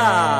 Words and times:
Boca. 0.00 0.39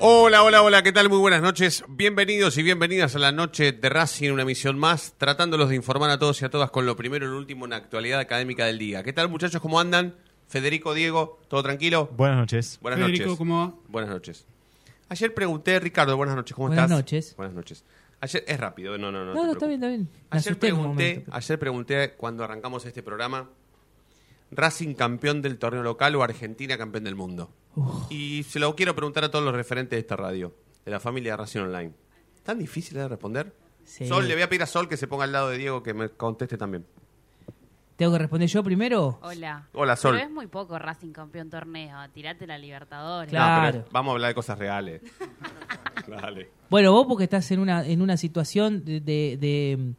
Hola, 0.00 0.44
hola, 0.44 0.62
hola, 0.62 0.82
¿qué 0.82 0.92
tal? 0.92 1.08
Muy 1.08 1.18
buenas 1.18 1.42
noches. 1.42 1.82
Bienvenidos 1.88 2.56
y 2.56 2.62
bienvenidas 2.62 3.16
a 3.16 3.18
la 3.18 3.32
noche 3.32 3.72
de 3.72 3.88
Racing, 3.88 4.30
una 4.30 4.42
emisión 4.42 4.78
más, 4.78 5.14
tratándolos 5.18 5.68
de 5.70 5.74
informar 5.76 6.10
a 6.10 6.18
todos 6.18 6.40
y 6.40 6.44
a 6.44 6.50
todas 6.50 6.70
con 6.70 6.86
lo 6.86 6.94
primero 6.96 7.26
y 7.26 7.30
lo 7.30 7.36
último 7.36 7.64
en 7.66 7.70
la 7.70 7.76
actualidad 7.76 8.20
académica 8.20 8.64
del 8.66 8.78
día. 8.78 9.02
¿Qué 9.02 9.12
tal, 9.12 9.28
muchachos? 9.28 9.60
¿Cómo 9.60 9.80
andan? 9.80 10.14
Federico, 10.46 10.94
Diego, 10.94 11.40
¿todo 11.48 11.62
tranquilo? 11.64 12.08
Buenas 12.16 12.38
noches. 12.38 12.78
Buenas 12.80 13.00
Federico, 13.00 13.24
noches. 13.24 13.38
¿cómo 13.38 13.58
va? 13.58 13.74
Buenas 13.88 14.10
noches. 14.10 14.46
Ayer 15.08 15.34
pregunté, 15.34 15.80
Ricardo, 15.80 16.16
buenas 16.16 16.36
noches, 16.36 16.54
¿cómo 16.54 16.68
Buenas 16.68 16.84
estás? 16.84 16.98
noches. 16.98 17.34
Buenas 17.36 17.54
noches. 17.56 17.84
Ayer, 18.20 18.44
es 18.46 18.60
rápido, 18.60 18.96
no, 18.98 19.10
no, 19.10 19.24
no. 19.24 19.34
No, 19.34 19.46
no, 19.46 19.52
está 19.52 19.66
bien, 19.66 19.80
está 19.80 19.88
bien. 19.88 20.08
Me 20.30 20.38
Ayer 20.38 20.58
pregunté, 20.58 21.10
momento. 21.14 21.30
ayer 21.34 21.58
pregunté 21.58 22.12
cuando 22.16 22.44
arrancamos 22.44 22.84
este 22.86 23.02
programa, 23.02 23.48
Racing 24.50 24.94
campeón 24.94 25.42
del 25.42 25.58
torneo 25.58 25.82
local 25.82 26.14
o 26.16 26.22
Argentina 26.22 26.78
campeón 26.78 27.04
del 27.04 27.14
mundo. 27.16 27.50
Y 28.10 28.42
se 28.44 28.58
lo 28.58 28.74
quiero 28.76 28.94
preguntar 28.94 29.24
a 29.24 29.30
todos 29.30 29.44
los 29.44 29.54
referentes 29.54 29.96
de 29.96 30.00
esta 30.00 30.16
radio, 30.16 30.54
de 30.84 30.90
la 30.90 31.00
familia 31.00 31.36
Racing 31.36 31.60
Online. 31.60 31.92
¿Tan 32.42 32.58
difícil 32.58 32.94
de 32.98 33.08
responder? 33.08 33.52
Sí. 33.84 34.06
Sol, 34.06 34.26
le 34.28 34.34
voy 34.34 34.42
a 34.42 34.48
pedir 34.48 34.62
a 34.62 34.66
Sol 34.66 34.88
que 34.88 34.96
se 34.96 35.06
ponga 35.06 35.24
al 35.24 35.32
lado 35.32 35.48
de 35.50 35.58
Diego 35.58 35.82
que 35.82 35.94
me 35.94 36.08
conteste 36.10 36.56
también. 36.56 36.84
¿Tengo 37.96 38.12
que 38.12 38.18
responder 38.18 38.48
yo 38.48 38.62
primero? 38.62 39.18
Hola. 39.22 39.66
Hola, 39.72 39.96
Sol. 39.96 40.14
Pero 40.14 40.28
es 40.28 40.32
muy 40.32 40.46
poco 40.46 40.78
Racing 40.78 41.10
campeón 41.12 41.50
torneo. 41.50 41.98
Tirate 42.12 42.46
la 42.46 42.56
Libertadores. 42.56 43.28
Claro. 43.30 43.78
No, 43.78 43.82
pero 43.82 43.92
vamos 43.92 44.10
a 44.10 44.14
hablar 44.14 44.28
de 44.28 44.34
cosas 44.36 44.58
reales. 44.58 45.02
Dale. 46.06 46.50
Bueno, 46.70 46.92
vos 46.92 47.06
porque 47.08 47.24
estás 47.24 47.50
en 47.50 47.58
una, 47.60 47.84
en 47.86 48.00
una 48.00 48.16
situación 48.16 48.84
de, 48.84 49.00
de- 49.00 49.36
de, 49.40 49.94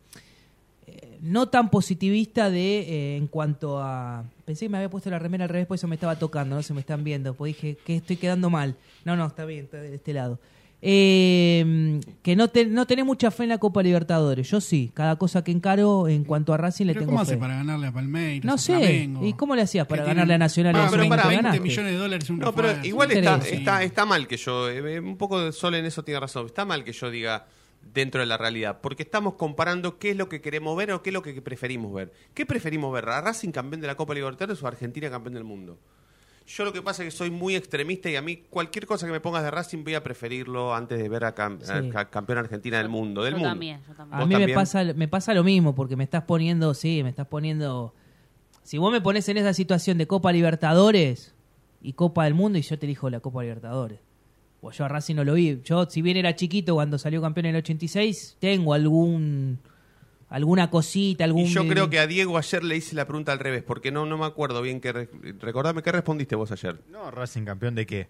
no 1.21 1.49
tan 1.49 1.69
positivista 1.69 2.49
de 2.49 2.79
eh, 2.79 3.17
en 3.17 3.27
cuanto 3.27 3.79
a... 3.81 4.23
Pensé 4.45 4.65
que 4.65 4.69
me 4.69 4.77
había 4.77 4.89
puesto 4.89 5.09
la 5.09 5.19
remera 5.19 5.43
al 5.45 5.49
revés, 5.49 5.67
por 5.67 5.75
eso 5.75 5.87
me 5.87 5.95
estaba 5.95 6.17
tocando, 6.17 6.55
no 6.55 6.63
se 6.63 6.73
me 6.73 6.79
están 6.79 7.03
viendo, 7.03 7.33
pues 7.33 7.55
dije 7.55 7.77
que 7.85 7.97
estoy 7.97 8.17
quedando 8.17 8.49
mal. 8.49 8.75
No, 9.05 9.15
no, 9.15 9.25
está 9.27 9.45
bien, 9.45 9.65
está 9.65 9.77
de 9.77 9.95
este 9.95 10.13
lado. 10.13 10.39
Eh, 10.81 11.99
que 12.23 12.35
no, 12.35 12.47
te- 12.47 12.65
no 12.65 12.85
tenés 12.87 13.05
mucha 13.05 13.31
fe 13.31 13.43
en 13.43 13.49
la 13.49 13.57
Copa 13.57 13.83
Libertadores. 13.83 14.49
Yo 14.49 14.61
sí, 14.61 14.91
cada 14.93 15.17
cosa 15.17 15.43
que 15.43 15.51
encaro 15.51 16.07
en 16.07 16.23
cuanto 16.23 16.53
a 16.53 16.57
Racing 16.57 16.85
le 16.85 16.93
¿Pero 16.93 17.01
tengo 17.05 17.11
¿Cómo 17.13 17.25
fe. 17.25 17.31
hace 17.33 17.37
para 17.39 17.55
ganarle 17.55 17.87
a 17.87 17.91
Palmeiras? 17.91 18.45
No 18.45 18.57
sé. 18.57 18.77
Flamengo? 18.77 19.25
¿Y 19.25 19.33
cómo 19.33 19.55
le 19.55 19.61
hacías 19.63 19.85
para 19.87 20.03
ganarle 20.05 20.33
a 20.35 20.37
Nacional 20.37 20.75
Ah, 20.77 20.87
pero 20.89 21.03
su 21.03 21.09
pará, 21.09 21.23
20 21.27 21.35
ganaste? 21.43 21.59
millones 21.61 21.91
de 21.93 21.97
dólares 21.97 22.29
un 22.29 22.39
No, 22.39 22.53
pero 22.55 22.69
igual 22.85 23.09
¿Qué 23.09 23.19
está, 23.19 23.37
está, 23.37 23.83
está 23.83 24.05
mal 24.05 24.27
que 24.27 24.37
yo, 24.37 24.69
eh, 24.69 24.99
un 24.99 25.17
poco 25.17 25.41
de 25.41 25.51
Sol 25.51 25.75
en 25.75 25.85
eso 25.85 26.03
tiene 26.03 26.19
razón, 26.19 26.45
está 26.45 26.65
mal 26.65 26.83
que 26.83 26.93
yo 26.93 27.09
diga 27.11 27.45
dentro 27.81 28.21
de 28.21 28.27
la 28.27 28.37
realidad, 28.37 28.79
porque 28.81 29.03
estamos 29.03 29.33
comparando 29.33 29.97
qué 29.97 30.11
es 30.11 30.17
lo 30.17 30.29
que 30.29 30.41
queremos 30.41 30.77
ver 30.77 30.91
o 30.91 31.01
qué 31.01 31.09
es 31.09 31.13
lo 31.13 31.21
que 31.23 31.41
preferimos 31.41 31.91
ver. 31.93 32.11
¿Qué 32.33 32.45
preferimos 32.45 32.93
ver? 32.93 33.09
¿A 33.09 33.21
Racing 33.21 33.51
campeón 33.51 33.81
de 33.81 33.87
la 33.87 33.95
Copa 33.95 34.13
Libertadores 34.13 34.61
o 34.61 34.65
a 34.65 34.69
Argentina 34.69 35.09
campeón 35.09 35.33
del 35.33 35.43
mundo? 35.43 35.79
Yo 36.47 36.65
lo 36.65 36.73
que 36.73 36.81
pasa 36.81 37.03
es 37.03 37.13
que 37.13 37.17
soy 37.17 37.29
muy 37.29 37.55
extremista 37.55 38.09
y 38.09 38.15
a 38.15 38.23
mí 38.23 38.37
cualquier 38.49 38.87
cosa 38.87 39.05
que 39.05 39.11
me 39.11 39.19
pongas 39.19 39.43
de 39.43 39.51
Racing 39.51 39.83
voy 39.83 39.93
a 39.93 40.03
preferirlo 40.03 40.73
antes 40.73 40.97
de 40.97 41.07
ver 41.07 41.23
a, 41.23 41.35
cam- 41.35 41.61
a 41.61 41.81
Sí. 41.81 42.07
campeón 42.09 42.39
Argentina 42.39 42.79
del 42.79 42.89
mundo. 42.89 43.23
Del 43.23 43.33
yo 43.33 43.37
mundo. 43.37 43.49
también, 43.51 43.81
yo 43.87 43.93
también. 43.93 44.15
A 44.15 44.19
¿Vos 44.19 44.27
mí 44.27 44.35
me 44.35 44.53
pasa, 44.55 44.83
me 44.95 45.07
pasa 45.07 45.33
lo 45.35 45.43
mismo, 45.43 45.75
porque 45.75 45.95
me 45.95 46.03
estás 46.03 46.23
poniendo, 46.23 46.73
sí, 46.73 47.03
me 47.03 47.09
estás 47.09 47.27
poniendo... 47.27 47.93
Si 48.63 48.77
vos 48.79 48.91
me 48.91 48.99
pones 49.01 49.27
en 49.29 49.37
esa 49.37 49.53
situación 49.53 49.97
de 49.99 50.07
Copa 50.07 50.31
Libertadores 50.31 51.35
y 51.81 51.93
Copa 51.93 52.23
del 52.25 52.33
Mundo, 52.33 52.57
y 52.57 52.61
yo 52.63 52.77
te 52.79 52.85
elijo 52.87 53.09
la 53.11 53.19
Copa 53.19 53.41
Libertadores. 53.43 53.99
Pues 54.61 54.77
yo 54.77 54.85
a 54.85 54.87
Racing 54.89 55.15
no 55.15 55.23
lo 55.23 55.33
vi. 55.35 55.61
Yo, 55.63 55.85
si 55.89 56.01
bien 56.01 56.17
era 56.17 56.35
chiquito 56.35 56.73
cuando 56.75 56.97
salió 56.97 57.21
campeón 57.21 57.45
en 57.47 57.55
el 57.55 57.59
86, 57.59 58.37
tengo 58.39 58.73
algún 58.73 59.59
alguna 60.29 60.69
cosita, 60.69 61.23
algún... 61.23 61.45
Y 61.45 61.49
yo 61.53 61.67
creo 61.67 61.89
que 61.89 61.97
a 61.97 62.05
Diego 62.05 62.37
ayer 62.37 62.63
le 62.63 62.75
hice 62.77 62.93
la 62.95 63.05
pregunta 63.07 63.31
al 63.31 63.39
revés, 63.39 63.63
porque 63.63 63.91
no, 63.91 64.05
no 64.05 64.15
me 64.17 64.25
acuerdo 64.25 64.61
bien 64.61 64.79
que... 64.79 64.91
re- 64.91 65.09
Recordame, 65.39 65.81
¿qué 65.81 65.91
respondiste 65.91 66.35
vos 66.35 66.51
ayer? 66.51 66.79
No, 66.91 67.09
Racing 67.09 67.45
campeón 67.45 67.73
de 67.73 67.85
qué? 67.87 68.07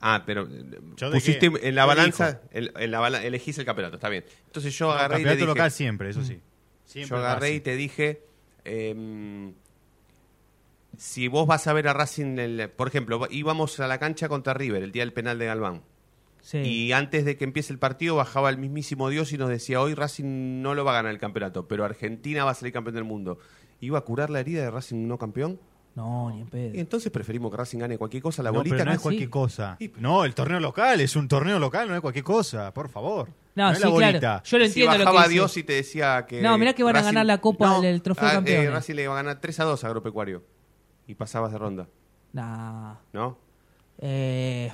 Ah, 0.00 0.22
pero 0.26 0.46
eh, 0.46 0.80
¿Yo 0.98 1.08
de 1.08 1.16
pusiste 1.16 1.50
qué? 1.50 1.68
en 1.68 1.74
la 1.74 1.82
¿Qué 1.84 1.88
balanza, 1.88 2.40
en, 2.50 2.70
en 2.76 2.90
la 2.90 3.00
bala- 3.00 3.24
elegís 3.24 3.56
el 3.58 3.64
campeonato, 3.64 3.96
está 3.96 4.10
bien. 4.10 4.24
Entonces 4.46 4.76
yo 4.76 4.88
No, 4.88 4.92
agarré 4.92 5.14
y 5.14 5.18
te 5.18 5.28
campeonato 5.28 5.36
dije, 5.38 5.46
local 5.58 5.70
siempre, 5.70 6.10
eso 6.10 6.22
sí. 6.24 6.40
Siempre 6.84 7.08
yo 7.08 7.24
agarré 7.24 7.54
y 7.54 7.60
te 7.60 7.76
dije, 7.76 8.20
si 11.00 11.28
vos 11.28 11.46
vas 11.46 11.66
a 11.66 11.72
ver 11.72 11.88
a 11.88 11.94
Racing, 11.94 12.38
el- 12.38 12.68
por 12.68 12.86
ejemplo, 12.88 13.26
íbamos 13.30 13.80
a 13.80 13.86
la 13.88 13.98
cancha 13.98 14.28
contra 14.28 14.52
River 14.52 14.82
el 14.82 14.92
día 14.92 15.02
del 15.02 15.14
penal 15.14 15.38
de 15.38 15.46
Galván. 15.46 15.82
Sí. 16.42 16.58
Y 16.58 16.92
antes 16.92 17.24
de 17.24 17.38
que 17.38 17.44
empiece 17.44 17.72
el 17.72 17.78
partido 17.78 18.16
bajaba 18.16 18.50
el 18.50 18.58
mismísimo 18.58 19.08
Dios 19.08 19.32
y 19.32 19.38
nos 19.38 19.48
decía, 19.48 19.80
hoy 19.80 19.94
Racing 19.94 20.60
no 20.60 20.74
lo 20.74 20.84
va 20.84 20.90
a 20.92 20.94
ganar 20.96 21.12
el 21.12 21.18
campeonato, 21.18 21.66
pero 21.66 21.86
Argentina 21.86 22.44
va 22.44 22.50
a 22.50 22.54
salir 22.54 22.74
campeón 22.74 22.96
del 22.96 23.04
mundo. 23.04 23.38
¿Iba 23.80 23.96
a 23.96 24.02
curar 24.02 24.28
la 24.28 24.40
herida 24.40 24.60
de 24.60 24.70
Racing 24.70 25.08
no 25.08 25.16
campeón? 25.16 25.58
No, 25.94 26.30
ni 26.30 26.42
en 26.42 26.48
pedo. 26.48 26.74
Y 26.74 26.80
entonces 26.80 27.10
preferimos 27.10 27.50
que 27.50 27.56
Racing 27.56 27.78
gane 27.78 27.96
cualquier 27.96 28.22
cosa, 28.22 28.42
la 28.42 28.50
no, 28.50 28.58
bolita 28.58 28.76
pero 28.76 28.84
no 28.84 28.90
no 28.90 28.96
es 28.96 29.00
cualquier 29.00 29.28
sí. 29.28 29.30
cosa. 29.30 29.78
No, 29.96 30.24
el 30.26 30.34
torneo 30.34 30.60
local 30.60 31.00
es 31.00 31.16
un 31.16 31.28
torneo 31.28 31.58
local, 31.58 31.88
no 31.88 31.94
es 31.94 32.02
cualquier 32.02 32.24
cosa, 32.24 32.74
por 32.74 32.90
favor. 32.90 33.30
No, 33.54 33.70
es 33.70 33.78
sí, 33.78 33.84
la 33.84 34.18
claro. 34.18 34.42
Yo 34.44 34.58
lo 34.58 34.64
si 34.64 34.68
entiendo 34.68 34.98
lo 34.98 35.04
bajaba 35.06 35.22
que 35.22 35.28
dice. 35.30 35.34
Dios 35.34 35.56
y 35.56 35.64
te 35.64 35.72
decía 35.72 36.26
que. 36.28 36.42
No, 36.42 36.58
mirá 36.58 36.74
que 36.74 36.82
van 36.82 36.96
a 36.96 37.02
ganar 37.02 37.24
la 37.24 37.40
Copa 37.40 37.80
del 37.80 38.02
Trofeo 38.02 38.26
ah, 38.26 38.30
eh, 38.32 38.34
Campeones. 38.34 38.72
Racing 38.72 38.94
le 38.96 39.02
iba 39.04 39.14
a 39.14 39.16
ganar 39.16 39.40
3 39.40 39.60
a 39.60 39.64
2 39.64 39.82
a 39.82 39.86
Agropecuario. 39.86 40.59
Y 41.10 41.16
pasabas 41.16 41.50
de 41.50 41.58
ronda, 41.58 41.88
Nah. 42.32 42.94
¿no? 43.12 43.36
Eh, 43.98 44.70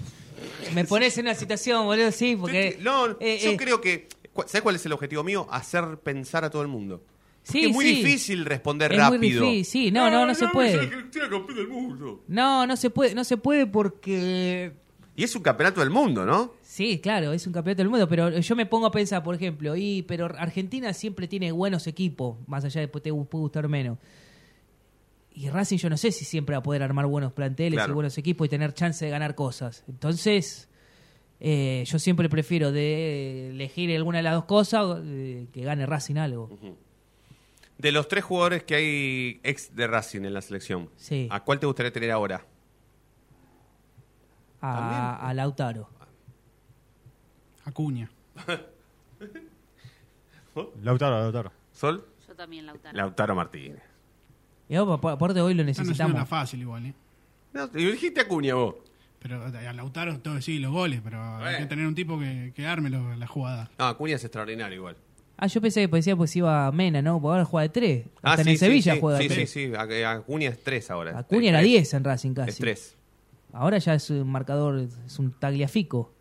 me 0.75 0.85
pones 0.85 1.17
en 1.17 1.25
una 1.25 1.35
situación, 1.35 1.87
boludo, 1.87 2.13
sí, 2.13 2.37
porque... 2.37 2.77
no, 2.83 3.07
eh, 3.21 3.39
yo 3.43 3.53
eh, 3.53 3.57
creo 3.57 3.81
que. 3.81 4.07
¿Sabes 4.45 4.61
cuál 4.61 4.77
es 4.77 4.85
el 4.85 4.93
objetivo 4.93 5.25
mío? 5.25 5.47
Hacer 5.51 5.99
pensar 6.01 6.45
a 6.45 6.51
todo 6.51 6.61
el 6.61 6.69
mundo. 6.69 7.03
Sí, 7.43 7.65
es 7.65 7.73
muy 7.73 7.87
sí. 7.87 7.95
difícil 8.03 8.45
responder 8.45 8.93
Es 8.93 8.99
muy 8.99 9.17
rápido. 9.17 9.45
difícil, 9.47 9.65
sí, 9.87 9.91
no, 9.91 10.11
no, 10.11 10.27
no 10.27 10.35
se 10.35 10.47
puede. 10.49 10.77
Del 10.89 11.69
mundo. 11.69 12.23
No, 12.29 12.67
no 12.67 12.77
se 12.77 12.91
puede, 12.91 13.15
no 13.15 13.25
se 13.25 13.39
puede 13.39 13.67
porque... 13.67 14.75
Y 15.17 15.25
es 15.25 15.35
un 15.35 15.43
campeonato 15.43 15.81
del 15.81 15.89
mundo, 15.89 16.27
¿no? 16.27 16.53
Sí, 16.61 17.01
claro, 17.01 17.33
es 17.33 17.47
un 17.47 17.55
campeonato 17.55 17.79
del 17.83 17.89
mundo, 17.89 18.07
pero 18.07 18.29
yo 18.41 18.57
me 18.57 18.67
pongo 18.67 18.85
a 18.85 18.91
pensar, 18.91 19.23
por 19.23 19.35
ejemplo, 19.35 19.75
y 19.75 20.03
pero 20.03 20.27
Argentina 20.27 20.93
siempre 20.93 21.29
tiene 21.29 21.51
buenos 21.53 21.87
equipos, 21.87 22.37
más 22.47 22.63
allá 22.67 22.83
de 22.83 22.91
que 22.91 23.01
te 23.01 23.11
puede 23.11 23.41
gustar 23.41 23.67
menos. 23.69 23.97
Y 25.39 25.51
Racing 25.51 25.77
yo 25.77 25.91
no 25.91 25.99
sé 25.99 26.13
si 26.13 26.25
siempre 26.25 26.55
va 26.55 26.61
a 26.61 26.63
poder 26.63 26.83
armar 26.83 27.05
buenos 27.07 27.31
planteles 27.33 27.75
Claro. 27.77 27.93
y 27.93 27.95
buenos 27.95 28.17
equipos 28.17 28.47
y 28.47 28.49
tener 28.49 28.73
chance 28.73 29.05
de 29.05 29.11
ganar 29.11 29.35
cosas. 29.35 29.85
Entonces, 29.87 30.71
eh, 31.41 31.85
yo 31.87 31.99
siempre 31.99 32.31
prefiero 32.31 32.73
de 32.73 33.51
elegir 33.51 33.95
alguna 33.95 34.17
de 34.19 34.23
las 34.23 34.33
dos 34.35 34.47
cosas 34.47 34.99
eh, 35.05 35.47
que 35.53 35.61
gane 35.63 35.85
Racing 35.85 36.17
algo. 36.17 36.49
De 37.77 37.93
los 37.93 38.09
tres 38.09 38.25
jugadores 38.25 38.63
que 38.63 38.77
hay 38.77 39.41
ex 39.45 39.77
de 39.77 39.87
Racing 39.87 40.23
en 40.23 40.33
la 40.33 40.41
selección, 40.41 40.89
Sí. 40.97 41.29
¿a 41.31 41.45
cuál 41.45 41.61
te 41.61 41.67
gustaría 41.67 41.93
tener 41.93 42.11
ahora? 42.13 42.47
A, 44.63 45.29
a 45.29 45.35
Lautaro. 45.35 45.91
Acuña. 47.67 48.11
Lautaro, 50.83 51.19
Lautaro. 51.21 51.53
¿Sol? 51.73 52.07
Yo 52.27 52.35
también, 52.35 52.65
Lautaro. 52.65 52.97
Lautaro 52.97 53.35
Martínez. 53.35 53.83
Y 54.69 54.77
vos, 54.79 55.01
por- 55.01 55.13
aparte 55.13 55.41
hoy 55.41 55.55
lo 55.55 55.63
Esta 55.63 55.83
no 55.83 55.85
es 55.85 55.89
necesitamos. 55.89 56.15
una 56.15 56.27
fácil 56.27 56.61
igual, 56.61 56.87
¿eh? 56.87 56.95
No, 57.53 57.71
y 57.75 57.85
dijiste 57.93 58.21
Acuña 58.21 58.55
vos. 58.55 58.75
Pero 59.21 59.43
a 59.45 59.73
Lautaro, 59.73 60.19
todo 60.21 60.41
sí, 60.41 60.59
los 60.59 60.73
goles, 60.73 61.01
pero 61.03 61.21
hay 61.39 61.59
que 61.59 61.67
tener 61.67 61.87
un 61.87 61.95
tipo 61.95 62.19
que, 62.19 62.53
que 62.55 62.67
arme 62.67 62.91
lo- 62.91 63.17
la 63.17 63.27
jugada. 63.27 63.71
No, 63.79 63.87
Acuña 63.87 64.17
es 64.17 64.25
extraordinario 64.25 64.77
igual. 64.77 64.97
Ah, 65.39 65.47
yo 65.49 65.61
pensé 65.61 65.87
que 65.89 65.95
decía 65.97 66.17
pues 66.17 66.35
iba 66.37 66.71
Mena, 66.73 67.03
¿no? 67.03 67.21
Porque 67.21 67.33
ahora 67.33 67.45
juega 67.45 67.63
de 67.63 67.69
tres. 67.69 68.07
Ah, 68.23 68.31
Hasta 68.33 68.37
sí, 68.45 68.49
en 68.49 68.53
el 68.53 68.59
sí, 68.59 68.65
Sevilla 68.65 68.95
sí, 68.95 69.01
juega 69.01 69.19
de 69.19 69.25
Sí, 69.25 69.29
sí, 69.29 69.35
tres. 69.35 69.51
sí. 69.51 69.67
Ac- 69.69 70.05
Acuña 70.19 70.49
es 70.49 70.63
3 70.63 70.91
ahora. 70.91 71.19
Acuña 71.19 71.49
era 71.51 71.61
Es 71.61 71.67
10 71.67 71.95
en 71.95 72.05
Racing 72.05 72.35
casi. 72.35 72.51
Es 72.51 72.59
3. 72.59 72.95
Ahora 73.53 73.79
ya 73.79 73.95
es 73.95 74.09
un 74.11 74.31
marcador, 74.31 74.79
es 75.07 75.19
un 75.19 75.33
tagliafico. 75.33 76.13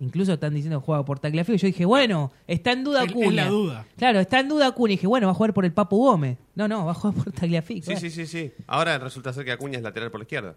Incluso 0.00 0.32
están 0.32 0.54
diciendo 0.54 0.78
que 0.80 0.86
juega 0.86 1.04
por 1.04 1.18
tagliafico. 1.18 1.56
Yo 1.58 1.66
dije, 1.66 1.84
bueno, 1.84 2.30
está 2.46 2.70
en 2.72 2.84
duda 2.84 3.02
es 3.02 3.10
Acuña. 3.10 3.44
la 3.44 3.48
duda. 3.48 3.86
Claro, 3.96 4.20
está 4.20 4.38
en 4.40 4.48
duda 4.48 4.68
Acuña. 4.68 4.92
Y 4.92 4.96
dije, 4.96 5.06
bueno, 5.08 5.26
va 5.26 5.32
a 5.32 5.34
jugar 5.34 5.52
por 5.52 5.64
el 5.64 5.72
Papo 5.72 5.96
Gómez. 5.96 6.38
No, 6.54 6.68
no, 6.68 6.84
va 6.84 6.92
a 6.92 6.94
jugar 6.94 7.16
por 7.16 7.32
tagliafico. 7.32 7.86
Sí, 7.86 7.92
Eh, 7.94 7.96
sí, 7.96 8.10
sí, 8.10 8.26
sí. 8.26 8.52
Ahora 8.68 8.98
resulta 8.98 9.32
ser 9.32 9.44
que 9.44 9.50
Acuña 9.52 9.76
es 9.78 9.82
lateral 9.82 10.10
por 10.12 10.20
la 10.20 10.24
izquierda. 10.24 10.54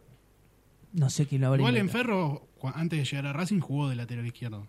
No 0.93 1.09
sé 1.09 1.25
quién 1.25 1.41
lo 1.41 1.47
habrá 1.47 1.59
Igual 1.61 1.77
en. 1.77 1.89
Ferro, 1.89 2.47
antes 2.75 2.99
de 2.99 3.05
llegar 3.05 3.25
a 3.25 3.33
Racing, 3.33 3.59
jugó 3.61 3.89
de 3.89 3.95
lateral 3.95 4.25
izquierdo. 4.27 4.67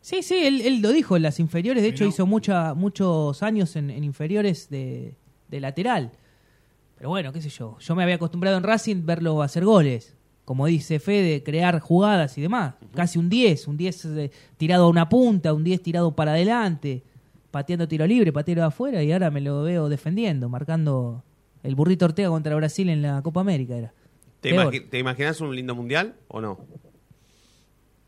Sí, 0.00 0.22
sí, 0.22 0.34
él, 0.44 0.60
él 0.60 0.80
lo 0.82 0.90
dijo 0.90 1.16
en 1.16 1.22
las 1.22 1.40
inferiores. 1.40 1.82
De 1.82 1.88
hecho, 1.88 2.04
hizo 2.04 2.26
mucha, 2.26 2.74
muchos 2.74 3.42
años 3.42 3.76
en, 3.76 3.90
en 3.90 4.04
inferiores 4.04 4.68
de, 4.68 5.16
de 5.48 5.60
lateral. 5.60 6.12
Pero 6.96 7.08
bueno, 7.10 7.32
qué 7.32 7.40
sé 7.42 7.48
yo. 7.48 7.78
Yo 7.78 7.94
me 7.94 8.02
había 8.02 8.16
acostumbrado 8.16 8.56
en 8.56 8.62
Racing 8.62 9.04
verlo 9.06 9.40
hacer 9.42 9.64
goles. 9.64 10.15
Como 10.46 10.64
dice 10.66 10.98
Fede, 11.00 11.42
crear 11.42 11.78
jugadas 11.80 12.38
y 12.38 12.40
demás. 12.40 12.74
Casi 12.94 13.18
un 13.18 13.28
10. 13.28 13.66
Un 13.68 13.76
10 13.76 14.04
eh, 14.06 14.30
tirado 14.56 14.84
a 14.84 14.88
una 14.88 15.08
punta, 15.08 15.52
un 15.52 15.62
10 15.64 15.82
tirado 15.82 16.14
para 16.16 16.30
adelante. 16.32 17.02
Pateando 17.50 17.86
tiro 17.88 18.06
libre, 18.06 18.32
pateando 18.32 18.62
de 18.62 18.68
afuera. 18.68 19.02
Y 19.02 19.12
ahora 19.12 19.30
me 19.30 19.40
lo 19.42 19.62
veo 19.62 19.88
defendiendo, 19.90 20.48
marcando 20.48 21.22
el 21.62 21.74
burrito 21.74 22.04
Ortega 22.06 22.28
contra 22.30 22.54
Brasil 22.56 22.88
en 22.88 23.02
la 23.02 23.20
Copa 23.22 23.40
América. 23.40 23.76
Era. 23.76 23.92
¿Te, 24.40 24.50
Peor. 24.50 24.72
imagi- 24.72 24.88
¿Te 24.88 24.98
imaginas 25.00 25.40
un 25.42 25.54
lindo 25.54 25.74
mundial 25.74 26.14
o 26.28 26.40
no? 26.40 26.58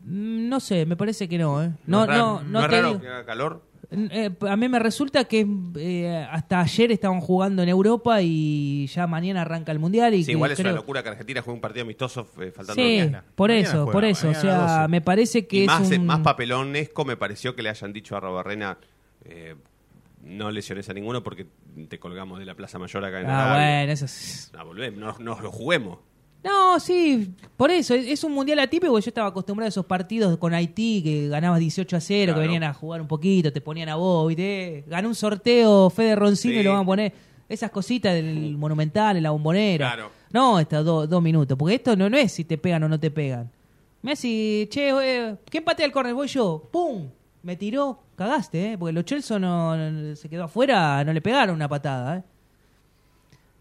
Mm, 0.05 0.49
No 0.49 0.61
sé, 0.61 0.87
me 0.87 0.97
parece 0.97 1.29
que 1.29 1.39
no, 1.39 1.63
¿eh? 1.63 1.73
No, 1.87 2.07
raro, 2.07 2.41
no, 2.43 2.43
no, 2.45 2.61
es 2.61 2.67
te 2.69 2.77
raro 2.77 2.89
digo- 2.89 3.01
que 3.01 3.09
haga 3.09 3.25
calor. 3.25 3.63
Eh, 3.91 4.31
a 4.47 4.57
mí 4.57 4.69
me 4.69 4.79
resulta 4.79 5.25
que 5.25 5.47
eh, 5.77 6.27
hasta 6.31 6.61
ayer 6.61 6.93
estaban 6.93 7.21
jugando 7.21 7.63
en 7.63 7.71
Europa 7.71 8.21
y 8.21 8.87
ya 8.89 9.07
mañana 9.07 9.41
arranca 9.43 9.73
el 9.73 9.79
mundial 9.79 10.13
y 10.13 10.19
Sí, 10.21 10.27
que 10.27 10.33
igual 10.33 10.51
es 10.51 10.59
creo- 10.59 10.73
una 10.73 10.81
locura 10.81 11.03
que 11.03 11.09
Argentina 11.09 11.41
juegue 11.41 11.55
un 11.55 11.61
partido 11.63 11.85
amistoso 11.85 12.29
eh, 12.39 12.53
faltando 12.55 12.83
Sí, 12.83 12.99
mañana. 12.99 13.25
por 13.35 13.49
Mañana 13.49 13.67
eso, 13.69 13.77
juega, 13.85 13.93
por 13.93 14.05
eso, 14.05 14.29
o 14.29 14.35
sea, 14.35 14.59
12. 14.81 14.89
me 14.89 15.01
parece 15.01 15.47
que 15.47 15.57
Y 15.57 15.61
es 15.63 15.67
más, 15.69 15.91
eh, 15.91 15.99
un 15.99 16.05
más 16.07 16.21
papelonesco 16.21 17.05
me 17.07 17.17
pareció 17.17 17.57
que 17.57 17.63
le 17.63 17.71
hayan 17.71 17.95
dicho 17.95 18.15
a 18.15 18.21
Robarrena 18.21 18.77
eh, 19.25 19.55
no 20.23 20.51
lesiones 20.51 20.89
a 20.91 20.93
ninguno 20.93 21.23
porque 21.23 21.47
te 21.89 21.99
colgamos 21.99 22.39
de 22.41 22.45
la 22.45 22.55
Plaza 22.55 22.79
Mayor 22.79 23.03
acá 23.07 23.21
en 23.21 23.27
Ah, 23.31 23.53
Arabia. 23.55 23.77
bueno, 23.79 23.93
eso 23.93 24.05
es- 24.05 24.51
No, 24.53 24.67
volvemos, 24.67 24.99
no, 25.01 25.17
no 25.35 25.41
lo 25.41 25.51
juguemos. 25.51 25.99
No, 26.45 26.79
sí, 26.79 27.35
por 27.57 27.71
eso, 27.71 27.95
es, 27.95 28.07
es 28.07 28.23
un 28.25 28.33
mundial 28.33 28.61
atípico, 28.61 28.97
yo 28.99 29.09
estaba 29.09 29.29
acostumbrado 29.29 29.67
a 29.67 29.71
esos 29.71 29.85
partidos 29.87 30.37
con 30.39 30.55
Haití 30.55 31.03
que 31.03 31.29
ganabas 31.29 31.59
18 31.59 31.97
a 31.97 32.01
0, 32.01 32.27
Claro. 32.33 32.41
que 32.41 32.47
venían 32.47 32.63
a 32.63 32.73
jugar 32.73 33.01
un 33.01 33.09
poquito, 33.09 33.53
te 33.53 33.61
ponían 33.61 33.89
a 33.89 33.97
vos, 33.97 34.29
¿viste? 34.29 34.85
Ganó 34.87 35.09
un 35.09 35.15
sorteo 35.17 35.91
Fede 35.91 36.15
Roncino 36.15 36.55
Sí. 36.55 36.61
y 36.61 36.63
lo 36.63 36.73
van 36.75 36.83
a 36.83 36.87
poner 36.87 37.13
esas 37.49 37.71
cositas 37.71 38.15
del 38.15 38.57
Monumental, 38.57 39.17
en 39.17 39.23
la 39.25 39.31
bombonera. 39.31 39.89
Claro. 39.95 40.11
No, 40.33 40.61
estos 40.61 40.85
do- 40.85 41.07
dos 41.09 41.23
minutos, 41.23 41.59
porque 41.59 41.75
esto 41.75 41.97
no, 41.97 42.09
no 42.09 42.17
es 42.17 42.31
si 42.33 42.45
te 42.45 42.57
pegan 42.57 42.85
o 42.85 42.89
no 42.89 43.01
te 43.01 43.11
pegan. 43.11 43.51
Me 44.03 44.15
si, 44.15 44.69
che, 44.71 44.91
eh, 44.91 45.37
¿quién 45.51 45.65
patea 45.65 45.87
el 45.87 45.93
córner? 45.93 46.15
Voy 46.15 46.29
yo. 46.29 46.69
¡Pum! 46.71 47.09
Me 47.43 47.57
tiró, 47.57 47.99
cagaste, 48.15 48.73
¿eh? 48.73 48.79
Porque 48.79 48.93
los 48.93 49.05
Chelsea 49.05 49.39
no, 49.41 49.77
no- 49.77 50.15
se 50.15 50.29
quedó 50.29 50.45
afuera, 50.45 51.03
no 51.05 51.13
le 51.13 51.21
pegaron 51.21 51.57
una 51.57 51.69
patada, 51.69 52.19
¿eh? 52.19 52.23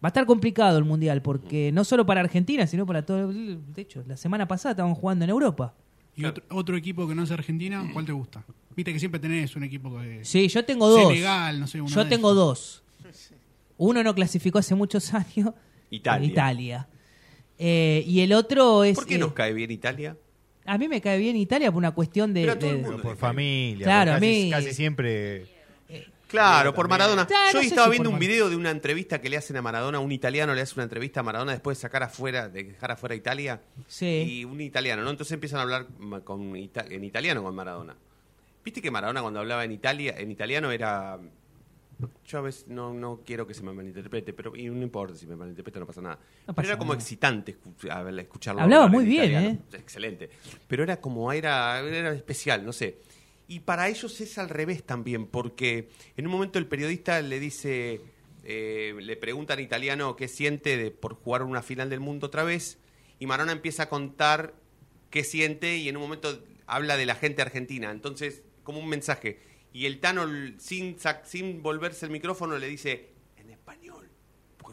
Va 0.03 0.07
a 0.07 0.07
estar 0.09 0.25
complicado 0.25 0.77
el 0.77 0.83
mundial, 0.83 1.21
porque 1.21 1.71
no 1.71 1.83
solo 1.83 2.05
para 2.05 2.21
Argentina, 2.21 2.67
sino 2.67 2.85
para 2.85 3.03
todo. 3.05 3.31
el- 3.31 3.59
De 3.73 3.81
hecho, 3.81 4.03
la 4.07 4.15
semana 4.17 4.47
pasada 4.47 4.71
estaban 4.73 4.93
jugando 4.93 5.23
en 5.25 5.29
Europa. 5.31 5.73
¿Y 6.15 6.25
otro, 6.25 6.43
otro 6.49 6.77
equipo 6.77 7.07
que 7.07 7.15
no 7.15 7.23
es 7.23 7.31
Argentina, 7.31 7.87
cuál 7.93 8.05
te 8.05 8.11
gusta? 8.11 8.43
Viste 8.75 8.93
que 8.93 8.99
siempre 8.99 9.19
tenés 9.19 9.55
un 9.55 9.63
equipo 9.63 9.99
que... 9.99 10.23
Sí, 10.23 10.47
yo 10.49 10.63
tengo 10.65 10.87
dos. 10.89 11.07
Senegal, 11.07 11.59
no 11.59 11.65
sé, 11.67 11.81
uno 11.81 11.89
yo 11.89 12.03
de 12.03 12.09
tengo 12.09 12.33
dos. 12.33 12.83
Uno 13.77 14.03
no 14.03 14.13
clasificó 14.15 14.59
hace 14.59 14.75
muchos 14.75 15.13
años. 15.13 15.53
Italia. 15.89 16.27
Italia. 16.27 16.87
Eh, 17.59 18.03
y 18.07 18.19
el 18.21 18.33
otro 18.33 18.83
es. 18.83 18.95
¿Por 18.95 19.05
qué 19.07 19.15
eh, 19.15 19.19
nos 19.19 19.33
cae 19.33 19.53
bien 19.53 19.71
Italia? 19.71 20.15
A 20.65 20.77
mí 20.77 20.87
me 20.87 21.01
cae 21.01 21.17
bien 21.17 21.35
Italia 21.37 21.71
por 21.71 21.77
una 21.79 21.91
cuestión 21.91 22.33
de. 22.33 22.41
Pero 22.41 22.53
a 22.53 22.59
todo 22.59 22.69
el 22.69 22.75
de- 22.77 22.81
mundo. 22.83 22.97
Pero 22.97 23.09
por 23.09 23.17
familia. 23.17 23.83
Claro, 23.85 24.11
a 24.11 24.15
casi, 24.15 24.25
mí- 24.27 24.49
casi 24.51 24.73
siempre. 24.73 25.45
Claro, 26.27 26.73
por 26.73 26.89
Maradona. 26.89 27.25
Claro, 27.25 27.53
Yo 27.53 27.59
no 27.59 27.63
estaba 27.63 27.85
si 27.87 27.91
viendo 27.91 28.09
un 28.09 28.19
video 28.19 28.49
de 28.49 28.55
una 28.55 28.69
entrevista 28.71 29.21
que 29.21 29.29
le 29.29 29.37
hacen 29.37 29.55
a 29.57 29.61
Maradona, 29.61 29.99
un 29.99 30.11
italiano 30.11 30.53
le 30.53 30.61
hace 30.61 30.73
una 30.75 30.83
entrevista 30.83 31.21
a 31.21 31.23
Maradona 31.23 31.53
después 31.53 31.77
de 31.77 31.81
sacar 31.81 32.03
afuera, 32.03 32.49
de 32.49 32.63
dejar 32.65 32.91
afuera 32.91 33.13
a 33.13 33.17
Italia. 33.17 33.61
Sí. 33.87 34.25
Y 34.41 34.45
un 34.45 34.59
italiano, 34.61 35.03
¿no? 35.03 35.09
Entonces 35.09 35.31
empiezan 35.33 35.59
a 35.59 35.61
hablar 35.63 35.87
con 36.23 36.55
ita- 36.55 36.85
en 36.89 37.03
italiano 37.03 37.41
con 37.43 37.55
Maradona. 37.55 37.95
Viste 38.63 38.81
que 38.81 38.91
Maradona 38.91 39.21
cuando 39.21 39.39
hablaba 39.39 39.63
en 39.63 39.71
Italia, 39.71 40.15
en 40.17 40.29
italiano 40.31 40.71
era 40.71 41.17
yo 42.25 42.37
a 42.37 42.41
veces 42.41 42.67
no, 42.67 42.93
no 42.93 43.21
quiero 43.25 43.47
que 43.47 43.55
se 43.55 43.63
me 43.63 43.73
malinterprete, 43.73 44.31
pero 44.31 44.55
y 44.55 44.65
no 44.69 44.83
importa 44.83 45.15
si 45.15 45.25
me 45.25 45.35
malinterpreta, 45.35 45.79
no 45.79 45.87
pasa 45.87 46.01
nada. 46.01 46.15
No 46.45 46.53
pero 46.53 46.55
pasa 46.55 46.67
era 46.69 46.77
como 46.77 46.91
nada. 46.93 47.01
excitante 47.01 47.57
escu- 47.57 47.89
a 47.89 48.03
ver, 48.03 48.19
escucharlo. 48.19 48.61
Hablaba 48.61 48.87
muy 48.87 49.05
en 49.05 49.09
bien, 49.09 49.23
italiano. 49.23 49.47
¿eh? 49.73 49.77
Excelente. 49.77 50.29
Pero 50.67 50.83
era 50.83 50.97
como, 51.01 51.31
era, 51.33 51.79
era 51.79 52.11
especial, 52.13 52.63
no 52.63 52.71
sé. 52.73 52.99
Y 53.47 53.61
para 53.61 53.87
ellos 53.87 54.19
es 54.19 54.37
al 54.37 54.49
revés 54.49 54.83
también, 54.83 55.25
porque 55.25 55.89
en 56.17 56.25
un 56.25 56.31
momento 56.31 56.59
el 56.59 56.67
periodista 56.67 57.21
le 57.21 57.39
dice, 57.39 58.01
eh, 58.43 58.93
le 58.99 59.15
pregunta 59.15 59.53
en 59.53 59.61
italiano 59.61 60.15
qué 60.15 60.27
siente 60.27 60.75
de, 60.75 60.91
por 60.91 61.15
jugar 61.15 61.43
una 61.43 61.61
final 61.61 61.89
del 61.89 62.01
mundo 62.01 62.27
otra 62.27 62.43
vez, 62.43 62.77
y 63.19 63.25
Marona 63.25 63.53
empieza 63.53 63.83
a 63.83 63.89
contar 63.89 64.53
qué 65.09 65.23
siente 65.23 65.77
y 65.77 65.89
en 65.89 65.95
un 65.95 66.03
momento 66.03 66.43
habla 66.65 66.97
de 66.97 67.05
la 67.05 67.15
gente 67.15 67.41
argentina. 67.41 67.91
Entonces, 67.91 68.43
como 68.63 68.79
un 68.79 68.89
mensaje. 68.89 69.39
Y 69.73 69.85
el 69.85 69.99
Tano, 69.99 70.27
sin, 70.57 70.97
sin 71.23 71.63
volverse 71.63 72.05
el 72.05 72.11
micrófono, 72.11 72.57
le 72.57 72.67
dice 72.67 73.09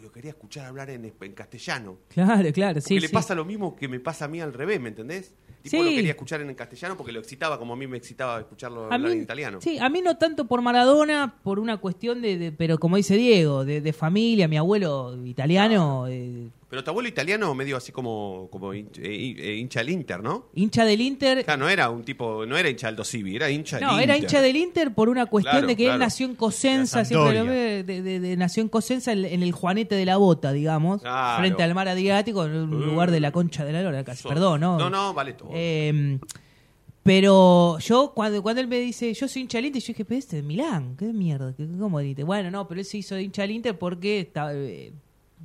lo 0.05 0.13
quería 0.13 0.31
escuchar 0.31 0.67
hablar 0.67 0.91
en, 0.91 1.13
en 1.21 1.33
castellano. 1.33 1.97
Claro, 2.09 2.53
claro, 2.53 2.75
Porque 2.75 2.89
sí. 2.89 3.01
le 3.01 3.09
sí. 3.09 3.13
pasa 3.13 3.35
lo 3.35 3.45
mismo 3.45 3.75
que 3.75 3.89
me 3.89 3.99
pasa 4.01 4.27
a 4.27 4.29
mí 4.29 4.41
al 4.41 4.53
revés, 4.53 4.79
¿me 4.81 4.91
entendés? 4.91 5.35
Tipo, 5.63 5.79
Sí. 5.79 5.79
lo 5.79 5.97
quería 5.97 6.11
escuchar 6.11 6.43
en 6.43 6.55
castellano 6.55 6.95
porque 6.97 7.11
lo 7.11 7.21
excitaba 7.21 7.59
como 7.59 7.73
a 7.73 7.77
mí 7.77 7.87
me 7.87 7.97
excitaba 7.97 8.39
escucharlo 8.39 8.83
A 8.83 8.95
hablar 8.95 9.11
mí, 9.11 9.17
en 9.17 9.23
italiano. 9.23 9.59
Sí, 9.63 9.79
a 9.79 9.89
mí 9.89 10.03
no 10.03 10.19
tanto 10.19 10.47
por 10.47 10.61
Maradona, 10.61 11.37
por 11.43 11.59
una 11.59 11.79
cuestión 11.79 12.21
de, 12.21 12.37
de- 12.37 12.53
pero 12.53 12.79
como 12.79 12.97
dice 12.97 13.17
Diego, 13.17 13.65
de, 13.65 13.81
de 13.81 13.93
familia, 13.95 14.47
mi 14.47 14.59
abuelo 14.59 15.17
italiano, 15.25 16.07
eh, 16.07 16.49
Pero 16.75 16.83
tu 16.83 16.90
abuelo 16.90 17.09
italiano 17.09 17.54
medio 17.54 17.76
así 17.76 17.93
como, 17.93 18.49
como 18.50 18.75
hincha, 18.75 19.00
eh, 19.00 19.37
eh, 19.38 19.54
hincha 19.54 19.78
del 19.78 19.90
Inter, 19.90 20.21
¿no? 20.21 20.47
hincha 20.54 20.85
del 20.85 21.00
Inter. 21.00 21.45
Claro, 21.45 21.61
no 21.62 21.69
era 21.69 21.88
un 21.88 22.02
tipo, 22.02 22.45
no 22.47 22.57
era 22.57 22.69
hincha 22.69 22.90
del 22.90 23.04
Civi, 23.04 23.37
era 23.37 23.49
hincha 23.49 23.76
del 23.76 23.87
No, 23.87 23.93
Inter. 23.93 24.04
era 24.11 24.19
hincha 24.19 24.40
del 24.40 24.57
Inter 24.57 24.93
por 24.93 25.09
una 25.09 25.26
cuestión 25.26 25.52
Claro, 25.52 25.66
de 25.69 25.76
que 25.76 25.88
él 25.88 25.99
nació 26.00 26.26
en 26.26 26.35
Cosenza, 26.35 27.04
siempre 27.04 27.31
lo 27.35 27.38
Sampdoria. 27.45 27.52
ve, 27.52 27.85
de, 27.85 28.02
de- 28.02 28.19
de- 28.21 28.37
nació 28.37 28.62
en 28.64 28.69
Cosenza 28.69 29.12
en, 29.12 29.25
en 29.25 29.43
el 29.45 29.52
Juanete 29.52 29.95
de 29.95 30.04
la 30.04 30.16
Bota, 30.16 30.52
digamos, 30.52 31.00
Claro. 31.02 31.38
frente 31.38 31.62
al 31.62 31.75
mar 31.76 31.87
Adriático, 31.88 32.45
en 32.45 32.52
un 32.57 32.75
Uh. 32.75 32.87
lugar 32.87 33.12
de 33.12 33.21
la 33.21 33.31
concha 33.31 33.64
de 33.64 33.73
la 33.73 33.83
lora, 33.83 34.02
casi. 34.02 34.23
So- 34.25 34.28
Perdón, 34.31 34.61
¿no? 34.61 34.76
No, 34.76 34.90
no, 34.90 35.14
vale 35.14 35.35
todo. 35.35 35.50
Eh, 35.52 36.19
pero 37.02 37.78
yo, 37.81 38.12
cuando, 38.14 38.43
cuando 38.43 38.62
él 38.62 38.66
me 38.69 38.81
dice, 38.81 39.12
yo 39.12 39.28
soy 39.28 39.43
hincha 39.43 39.59
del 39.59 39.66
Inter, 39.66 39.83
yo 39.83 39.87
dije, 39.88 40.04
pero 40.07 40.19
este 40.19 40.38
es 40.38 40.43
de 40.43 40.49
Milán, 40.49 40.97
qué 40.97 41.07
mierda, 41.12 41.54
¿Qué- 41.54 41.69
¿cómo 41.78 42.00
Inter? 42.00 42.25
Bueno, 42.25 42.50
no, 42.50 42.66
pero 42.66 42.81
él 42.81 42.87
se 42.87 42.99
hizo 42.99 43.19
hincha 43.19 43.43
del 43.43 43.50
Inter 43.50 43.78
porque 43.78 44.21
estaba, 44.21 44.54
eh, 44.54 44.93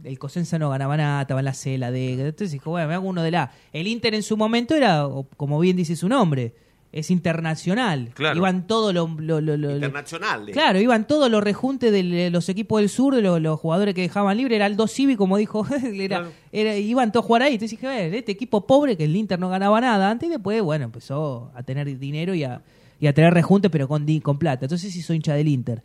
el 0.04 0.18
Cosenza 0.20 0.58
no 0.60 0.70
ganaba 0.70 0.96
nada, 0.98 1.22
estaba 1.22 1.40
en 1.42 1.46
la 1.46 1.54
C, 1.54 1.78
la 1.78 1.92
D. 1.92 2.14
Entonces 2.14 2.52
dijo, 2.52 2.72
bueno, 2.72 2.88
me 2.88 2.94
hago 2.94 3.08
uno 3.08 3.22
de 3.24 3.32
la. 3.32 3.52
El 3.74 3.88
Inter 3.88 4.14
en 4.16 4.24
su 4.24 4.38
momento 4.38 4.76
era, 4.76 5.08
como 5.38 5.60
bien 5.60 5.76
dice 5.78 5.96
su 5.96 6.08
nombre, 6.10 6.54
es 6.92 7.12
internacional. 7.12 8.10
Claro. 8.16 8.38
Iban 8.38 8.66
todos 8.66 8.94
los. 8.94 9.10
lo- 9.20 9.42
lo- 9.42 9.58
lo- 9.58 9.76
Internacional. 9.76 10.48
Claro, 10.52 10.80
iban 10.80 11.06
todos 11.08 11.30
los 11.30 11.44
rejuntes 11.44 11.92
de 11.92 12.30
los 12.32 12.50
equipos 12.50 12.82
del 12.82 12.90
sur, 12.90 13.16
de 13.16 13.22
los, 13.22 13.40
los 13.42 13.60
jugadores 13.60 13.94
que 13.94 14.02
dejaban 14.02 14.36
libre, 14.38 14.56
era 14.56 14.66
Aldo 14.66 14.88
Civi, 14.88 15.16
como 15.16 15.38
dijo, 15.38 15.66
era, 15.84 16.08
Claro. 16.08 16.32
era- 16.52 16.76
iban 16.78 17.12
todos 17.12 17.26
a 17.26 17.28
jugar 17.28 17.42
ahí. 17.44 17.54
Entonces 17.54 17.80
dije, 17.80 17.88
"Ver, 17.88 18.16
este 18.16 18.32
equipo 18.32 18.66
pobre 18.66 18.98
que 18.98 19.04
el 19.04 19.16
Inter 19.16 19.40
no 19.40 19.50
ganaba 19.50 19.80
nada 19.82 20.10
antes 20.10 20.28
y 20.28 20.32
después, 20.32 20.62
bueno, 20.62 20.86
empezó 20.86 21.52
a 21.56 21.62
tener 21.64 21.98
dinero 22.00 22.34
y 22.34 22.44
a, 22.44 22.62
y 23.00 23.08
a 23.08 23.14
tener 23.14 23.34
rejuntes, 23.34 23.70
pero 23.72 23.88
con, 23.88 24.06
con 24.22 24.40
plata. 24.40 24.66
Entonces 24.66 24.92
sí 24.92 25.02
soy 25.02 25.18
hincha 25.18 25.34
del 25.36 25.48
Inter. 25.48 25.82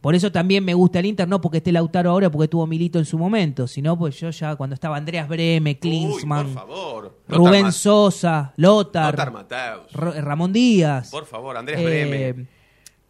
Por 0.00 0.14
eso 0.14 0.30
también 0.30 0.64
me 0.64 0.74
gusta 0.74 0.98
el 1.00 1.06
Inter, 1.06 1.26
no 1.28 1.40
porque 1.40 1.58
esté 1.58 1.72
Lautaro 1.72 2.10
ahora, 2.10 2.30
porque 2.30 2.48
tuvo 2.48 2.66
Milito 2.66 2.98
en 2.98 3.04
su 3.04 3.18
momento, 3.18 3.66
sino 3.66 3.98
pues 3.98 4.18
yo 4.20 4.30
ya 4.30 4.54
cuando 4.56 4.74
estaba 4.74 4.96
Andreas 4.96 5.28
Breme, 5.28 5.70
Uy, 5.70 5.74
Klinsmann, 5.76 6.46
por 6.46 6.54
favor. 6.54 7.18
Rubén 7.28 7.72
Sosa, 7.72 8.52
Lothar, 8.56 9.12
Lothar 9.14 9.32
Mateus. 9.32 9.92
Ro- 9.92 10.12
Ramón 10.20 10.52
Díaz. 10.52 11.10
Por 11.10 11.24
favor, 11.24 11.56
Andrés 11.56 11.80
Eh, 11.80 11.84
Breme. 11.84 12.46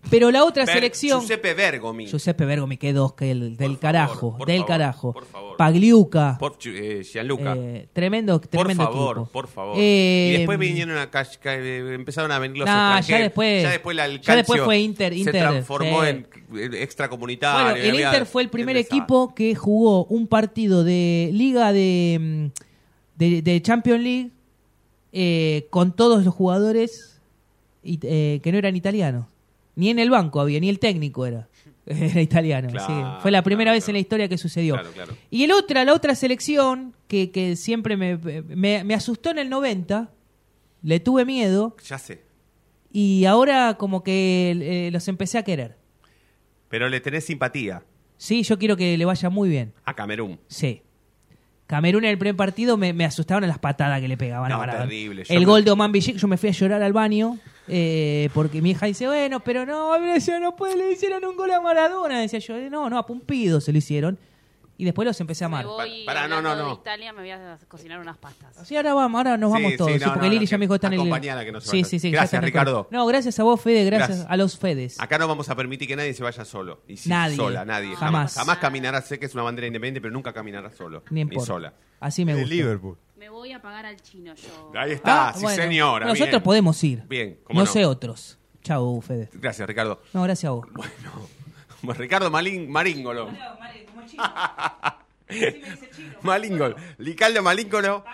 Pero 0.08 0.30
la 0.30 0.44
otra 0.44 0.64
Ber- 0.64 0.74
selección... 0.74 1.20
Giuseppe 1.20 1.54
Bergomi. 1.54 2.06
Giuseppe 2.06 2.44
Bergomi, 2.44 2.76
que 2.76 2.92
dos, 2.92 3.14
que 3.14 3.32
el, 3.32 3.56
del 3.56 3.70
favor, 3.72 3.80
carajo, 3.80 4.36
por 4.38 4.46
del 4.46 4.56
favor, 4.58 4.68
carajo. 4.68 5.12
por 5.12 5.26
favor. 5.26 5.56
Pagliuca. 5.56 6.36
Por 6.38 6.56
eh, 6.66 7.02
Gianluca. 7.02 7.54
eh, 7.56 7.88
tremendo, 7.92 8.40
por 8.40 8.48
tremendo 8.48 8.84
favor, 8.84 9.16
equipo. 9.18 9.32
por 9.32 9.48
favor. 9.48 9.74
Eh, 9.78 10.30
y 10.32 10.36
después 10.38 10.58
vinieron 10.58 10.96
a 10.96 11.10
eh, 11.44 11.92
empezaron 11.94 12.30
a 12.30 12.38
venir 12.38 12.58
los 12.58 12.66
Nah, 12.66 12.92
ya 12.92 12.98
extranjeros. 12.98 13.22
después- 13.30 13.62
ya 13.62 13.70
después, 13.70 13.96
la- 13.96 14.16
ya 14.16 14.36
después 14.36 14.62
fue 14.62 14.78
Inter- 14.78 15.12
Inter, 15.12 15.32
se 15.34 15.40
transformó 15.40 16.02
sí. 16.04 16.08
en 16.08 16.28
eh, 16.54 16.82
extracomunitario. 16.82 17.70
Bueno, 17.72 17.84
el 17.84 17.94
Inter 18.00 18.26
fue 18.26 18.42
el 18.42 18.48
primer 18.48 18.76
equipo 18.76 19.34
que 19.34 19.54
jugó 19.56 20.04
un 20.04 20.28
partido 20.28 20.84
de 20.84 21.30
Liga 21.32 21.72
de, 21.72 22.18
mm, 22.20 23.18
de, 23.18 23.42
de 23.42 23.62
Champions 23.62 24.02
League 24.02 24.30
eh, 25.12 25.66
con 25.70 25.96
todos 25.96 26.24
los 26.24 26.32
jugadores 26.34 27.20
eh, 27.82 28.40
que 28.42 28.52
no 28.52 28.58
eran 28.58 28.76
italianos. 28.76 29.26
Ni 29.76 29.90
en 29.90 29.98
el 30.00 30.10
banco 30.10 30.40
había, 30.40 30.58
ni 30.58 30.68
el 30.68 30.78
técnico 30.80 31.24
era. 31.26 31.48
Era 31.86 32.20
italiano. 32.20 32.68
Claro, 32.68 32.86
sí. 33.16 33.22
Fue 33.22 33.30
la 33.30 33.42
primera 33.44 33.68
claro, 33.70 33.76
vez 33.76 33.88
en 33.88 33.92
la 33.92 34.00
historia 34.00 34.28
que 34.28 34.36
sucedió. 34.38 34.76
Y 35.30 35.44
el 35.44 35.52
otra, 35.52 35.84
la 35.84 35.94
otra 35.94 36.16
selección 36.16 36.96
que, 37.06 37.30
que 37.30 37.54
siempre 37.54 37.96
me, 37.96 38.16
me, 38.16 38.82
me 38.82 38.94
asustó 38.94 39.30
en 39.30 39.38
el 39.38 39.48
90, 39.48 40.10
le 40.82 40.98
tuve 40.98 41.24
miedo 41.24 41.76
Ya 41.88 41.98
sé. 41.98 42.22
y 42.90 43.24
ahora 43.26 43.74
como 43.78 44.02
que 44.02 44.86
eh, 44.86 44.90
los 44.90 45.06
empecé 45.06 45.38
a 45.38 45.44
querer. 45.44 45.76
Pero 46.68 46.88
le 46.88 46.98
tenés 47.00 47.24
simpatía 47.24 47.84
Sí, 48.16 48.42
yo 48.42 48.58
quiero 48.58 48.76
que 48.76 48.96
le 48.98 49.04
vaya 49.04 49.30
muy 49.30 49.48
bien. 49.48 49.72
a 49.84 49.94
Camerún. 49.94 50.40
Sí. 50.48 50.82
Camerún 51.66 52.04
en 52.04 52.10
el 52.10 52.18
primer 52.18 52.36
partido 52.36 52.76
me, 52.76 52.92
me 52.92 53.04
asustaron 53.04 53.48
las 53.48 53.58
patadas 53.58 54.00
que 54.00 54.06
le 54.08 54.16
pegaban 54.16 54.50
a 54.52 54.54
No, 54.54 54.60
Maradona. 54.60 54.84
terrible. 54.84 55.24
Yo 55.24 55.34
El 55.34 55.40
me- 55.40 55.46
gol 55.46 55.64
de 55.64 55.70
Oman 55.72 55.90
Villic, 55.92 56.16
yo 56.16 56.28
me 56.28 56.36
fui 56.36 56.48
a 56.48 56.52
llorar 56.52 56.82
al 56.82 56.92
baño 56.92 57.38
eh, 57.68 58.28
porque 58.34 58.62
mi 58.62 58.70
hija 58.70 58.86
dice, 58.86 59.06
bueno, 59.08 59.40
pero 59.40 59.66
no, 59.66 59.98
decía, 60.00 60.38
no 60.38 60.54
puede, 60.54 60.76
le 60.76 60.92
hicieron 60.92 61.24
un 61.24 61.36
gol 61.36 61.50
a 61.50 61.60
Maradona. 61.60 62.20
Decía 62.20 62.38
yo, 62.38 62.56
no, 62.70 62.88
no, 62.88 62.98
a 62.98 63.06
Pumpido 63.06 63.60
se 63.60 63.72
lo 63.72 63.78
hicieron. 63.78 64.16
Y 64.78 64.84
después 64.84 65.06
los 65.06 65.18
empecé 65.20 65.44
a 65.44 65.48
Me 65.48 65.56
amar. 65.56 65.66
voy 65.66 66.04
Pará, 66.04 66.28
no, 66.28 66.42
no, 66.42 66.54
no. 66.54 66.66
de 66.68 66.74
Italia, 66.74 67.12
me 67.12 67.20
voy 67.22 67.30
a 67.30 67.58
cocinar 67.66 67.98
unas 67.98 68.18
pastas. 68.18 68.58
Así 68.58 68.76
ahora 68.76 68.92
vamos, 68.94 69.18
ahora 69.18 69.36
nos 69.38 69.50
vamos 69.50 69.70
sí, 69.72 69.76
todos. 69.78 69.90
no, 69.92 69.98
sí, 69.98 70.04
no, 70.04 70.12
porque 70.12 70.26
no, 70.26 70.32
Lili 70.34 70.46
ya 70.46 70.58
me 70.58 70.64
dijo 70.66 70.74
está 70.74 70.86
en 70.88 70.92
el. 70.94 71.44
que 71.46 71.52
no 71.52 71.60
se 71.60 71.84
sí, 71.84 71.98
sí, 71.98 72.10
Gracias, 72.10 72.44
Ricardo. 72.44 72.86
No, 72.90 73.06
gracias 73.06 73.38
a 73.40 73.42
vos, 73.42 73.60
Fede, 73.60 73.84
gracias, 73.86 74.08
Gracias. 74.08 74.30
a 74.30 74.36
los 74.36 74.58
Fedes. 74.58 75.00
Acá 75.00 75.18
no 75.18 75.26
vamos 75.28 75.48
a 75.48 75.54
permitir 75.54 75.88
que 75.88 75.96
nadie 75.96 76.12
se 76.14 76.22
vaya 76.22 76.44
solo. 76.44 76.82
Y 76.86 76.96
Nadie. 77.06 77.36
sola, 77.36 77.64
nadie. 77.64 77.96
Jamás. 77.96 78.00
Jamás. 78.00 78.34
Jamás 78.34 78.58
caminará, 78.58 79.00
sé 79.02 79.18
que 79.18 79.26
es 79.26 79.34
una 79.34 79.44
bandera 79.44 79.66
independiente, 79.66 80.00
pero 80.02 80.12
nunca 80.12 80.32
caminará 80.32 80.70
solo. 80.72 81.02
Ni 81.10 81.22
importa. 81.22 81.46
sola. 81.46 81.74
Así 82.00 82.24
me 82.26 82.34
de 82.34 82.40
gusta. 82.42 82.54
Liverpool. 82.54 82.98
Me 83.16 83.30
voy 83.30 83.52
a 83.52 83.62
pagar 83.62 83.86
al 83.86 83.96
chino 84.02 84.34
yo. 84.34 84.72
Ahí 84.78 84.92
está, 84.92 85.28
Ah, 85.28 85.32
sí 85.34 85.40
bueno. 85.42 85.62
señora. 85.62 86.04
Nosotros 86.06 86.30
bien. 86.30 86.42
podemos 86.42 86.84
ir. 86.84 87.02
Bien, 87.08 87.38
no, 87.48 87.60
no. 87.60 87.66
sé 87.66 87.86
otros. 87.86 88.38
Chao, 88.62 89.00
Fede. 89.00 89.30
Gracias, 89.32 89.66
Ricardo. 89.66 90.02
No, 90.12 90.22
gracias 90.24 90.48
a 90.48 90.52
vos. 90.52 90.66
Bueno, 91.82 91.94
Ricardo 91.98 92.30
Malíngolo. 96.22 96.76
Licaldo 96.98 97.42
Malíngolo. 97.42 98.04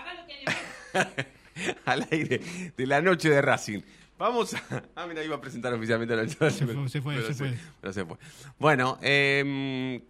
Al 1.85 2.07
aire 2.11 2.41
de 2.77 2.87
la 2.87 3.01
noche 3.01 3.29
de 3.31 3.43
Racing. 3.43 3.81
Vamos 4.19 4.55
a. 4.55 4.63
Ah, 4.97 5.07
mira, 5.07 5.23
iba 5.25 5.37
a 5.37 5.41
presentar 5.41 5.73
oficialmente 5.75 6.15
la 6.17 6.23
noche. 6.23 6.37
Se 6.51 6.67
fue, 6.67 6.89
se 6.89 7.03
fue, 7.03 7.15
Pero 7.17 7.27
se 7.29 7.35
fue. 7.35 7.59
pero 7.81 7.93
se 7.93 8.05
fue. 8.05 8.17
Bueno, 8.59 8.99
eh, 9.03 10.03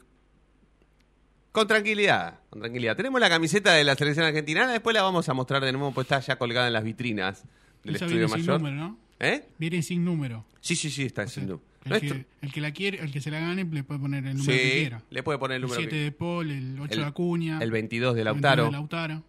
con 1.51 1.67
tranquilidad, 1.67 2.41
con 2.51 2.61
tranquilidad. 2.61 2.97
Tenemos 2.97 3.21
la 3.21 3.29
camiseta 3.29 3.73
de 3.73 3.85
la 3.85 3.95
selección 3.95 4.27
argentina, 4.27 4.71
después 4.71 4.95
la 4.95 5.03
vamos 5.03 5.29
a 5.29 5.35
mostrar 5.35 5.65
de 5.65 5.73
nuevo, 5.73 5.93
pues 5.93 6.07
está 6.07 6.21
ya 6.21 6.37
colgada 6.37 6.67
en 6.67 6.73
las 6.75 6.85
vitrinas 6.85 7.45
del 7.85 7.97
Esa 7.97 8.05
estudio 8.07 8.27
viene 8.27 8.43
sin 8.43 8.47
mayor. 8.47 8.61
número, 8.61 8.77
¿no? 8.77 8.99
¿Eh? 9.19 9.49
Viene 9.59 9.83
sin 9.83 10.05
número. 10.05 10.45
Sí, 10.61 10.77
sí, 10.77 10.91
sí, 10.91 11.05
está 11.05 11.27
sin 11.27 11.47
duda. 11.47 11.61
El 11.85 11.91
Nuestro- 11.91 12.15
que, 12.17 12.27
el 12.43 12.53
que 12.53 12.61
la 12.61 12.71
quiere, 12.73 13.01
el 13.03 13.11
que 13.13 13.21
se 13.21 13.31
la 13.31 13.41
gane, 13.41 13.65
le 13.65 13.83
puede 13.85 13.99
poner 14.01 14.25
el 14.27 14.37
número 14.37 14.57
que 14.57 14.65
Sí, 14.65 14.71
quiera. 14.81 15.03
le 15.11 15.23
puede 15.23 15.39
poner 15.39 15.57
el 15.57 15.63
El 15.63 15.69
número 15.69 15.81
7 15.81 15.91
que 15.97 16.03
de 16.05 16.13
Paul, 16.13 16.51
el 16.51 16.79
8 16.81 16.93
El- 16.95 17.01
de 17.01 17.05
Acuña. 17.07 17.59
el 17.61 17.71
22 17.71 18.15
de 18.15 18.21
el 18.21 18.25
Lautaro. 18.27 18.63
22 18.65 18.71
de 18.71 18.79
Lautaro. 18.79 19.25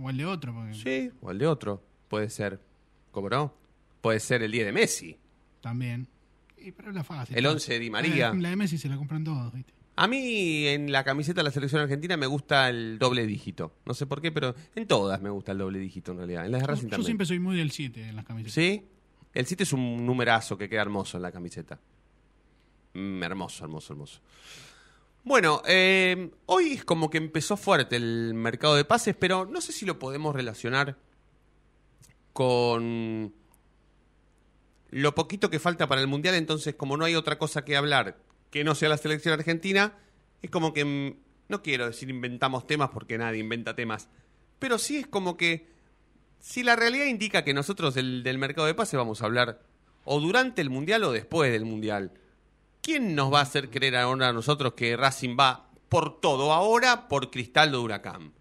O 0.00 0.10
el 0.10 0.16
de 0.16 0.24
otro. 0.24 0.54
Porque 0.54 0.74
Sí, 0.74 1.10
o 1.20 1.30
el 1.30 1.38
de 1.38 1.46
otro. 1.46 1.82
Puede 2.08 2.30
ser. 2.30 2.60
¿Cómo 3.10 3.28
no? 3.28 3.54
Puede 4.00 4.20
ser 4.20 4.42
el 4.42 4.52
10 4.52 4.66
de 4.66 4.72
Messi. 4.72 5.16
También. 5.60 6.06
Y, 6.56 6.70
pero 6.72 6.90
es 6.90 6.94
la 6.94 7.02
fácil. 7.04 7.36
El 7.36 7.46
11 7.46 7.72
de 7.74 7.78
Di 7.80 7.90
María. 7.90 8.28
La 8.28 8.34
de, 8.36 8.40
la 8.42 8.50
de 8.50 8.56
Messi 8.56 8.78
se 8.78 8.88
la 8.88 8.96
compran 8.96 9.24
todos, 9.24 9.52
¿viste? 9.52 9.72
A 9.96 10.06
mí 10.06 10.66
en 10.68 10.92
la 10.92 11.02
camiseta 11.02 11.40
de 11.40 11.44
la 11.44 11.50
selección 11.50 11.80
argentina 11.82 12.16
me 12.16 12.26
gusta 12.26 12.68
el 12.68 13.00
doble 13.00 13.26
dígito. 13.26 13.74
No 13.84 13.94
sé 13.94 14.06
por 14.06 14.22
qué, 14.22 14.30
pero 14.30 14.54
en 14.76 14.86
todas 14.86 15.20
me 15.20 15.28
gusta 15.30 15.50
el 15.50 15.58
doble 15.58 15.80
dígito 15.80 16.12
en 16.12 16.18
realidad. 16.18 16.46
En 16.46 16.52
las 16.52 16.60
de 16.60 16.66
Yo, 16.66 16.70
Racing 16.72 16.84
yo 16.86 16.90
también. 16.90 17.06
siempre 17.06 17.26
soy 17.26 17.40
muy 17.40 17.56
del 17.56 17.72
7 17.72 18.08
en 18.08 18.14
las 18.14 18.24
camisetas. 18.24 18.52
¿Sí? 18.54 18.84
El 19.34 19.46
7 19.46 19.62
es 19.62 19.72
un 19.72 20.04
numerazo 20.04 20.56
que 20.56 20.68
queda 20.68 20.82
hermoso 20.82 21.16
en 21.16 21.22
la 21.22 21.32
camiseta. 21.32 21.78
Mm, 22.94 23.22
hermoso, 23.22 23.64
hermoso, 23.64 23.92
hermoso. 23.92 24.20
Bueno, 25.24 25.62
eh, 25.66 26.30
hoy 26.46 26.72
es 26.72 26.84
como 26.84 27.10
que 27.10 27.18
empezó 27.18 27.56
fuerte 27.56 27.96
el 27.96 28.34
mercado 28.34 28.76
de 28.76 28.84
pases, 28.84 29.14
pero 29.14 29.44
no 29.44 29.60
sé 29.60 29.72
si 29.72 29.84
lo 29.84 29.98
podemos 29.98 30.34
relacionar 30.34 30.96
con 32.32 33.34
lo 34.90 35.14
poquito 35.14 35.50
que 35.50 35.58
falta 35.58 35.86
para 35.86 36.00
el 36.00 36.06
Mundial, 36.06 36.34
entonces 36.34 36.74
como 36.74 36.96
no 36.96 37.04
hay 37.04 37.14
otra 37.14 37.38
cosa 37.38 37.64
que 37.64 37.76
hablar 37.76 38.16
que 38.50 38.64
no 38.64 38.74
sea 38.74 38.88
la 38.88 38.96
selección 38.96 39.34
argentina, 39.34 39.98
es 40.40 40.50
como 40.50 40.72
que, 40.72 40.84
mm, 40.84 41.16
no 41.48 41.62
quiero 41.62 41.86
decir 41.86 42.08
inventamos 42.08 42.66
temas 42.66 42.90
porque 42.90 43.18
nadie 43.18 43.40
inventa 43.40 43.76
temas, 43.76 44.08
pero 44.58 44.78
sí 44.78 44.96
es 44.96 45.06
como 45.06 45.36
que 45.36 45.66
si 46.40 46.62
la 46.62 46.76
realidad 46.76 47.06
indica 47.06 47.44
que 47.44 47.54
nosotros 47.54 47.94
del, 47.94 48.22
del 48.22 48.38
mercado 48.38 48.66
de 48.66 48.74
pases 48.74 48.96
vamos 48.98 49.22
a 49.22 49.26
hablar 49.26 49.60
o 50.04 50.20
durante 50.20 50.60
el 50.62 50.70
Mundial 50.70 51.04
o 51.04 51.12
después 51.12 51.52
del 51.52 51.64
Mundial, 51.64 52.12
¿quién 52.82 53.14
nos 53.14 53.32
va 53.32 53.40
a 53.40 53.42
hacer 53.42 53.70
creer 53.70 53.96
ahora 53.96 54.28
a 54.28 54.32
nosotros 54.32 54.72
que 54.74 54.96
Racing 54.96 55.36
va 55.38 55.68
por 55.88 56.20
todo 56.20 56.52
ahora 56.52 57.08
por 57.08 57.30
Cristaldo 57.30 57.78
de 57.78 57.84
Huracán? 57.84 58.32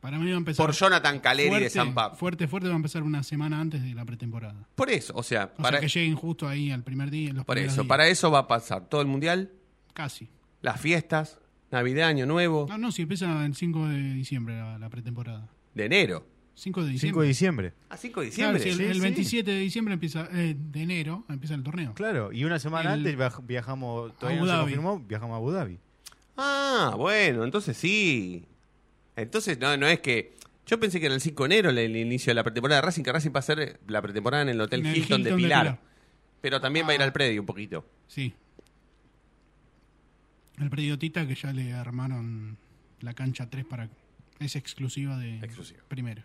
Para 0.00 0.18
mí 0.18 0.30
va 0.30 0.34
a 0.36 0.38
empezar. 0.38 0.64
Por 0.64 0.74
Jonathan 0.74 1.20
Caleri 1.20 1.44
de 1.50 1.50
fuerte, 1.56 1.70
Zampa. 1.70 2.10
Fuerte, 2.14 2.48
fuerte 2.48 2.68
va 2.68 2.74
a 2.74 2.76
empezar 2.76 3.02
una 3.02 3.22
semana 3.22 3.60
antes 3.60 3.82
de 3.82 3.94
la 3.94 4.06
pretemporada. 4.06 4.66
Por 4.74 4.88
eso, 4.88 5.12
o 5.14 5.22
sea, 5.22 5.52
O 5.58 5.62
para, 5.62 5.78
sea, 5.78 5.80
que 5.80 5.88
lleguen 5.88 6.14
justo 6.14 6.48
ahí 6.48 6.70
al 6.70 6.82
primer 6.82 7.10
día. 7.10 7.34
Los 7.34 7.44
por 7.44 7.58
eso, 7.58 7.74
días. 7.82 7.86
para 7.86 8.08
eso 8.08 8.30
va 8.30 8.38
a 8.38 8.48
pasar 8.48 8.88
todo 8.88 9.02
el 9.02 9.06
Mundial, 9.08 9.50
Casi. 9.92 10.28
las 10.62 10.80
fiestas, 10.80 11.38
Navidad, 11.70 12.08
Año 12.08 12.24
Nuevo, 12.24 12.64
No, 12.66 12.78
no, 12.78 12.92
si 12.92 13.02
empieza 13.02 13.44
el 13.44 13.54
5 13.54 13.88
de 13.88 14.14
diciembre 14.14 14.56
la, 14.56 14.78
la 14.78 14.88
pretemporada. 14.88 15.46
de 15.74 15.84
enero. 15.84 16.24
5 16.60 16.84
de 16.84 16.86
5 16.86 16.92
diciembre. 16.92 17.22
de 17.22 17.28
diciembre. 17.28 17.72
A 17.88 17.96
5 17.96 18.20
de 18.20 18.30
Claro, 18.30 18.52
diciembre. 18.54 18.62
sí, 18.62 18.68
el, 18.68 18.76
Sí, 18.76 18.90
el 18.90 18.94
sí. 18.96 19.00
27 19.00 19.50
de 19.50 19.58
diciembre 19.60 19.94
empieza, 19.94 20.28
eh, 20.32 20.54
de 20.58 20.82
enero 20.82 21.24
empieza 21.28 21.54
el 21.54 21.62
torneo. 21.62 21.94
Claro, 21.94 22.32
y 22.32 22.44
una 22.44 22.58
semana 22.58 22.92
El- 22.94 23.00
antes 23.00 23.16
viaj- 23.18 23.46
viajamos, 23.46 24.16
todavía 24.18 24.40
Abu 24.40 24.46
no 24.46 24.52
se 24.54 24.60
confirmó, 24.60 24.98
viajamos 25.00 25.34
a 25.34 25.36
Abu 25.36 25.50
Dhabi. 25.52 25.78
Ah, 26.36 26.94
bueno, 26.96 27.44
entonces 27.44 27.76
sí. 27.76 28.44
Entonces 29.16 29.58
no, 29.58 29.76
no 29.76 29.86
es 29.86 30.00
que. 30.00 30.36
Yo 30.66 30.78
pensé 30.78 31.00
que 31.00 31.06
era 31.06 31.14
el 31.14 31.20
5 31.20 31.48
de 31.48 31.54
enero 31.54 31.70
el, 31.70 31.96
inicio 31.96 32.30
de 32.30 32.34
la 32.34 32.44
pretemporada 32.44 32.80
de 32.80 32.86
Racing, 32.86 33.02
que 33.02 33.10
Racing 33.12 33.30
va 33.34 33.40
a 33.40 33.42
ser 33.42 33.80
la 33.88 34.00
pretemporada 34.02 34.42
en 34.44 34.50
el 34.50 34.60
Hotel 34.60 34.80
En 34.80 34.86
el 34.86 34.96
Hilton, 34.98 35.22
de 35.22 35.30
Hilton 35.30 35.38
de 35.38 35.42
Pilar. 35.44 35.62
Pilar. 35.64 35.80
Pero 36.42 36.60
también 36.60 36.86
va 36.86 36.90
a 36.92 36.94
ir 36.94 37.00
Ah. 37.00 37.04
al 37.04 37.12
predio 37.12 37.40
un 37.40 37.46
poquito. 37.46 37.84
Sí. 38.06 38.32
El 40.58 40.70
predio 40.70 40.98
Tita 40.98 41.26
que 41.26 41.34
ya 41.34 41.52
le 41.52 41.72
armaron 41.72 42.56
la 43.00 43.14
cancha 43.14 43.48
3 43.48 43.64
para... 43.64 43.88
Es 44.38 44.56
exclusiva 44.56 45.18
de 45.18 45.38
Exclusiva. 45.38 45.80
primero. 45.88 46.22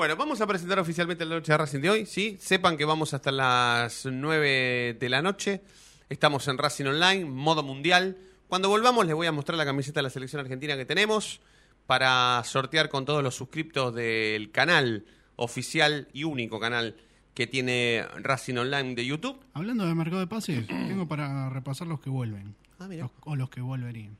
Bueno, 0.00 0.16
vamos 0.16 0.40
a 0.40 0.46
presentar 0.46 0.78
oficialmente 0.78 1.26
la 1.26 1.34
noche 1.34 1.52
de 1.52 1.58
Racing 1.58 1.80
de 1.80 1.90
hoy, 1.90 2.06
¿sí? 2.06 2.38
Sepan 2.40 2.78
que 2.78 2.86
vamos 2.86 3.12
hasta 3.12 3.30
las 3.30 4.06
9 4.10 4.96
de 4.98 5.08
la 5.10 5.20
noche. 5.20 5.60
Estamos 6.08 6.48
en 6.48 6.56
Racing 6.56 6.86
Online, 6.86 7.26
modo 7.26 7.62
mundial. 7.62 8.16
Cuando 8.48 8.70
volvamos 8.70 9.04
les 9.04 9.14
voy 9.14 9.26
a 9.26 9.32
mostrar 9.32 9.58
la 9.58 9.66
camiseta 9.66 9.98
de 10.00 10.04
la 10.04 10.08
selección 10.08 10.40
argentina 10.40 10.74
que 10.78 10.86
tenemos 10.86 11.42
para 11.86 12.40
sortear 12.46 12.88
con 12.88 13.04
todos 13.04 13.22
los 13.22 13.34
suscriptos 13.34 13.94
del 13.94 14.50
canal 14.52 15.04
oficial 15.36 16.08
y 16.14 16.24
único 16.24 16.58
canal 16.58 16.96
que 17.34 17.46
tiene 17.46 18.06
Racing 18.22 18.56
Online 18.56 18.94
de 18.94 19.04
YouTube. 19.04 19.38
Hablando 19.52 19.84
de 19.86 19.94
mercado 19.94 20.20
de 20.20 20.28
pases, 20.28 20.66
tengo 20.66 21.06
para 21.08 21.50
repasar 21.50 21.86
los 21.86 22.00
que 22.00 22.08
vuelven. 22.08 22.56
Ah, 22.78 22.88
mira. 22.88 23.02
Los- 23.02 23.12
o 23.24 23.36
los 23.36 23.50
que 23.50 23.60
volverían. 23.60 24.16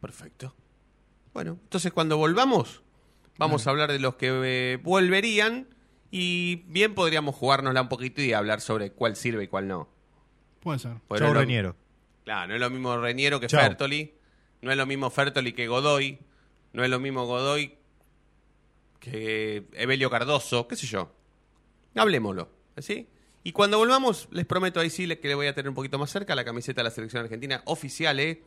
Perfecto. 0.00 0.54
Bueno, 1.34 1.58
entonces 1.64 1.92
cuando 1.92 2.16
volvamos, 2.16 2.80
vamos 3.38 3.66
a 3.66 3.70
hablar 3.70 3.90
de 3.92 3.98
los 3.98 4.16
que 4.16 4.28
eh, 4.44 4.76
volverían 4.82 5.68
y 6.10 6.56
bien 6.66 6.94
podríamos 6.94 7.34
jugárnosla 7.34 7.82
un 7.82 7.88
poquito 7.88 8.20
y 8.22 8.32
hablar 8.32 8.60
sobre 8.60 8.92
cuál 8.92 9.16
sirve 9.16 9.44
y 9.44 9.48
cuál 9.48 9.68
no. 9.68 9.88
Puede 10.60 10.78
ser. 10.80 10.92
Pues 11.08 11.20
Chau, 11.20 11.28
no 11.28 11.32
es 11.32 11.34
lo- 11.34 11.40
Reñero. 11.40 11.76
Claro, 12.24 12.48
no 12.48 12.54
es 12.54 12.60
lo 12.60 12.70
mismo 12.70 12.96
Reñero 12.98 13.40
que. 13.40 13.48
Fertoli, 13.48 14.12
no 14.60 14.70
es 14.70 14.76
lo 14.76 14.84
mismo 14.86 15.08
Fertoli 15.10 15.52
que 15.52 15.66
Godoy, 15.68 16.18
no 16.74 16.84
es 16.84 16.90
lo 16.90 16.98
mismo 17.00 17.24
Godoy 17.26 17.74
que 19.00 19.64
Evelio 19.74 20.10
Cardoso, 20.10 20.66
qué 20.68 20.76
sé 20.76 20.86
yo. 20.86 21.12
Hablemoslo, 21.94 22.50
¿sí? 22.78 23.08
Y 23.44 23.52
cuando 23.52 23.78
volvamos, 23.78 24.28
les 24.30 24.44
prometo 24.46 24.80
ahí 24.80 24.90
sí 24.90 25.06
le- 25.06 25.20
que 25.20 25.28
le 25.28 25.34
voy 25.34 25.46
a 25.46 25.54
tener 25.54 25.68
un 25.68 25.74
poquito 25.74 25.98
más 25.98 26.10
cerca 26.10 26.34
la 26.34 26.44
camiseta 26.44 26.80
de 26.80 26.84
la 26.84 26.90
selección 26.90 27.22
argentina 27.22 27.62
oficial, 27.66 28.18
¿eh? 28.20 28.42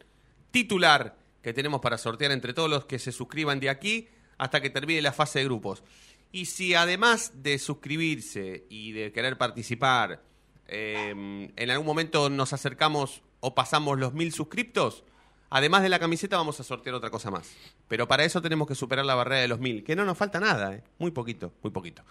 titular 0.52 1.16
que 1.42 1.54
tenemos 1.54 1.80
para 1.82 1.98
sortear 1.98 2.32
entre 2.32 2.54
todos 2.54 2.70
los 2.70 2.86
que 2.86 3.00
se 3.00 3.12
suscriban 3.14 3.60
de 3.62 3.70
aquí 3.70 4.10
hasta 4.42 4.60
que 4.60 4.72
termine 4.72 5.04
la 5.04 5.14
fase 5.14 5.38
de 5.38 5.46
grupos. 5.46 5.84
Y 6.32 6.46
si 6.46 6.74
además 6.74 7.32
de 7.44 7.60
suscribirse 7.60 8.66
y 8.70 8.92
de 8.92 9.12
querer 9.12 9.38
participar, 9.38 10.24
eh, 10.68 11.52
en 11.56 11.70
algún 11.70 11.86
momento 11.86 12.28
nos 12.28 12.52
acercamos 12.52 13.22
o 13.40 13.54
pasamos 13.54 14.00
los 14.00 14.14
mil 14.14 14.34
suscriptos, 14.34 15.04
además 15.52 15.84
de 15.84 15.90
la 15.90 16.00
camiseta 16.00 16.38
vamos 16.38 16.60
a 16.60 16.64
sortear 16.64 16.96
otra 16.96 17.12
cosa 17.12 17.30
más. 17.30 17.52
Pero 17.88 18.08
para 18.08 18.26
eso 18.26 18.42
tenemos 18.42 18.68
que 18.68 18.74
superar 18.74 19.06
la 19.06 19.14
barrera 19.14 19.42
de 19.42 19.48
los 19.48 19.60
mil, 19.60 19.84
que 19.84 19.96
no 19.96 20.06
nos 20.06 20.18
falta 20.18 20.40
nada, 20.40 20.74
¿eh? 20.74 20.84
muy 20.98 21.12
poquito, 21.12 21.54
muy 21.62 21.72
poquito. 21.72 22.04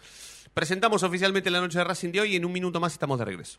Presentamos 0.55 1.03
oficialmente 1.03 1.51
la 1.51 1.61
noche 1.61 1.79
de 1.79 1.85
Racing 1.85 2.13
de 2.13 2.21
hoy 2.21 2.35
y 2.35 2.37
en 2.37 2.45
un 2.45 2.53
minuto 2.53 2.79
más 2.79 2.93
estamos 2.93 3.19
de 3.19 3.25
regreso. 3.25 3.59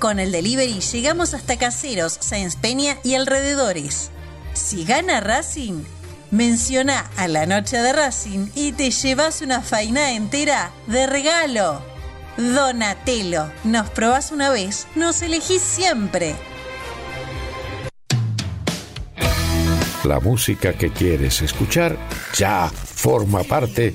Con 0.00 0.18
el 0.18 0.32
delivery 0.32 0.80
llegamos 0.80 1.34
hasta 1.34 1.58
Caseros, 1.58 2.16
Sáenz 2.20 2.56
Peña 2.56 2.96
y 3.04 3.16
alrededores. 3.16 4.10
Si 4.54 4.86
gana 4.86 5.20
Racing, 5.20 5.82
menciona 6.30 7.10
a 7.18 7.28
la 7.28 7.44
noche 7.44 7.76
de 7.76 7.92
Racing 7.92 8.48
y 8.54 8.72
te 8.72 8.90
llevas 8.92 9.42
una 9.42 9.60
faina 9.60 10.12
entera 10.12 10.72
de 10.86 11.06
regalo. 11.06 11.82
Donatello, 12.38 13.52
nos 13.62 13.90
probás 13.90 14.32
una 14.32 14.48
vez, 14.48 14.86
nos 14.94 15.20
elegís 15.20 15.60
siempre. 15.60 16.34
La 20.04 20.18
música 20.18 20.72
que 20.72 20.90
quieres 20.90 21.42
escuchar 21.42 21.98
ya 22.34 22.70
forma 22.70 23.44
parte 23.44 23.94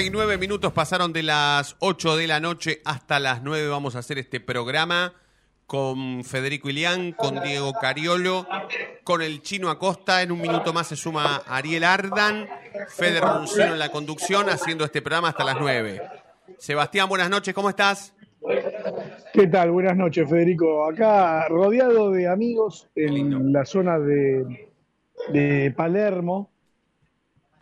Treinta 0.00 0.16
y 0.16 0.18
nueve 0.18 0.38
minutos 0.38 0.72
pasaron 0.72 1.12
de 1.12 1.22
las 1.22 1.76
8 1.80 2.16
de 2.16 2.26
la 2.26 2.40
noche 2.40 2.80
hasta 2.86 3.20
las 3.20 3.42
9. 3.42 3.68
Vamos 3.68 3.96
a 3.96 3.98
hacer 3.98 4.16
este 4.16 4.40
programa 4.40 5.12
con 5.66 6.24
Federico 6.24 6.70
Ilián, 6.70 7.12
con 7.12 7.42
Diego 7.42 7.74
Cariolo, 7.74 8.46
con 9.04 9.20
el 9.20 9.42
Chino 9.42 9.68
Acosta. 9.68 10.22
En 10.22 10.32
un 10.32 10.40
minuto 10.40 10.72
más 10.72 10.86
se 10.86 10.96
suma 10.96 11.42
Ariel 11.46 11.84
Ardan, 11.84 12.48
Fede 12.88 13.20
Roncino 13.20 13.74
en 13.74 13.78
la 13.78 13.92
conducción, 13.92 14.48
haciendo 14.48 14.86
este 14.86 15.02
programa 15.02 15.28
hasta 15.28 15.44
las 15.44 15.60
9. 15.60 16.00
Sebastián, 16.56 17.06
buenas 17.06 17.28
noches, 17.28 17.52
¿cómo 17.52 17.68
estás? 17.68 18.14
¿Qué 19.34 19.48
tal? 19.48 19.70
Buenas 19.70 19.98
noches, 19.98 20.26
Federico. 20.30 20.86
Acá 20.88 21.46
rodeado 21.48 22.10
de 22.10 22.26
amigos 22.26 22.88
en 22.94 23.52
la 23.52 23.66
zona 23.66 23.98
de, 23.98 24.70
de 25.30 25.74
Palermo. 25.76 26.50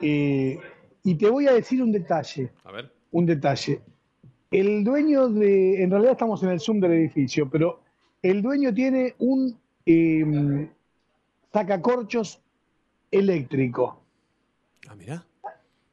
Eh, 0.00 0.60
y 1.08 1.14
te 1.14 1.30
voy 1.30 1.46
a 1.46 1.54
decir 1.54 1.82
un 1.82 1.90
detalle. 1.90 2.50
A 2.64 2.70
ver. 2.70 2.92
Un 3.12 3.24
detalle. 3.24 3.80
El 4.50 4.84
dueño 4.84 5.30
de. 5.30 5.82
En 5.82 5.90
realidad 5.90 6.12
estamos 6.12 6.42
en 6.42 6.50
el 6.50 6.60
Zoom 6.60 6.80
del 6.80 6.92
edificio, 6.92 7.48
pero 7.48 7.80
el 8.20 8.42
dueño 8.42 8.74
tiene 8.74 9.14
un 9.18 9.58
eh, 9.86 10.68
sacacorchos 11.50 12.42
eléctrico. 13.10 14.02
Ah, 14.86 14.94
mira. 14.96 15.24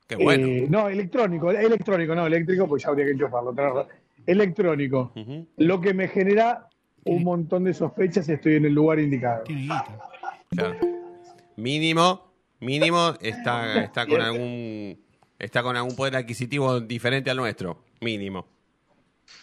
Qué 0.06 0.17
bueno. 0.17 0.47
Eh, 0.47 0.67
no, 0.69 0.89
electrónico, 0.89 1.49
electrónico, 1.49 2.13
no, 2.13 2.28
eléctrico, 2.28 2.67
pues 2.67 2.84
ya 2.84 2.89
habría 2.89 3.06
que 3.06 3.12
enchufarlo. 3.12 3.56
Electrónico. 4.25 5.13
Lo 5.56 5.80
que 5.80 5.93
me 5.93 6.10
genera 6.10 6.67
un 7.06 7.23
montón 7.23 7.63
de 7.63 7.73
sospechas 7.73 8.28
estoy 8.28 8.56
en 8.56 8.65
el 8.65 8.73
lugar 8.73 8.99
indicado. 8.99 9.45
Claro. 10.49 10.78
Mínimo, 11.56 12.34
mínimo 12.60 13.13
está, 13.21 13.82
está 13.82 14.06
con 14.06 14.19
algún 14.19 15.04
está 15.39 15.62
con 15.63 15.76
algún 15.76 15.95
poder 15.95 16.15
adquisitivo 16.15 16.80
diferente 16.80 17.30
al 17.30 17.38
nuestro. 17.38 17.84
Mínimo. 18.02 18.45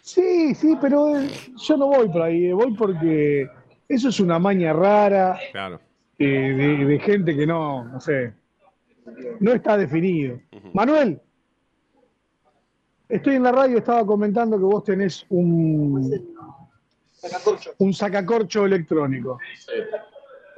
Sí, 0.03 0.55
sí, 0.55 0.77
pero 0.81 1.19
eh, 1.19 1.29
yo 1.57 1.77
no 1.77 1.87
voy 1.89 2.09
por 2.09 2.23
ahí, 2.23 2.47
eh, 2.47 2.53
voy 2.53 2.73
porque 2.75 3.49
eso 3.89 4.09
es 4.09 4.21
una 4.21 4.39
maña 4.39 4.73
rara 4.73 5.39
Claro. 5.53 5.81
de, 6.19 6.27
de 6.87 6.99
gente 7.01 7.37
que 7.37 7.47
no, 7.47 7.85
no 7.85 8.01
sé, 8.01 8.33
no 9.41 9.53
está 9.53 9.77
definido. 9.77 10.39
Manuel, 10.73 11.21
estoy 13.09 13.37
en 13.37 13.43
la 13.43 13.53
radio, 13.53 13.79
estaba 13.79 14.07
comentando 14.07 14.57
que 14.57 14.65
vos 14.65 14.85
tenés 14.85 15.27
un, 15.31 16.39
un 17.79 17.93
sacacorcho 17.95 18.65
electrónico. 18.65 19.39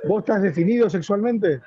¿Vos 0.06 0.20
estás 0.20 0.42
definido 0.42 0.90
sexualmente? 0.90 1.60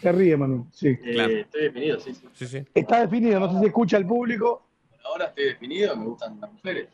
Se 0.00 0.12
ríe, 0.12 0.36
Manuel. 0.36 0.62
Sí. 0.72 0.96
Claro. 0.96 1.32
Estoy 1.32 1.62
definido, 1.62 2.00
sí, 2.00 2.14
sí. 2.14 2.26
Sí, 2.34 2.46
sí. 2.46 2.64
Está 2.74 3.00
definido, 3.00 3.40
no 3.40 3.52
sé 3.52 3.58
si 3.60 3.66
escucha 3.66 3.96
el 3.96 4.06
público. 4.06 4.62
Ahora 5.04 5.26
estoy 5.26 5.44
definido, 5.46 5.96
me 5.96 6.04
gustan 6.06 6.38
las 6.40 6.52
mujeres. 6.52 6.88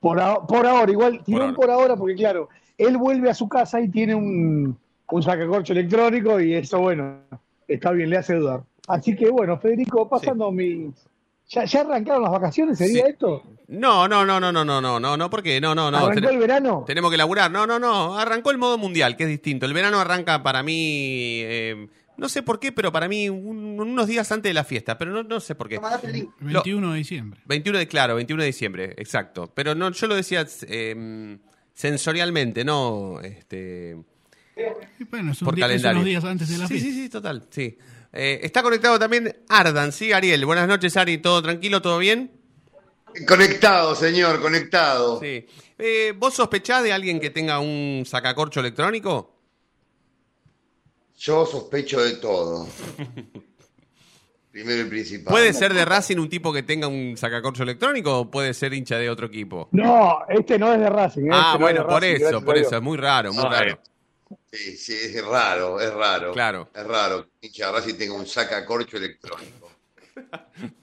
Por, 0.00 0.20
a- 0.20 0.40
por 0.46 0.66
ahora, 0.66 0.90
igual, 0.90 1.22
tiró 1.24 1.44
un 1.46 1.54
por 1.54 1.70
ahora 1.70 1.96
porque, 1.96 2.14
claro, 2.14 2.48
él 2.76 2.96
vuelve 2.96 3.30
a 3.30 3.34
su 3.34 3.48
casa 3.48 3.80
y 3.80 3.88
tiene 3.88 4.14
un, 4.14 4.76
un 5.10 5.22
sacacorcho 5.22 5.72
electrónico 5.72 6.40
y 6.40 6.54
eso, 6.54 6.78
bueno, 6.80 7.20
está 7.66 7.90
bien, 7.92 8.10
le 8.10 8.16
hace 8.18 8.34
dudar. 8.34 8.62
Así 8.86 9.14
que, 9.14 9.28
bueno, 9.30 9.58
Federico, 9.58 10.08
pasando 10.08 10.50
mi... 10.50 10.90
¿Ya, 11.50 11.64
ya 11.64 11.80
arrancaron 11.80 12.22
las 12.22 12.32
vacaciones? 12.32 12.76
¿Sería 12.76 13.04
Sí. 13.04 13.10
esto? 13.10 13.42
No, 13.68 14.06
no, 14.06 14.24
no, 14.26 14.38
no, 14.38 14.52
no, 14.52 14.64
no, 14.64 14.80
no, 14.82 15.00
no, 15.00 15.16
no, 15.16 15.30
porque 15.30 15.60
no, 15.62 15.74
no, 15.74 15.90
no. 15.90 15.96
¿Arrancó 15.98 16.20
Ten- 16.20 16.30
el 16.34 16.38
verano? 16.38 16.84
Tenemos 16.86 17.10
que 17.10 17.16
laburar. 17.16 17.50
No, 17.50 17.66
no, 17.66 17.78
no. 17.78 18.18
Arrancó 18.18 18.50
el 18.50 18.58
modo 18.58 18.76
mundial, 18.78 19.16
que 19.16 19.24
es 19.24 19.28
distinto. 19.30 19.64
El 19.66 19.72
verano 19.72 19.98
arranca 19.98 20.42
para 20.42 20.62
mí, 20.62 21.40
eh, 21.42 21.88
no 22.18 22.28
sé 22.28 22.42
por 22.42 22.60
qué, 22.60 22.72
pero 22.72 22.92
para 22.92 23.08
mí 23.08 23.28
un- 23.30 23.80
unos 23.80 24.06
días 24.06 24.30
antes 24.32 24.50
de 24.50 24.54
la 24.54 24.64
fiesta, 24.64 24.98
pero 24.98 25.12
no, 25.12 25.22
no 25.22 25.40
sé 25.40 25.54
por 25.54 25.68
qué. 25.68 25.76
Lo- 25.76 26.62
21 26.62 26.92
de 26.92 26.98
diciembre. 26.98 27.40
21 27.46 27.78
de, 27.78 27.88
claro, 27.88 28.14
21 28.16 28.42
de 28.42 28.46
diciembre, 28.48 28.94
exacto. 28.98 29.50
Pero 29.54 29.74
no, 29.74 29.90
yo 29.92 30.06
lo 30.06 30.14
decía 30.14 30.46
eh, 30.66 31.38
sensorialmente, 31.72 32.64
no, 32.64 33.20
este, 33.22 33.96
Y 34.98 35.04
bueno, 35.04 35.32
es 35.32 35.40
un 35.42 35.46
por 35.46 35.54
día- 35.54 35.64
es 35.66 35.70
calendario. 35.70 35.96
unos 36.00 36.06
días 36.06 36.24
antes 36.24 36.48
de 36.48 36.58
la 36.58 36.66
sí, 36.66 36.74
fiesta. 36.74 36.90
Sí, 36.90 37.02
sí, 37.04 37.08
total, 37.08 37.46
sí. 37.50 37.78
Eh, 38.12 38.40
está 38.42 38.62
conectado 38.62 38.98
también 38.98 39.36
Ardan, 39.48 39.92
¿sí, 39.92 40.12
Ariel? 40.12 40.44
Buenas 40.46 40.66
noches, 40.66 40.96
Ari. 40.96 41.18
¿Todo 41.18 41.42
tranquilo? 41.42 41.80
¿Todo 41.82 41.98
bien? 41.98 42.32
Conectado, 43.26 43.94
señor, 43.94 44.40
conectado. 44.40 45.20
Sí. 45.20 45.46
Eh, 45.78 46.12
¿Vos 46.16 46.34
sospechás 46.34 46.82
de 46.82 46.92
alguien 46.92 47.20
que 47.20 47.30
tenga 47.30 47.58
un 47.60 48.02
sacacorcho 48.06 48.60
electrónico? 48.60 49.37
Yo 51.18 51.44
sospecho 51.46 52.00
de 52.02 52.14
todo. 52.16 52.66
Primero 54.50 54.82
y 54.82 54.84
principal. 54.88 55.32
¿Puede 55.32 55.52
ser 55.52 55.74
de 55.74 55.84
Racing 55.84 56.16
un 56.18 56.28
tipo 56.28 56.52
que 56.52 56.62
tenga 56.62 56.88
un 56.88 57.16
sacacorcho 57.16 57.62
electrónico 57.64 58.18
o 58.20 58.30
puede 58.30 58.54
ser 58.54 58.72
hincha 58.72 58.96
de 58.98 59.10
otro 59.10 59.26
equipo? 59.26 59.68
No, 59.72 60.20
este 60.28 60.58
no 60.58 60.72
es 60.72 60.80
de 60.80 60.88
Racing. 60.88 61.26
¿eh? 61.26 61.28
Ah, 61.32 61.36
Este 61.36 61.42
no 61.42 61.52
es 61.54 61.60
bueno, 61.60 61.86
por 61.86 62.02
Racing, 62.02 62.24
eso, 62.26 62.44
por 62.44 62.56
a 62.56 62.60
eso. 62.60 62.76
Es 62.76 62.82
muy 62.82 62.96
raro, 62.96 63.32
muy 63.32 63.44
Ah, 63.44 63.48
raro. 63.50 63.78
Sí, 64.52 64.76
sí, 64.76 64.94
es 64.94 65.24
raro, 65.24 65.80
es 65.80 65.92
raro. 65.92 66.32
Claro. 66.32 66.68
Es 66.74 66.84
raro 66.86 67.28
que 67.40 67.46
hincha 67.48 67.66
de 67.66 67.72
Racing 67.72 67.94
tenga 67.94 68.14
un 68.14 68.26
sacacorcho 68.26 68.96
electrónico. 68.96 69.70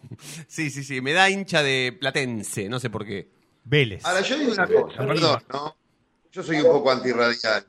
Sí, 0.48 0.70
sí, 0.70 0.82
sí. 0.86 1.02
Me 1.02 1.12
da 1.12 1.30
hincha 1.30 1.62
de 1.62 1.94
Platense, 2.00 2.70
no 2.70 2.80
sé 2.80 2.90
por 2.90 3.06
qué. 3.06 3.28
Vélez. 3.66 4.06
Ahora, 4.06 4.22
yo 4.22 4.38
digo 4.38 4.54
una 4.54 4.66
cosa, 4.66 4.98
perdón, 5.06 5.44
¿no? 5.52 5.76
Yo 6.32 6.42
soy 6.42 6.58
un 6.62 6.72
poco 6.72 6.90
antirradial. 6.90 7.66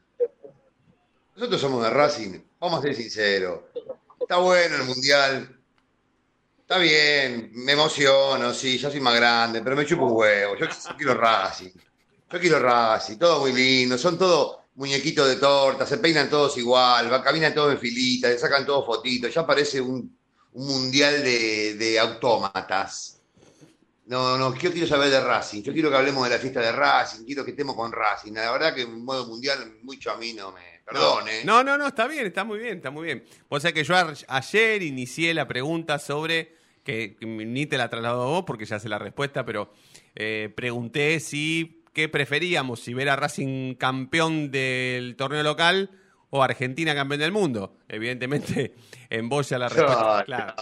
Nosotros 1.35 1.61
somos 1.61 1.83
de 1.83 1.91
Racing, 1.91 2.39
vamos 2.67 2.81
a 2.81 2.83
ser 2.83 2.97
sinceros. 2.97 3.61
Está 4.21 4.39
bueno 4.39 4.77
el 4.77 4.85
Mundial. 4.85 5.57
Está 6.61 6.79
bien, 6.79 7.51
me 7.53 7.73
emociono, 7.73 8.53
sí, 8.53 8.77
ya 8.77 8.91
soy 8.91 9.01
más 9.01 9.15
grande, 9.15 9.63
pero 9.63 9.77
me 9.77 9.87
chupo 9.87 10.07
un 10.07 10.17
huevo. 10.17 10.57
Yo, 10.57 10.67
quiero 10.97 11.15
Racing. 11.15 11.71
Yo 12.29 12.41
quiero 12.41 12.59
Racing, 12.59 13.19
todo 13.19 13.41
muy 13.41 13.53
lindo, 13.53 13.97
son 13.97 14.19
todos 14.19 14.59
muñequitos 14.75 15.29
de 15.29 15.37
torta, 15.37 15.87
se 15.87 15.99
peinan 15.99 16.29
todos 16.29 16.59
igual, 16.59 17.23
caminan 17.23 17.55
todos 17.55 17.73
en 17.73 17.79
filita, 17.79 18.29
le 18.29 18.39
sacan 18.39 18.67
todos 18.67 18.85
fotitos, 18.85 19.33
ya 19.33 19.47
parece 19.47 19.81
un, 19.81 20.19
un 20.55 20.67
mundial 20.67 21.23
de, 21.23 21.75
de 21.75 22.01
autómatas. 22.01 23.21
No, 24.07 24.37
no, 24.37 24.55
yo 24.57 24.73
quiero 24.73 24.89
saber 24.89 25.11
de 25.11 25.21
Racing, 25.21 25.63
yo 25.63 25.73
quiero 25.73 25.89
que 25.89 25.97
hablemos 25.97 26.25
de 26.25 26.35
la 26.35 26.41
fiesta 26.41 26.61
de 26.61 26.73
Racing, 26.73 27.25
quiero 27.25 27.45
que 27.45 27.53
estemos 27.53 27.77
con 27.77 27.93
Racing. 27.93 28.33
La 28.33 28.51
verdad 28.51 28.75
que 28.75 28.83
en 28.83 29.05
modo 29.05 29.27
mundial 29.27 29.79
mucho 29.83 30.11
a 30.11 30.17
mí 30.17 30.33
no 30.33 30.51
me... 30.51 30.76
Perdón, 30.87 31.29
¿eh? 31.29 31.43
No, 31.45 31.65
no, 31.65 31.77
no, 31.77 31.89
está 31.89 32.07
bien, 32.07 32.27
está 32.27 32.45
muy 32.45 32.59
bien, 32.59 32.77
está 32.77 32.91
muy 32.91 33.05
bien. 33.07 33.25
O 33.49 33.59
sea 33.59 33.73
que 33.73 33.83
yo 33.85 33.97
a- 33.97 34.13
ayer 34.29 34.83
inicié 34.83 35.35
la 35.35 35.49
pregunta 35.49 35.99
sobre, 35.99 36.55
que 36.85 37.17
ni 37.21 37.67
te 37.67 37.77
la 37.77 37.89
traslado 37.91 38.23
a 38.23 38.27
vos 38.27 38.45
porque 38.47 38.65
ya 38.67 38.79
sé 38.79 38.89
la 38.89 38.99
respuesta, 38.99 39.45
pero 39.45 39.73
eh, 40.15 40.53
pregunté 40.57 41.19
si, 41.21 41.83
¿qué 41.93 42.09
preferíamos? 42.09 42.81
Si 42.81 42.95
ver 42.95 43.09
a 43.09 43.17
Racing 43.17 43.75
campeón 43.75 44.51
del 44.53 45.17
torneo 45.17 45.43
local 45.43 45.91
o 46.31 46.43
Argentina 46.43 46.95
campeón 46.95 47.21
del 47.21 47.33
mundo. 47.33 47.79
Evidentemente, 47.89 48.75
en 49.11 49.29
vos 49.29 49.49
ya 49.49 49.59
la 49.59 49.69
respuesta. 49.69 50.05
Dale, 50.05 50.25
Claro. 50.25 50.55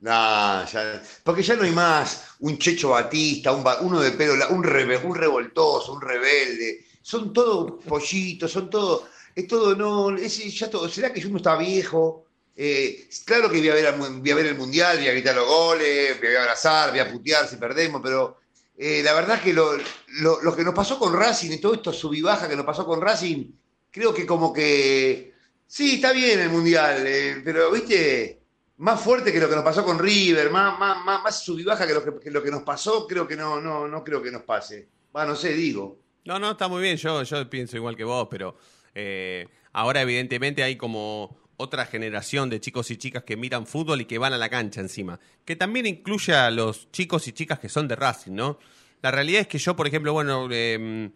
Nah, 0.00 0.66
ya- 0.66 1.02
porque 1.22 1.42
ya 1.42 1.56
no 1.56 1.62
hay 1.62 1.70
más 1.70 2.26
un 2.40 2.58
Checho 2.58 2.90
Batista, 2.90 3.52
un, 3.52 3.64
uno 3.80 4.00
de 4.00 4.10
pelo, 4.10 4.34
un, 4.50 4.58
un 4.58 5.14
revoltoso, 5.14 5.94
un 5.94 6.00
rebelde. 6.02 6.84
Son 7.00 7.32
todos 7.32 7.82
pollitos, 7.84 8.50
son 8.52 8.68
todo, 8.68 9.08
es 9.34 9.46
todo, 9.46 9.74
no, 9.74 10.16
es, 10.16 10.58
ya 10.58 10.70
todo. 10.70 10.88
¿Será 10.88 11.12
que 11.12 11.26
uno 11.26 11.38
está 11.38 11.56
viejo? 11.56 12.26
Eh, 12.56 13.08
claro 13.26 13.50
que 13.50 13.58
voy 13.58 13.68
a, 13.68 13.74
ver, 13.74 13.94
voy 13.96 14.30
a 14.30 14.34
ver 14.34 14.46
el 14.46 14.56
mundial, 14.56 14.98
voy 14.98 15.08
a 15.08 15.12
gritar 15.12 15.34
los 15.34 15.46
goles, 15.46 16.18
voy 16.20 16.34
a 16.34 16.40
abrazar, 16.42 16.90
voy 16.90 17.00
a 17.00 17.10
putear 17.10 17.48
si 17.48 17.56
perdemos, 17.56 18.00
pero 18.02 18.36
eh, 18.78 19.02
la 19.02 19.12
verdad 19.14 19.42
que 19.42 19.52
lo, 19.52 19.72
lo- 20.20 20.54
que 20.56 20.62
nos 20.64 20.74
pasó 20.74 20.98
con 20.98 21.12
Racing 21.14 21.50
y 21.52 21.58
todo 21.60 21.74
esto 21.74 21.92
sub 21.92 22.14
y 22.14 22.22
baja 22.22 22.48
que 22.48 22.54
nos 22.56 22.64
pasó 22.64 22.86
con 22.86 23.00
Racing, 23.00 23.46
creo 23.90 24.14
que 24.14 24.24
como 24.24 24.52
que 24.52 25.32
sí, 25.66 25.96
está 25.96 26.12
bien 26.12 26.38
el 26.40 26.50
mundial, 26.50 27.04
eh, 27.06 27.40
pero 27.44 27.70
viste, 27.72 28.40
más 28.78 29.00
fuerte 29.00 29.32
que 29.32 29.40
lo 29.40 29.48
que 29.48 29.56
nos 29.56 29.64
pasó 29.64 29.84
con 29.84 29.98
River, 29.98 30.50
más, 30.50 30.78
más, 30.78 31.04
más, 31.04 31.22
más 31.24 31.42
sub 31.44 31.58
y 31.58 31.64
baja 31.64 31.86
que 31.88 31.94
lo 31.94 32.04
que, 32.04 32.20
que 32.20 32.30
lo 32.30 32.42
que 32.42 32.50
nos 32.52 32.62
pasó, 32.62 33.04
creo 33.06 33.26
que 33.26 33.34
no, 33.36 33.60
no, 33.60 33.88
no 33.88 34.04
creo 34.04 34.22
que 34.22 34.30
nos 34.30 34.42
pase. 34.42 34.88
Va, 35.16 35.24
no 35.24 35.34
sé, 35.36 35.54
digo. 35.54 35.98
No, 36.24 36.38
no, 36.38 36.52
está 36.52 36.68
muy 36.68 36.82
bien, 36.82 36.96
yo, 36.96 37.22
yo 37.22 37.50
pienso 37.50 37.76
igual 37.76 37.96
que 37.96 38.04
vos, 38.04 38.28
pero 38.30 38.56
eh, 38.94 39.48
ahora 39.72 40.02
evidentemente 40.02 40.62
hay 40.62 40.76
como 40.76 41.36
otra 41.56 41.86
generación 41.86 42.50
de 42.50 42.60
chicos 42.60 42.90
y 42.90 42.96
chicas 42.96 43.24
que 43.24 43.36
miran 43.36 43.66
fútbol 43.66 44.00
y 44.00 44.04
que 44.06 44.18
van 44.18 44.32
a 44.32 44.38
la 44.38 44.48
cancha 44.48 44.80
encima, 44.80 45.20
que 45.44 45.56
también 45.56 45.86
incluye 45.86 46.34
a 46.34 46.50
los 46.50 46.90
chicos 46.90 47.28
y 47.28 47.32
chicas 47.32 47.58
que 47.58 47.68
son 47.68 47.88
de 47.88 47.96
Racing, 47.96 48.32
¿no? 48.32 48.58
La 49.02 49.10
realidad 49.10 49.42
es 49.42 49.48
que 49.48 49.58
yo, 49.58 49.76
por 49.76 49.86
ejemplo, 49.86 50.12
bueno, 50.12 50.48
eh, 50.50 51.10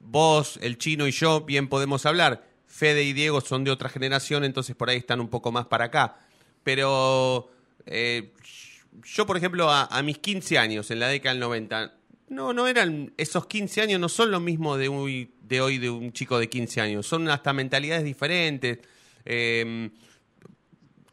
vos, 0.00 0.58
el 0.62 0.78
chino 0.78 1.06
y 1.06 1.12
yo 1.12 1.42
bien 1.42 1.68
podemos 1.68 2.04
hablar. 2.06 2.44
Fede 2.66 3.04
y 3.04 3.12
Diego 3.12 3.40
son 3.40 3.64
de 3.64 3.70
otra 3.70 3.88
generación, 3.88 4.44
entonces 4.44 4.74
por 4.74 4.90
ahí 4.90 4.96
están 4.96 5.20
un 5.20 5.28
poco 5.28 5.52
más 5.52 5.66
para 5.66 5.86
acá. 5.86 6.18
Pero 6.64 7.50
eh, 7.86 8.32
yo, 9.04 9.26
por 9.26 9.36
ejemplo, 9.36 9.70
a 9.70 10.02
mis 10.02 10.18
15 10.18 10.58
años, 10.58 10.90
en 10.90 10.98
la 10.98 11.08
década 11.08 11.34
del 11.34 11.40
90, 11.40 11.99
no, 12.30 12.52
no 12.54 12.66
eran, 12.66 13.12
esos 13.18 13.46
15 13.46 13.82
años 13.82 14.00
no 14.00 14.08
son 14.08 14.30
lo 14.30 14.40
mismo 14.40 14.76
de, 14.78 14.88
hoy- 14.88 15.30
de 15.42 15.60
hoy 15.60 15.76
de 15.78 15.90
un 15.90 16.12
chico 16.12 16.38
de 16.38 16.48
15 16.48 16.80
años, 16.80 17.06
son 17.06 17.28
hasta 17.28 17.52
mentalidades 17.52 18.04
diferentes. 18.04 18.78
eh, 19.26 19.90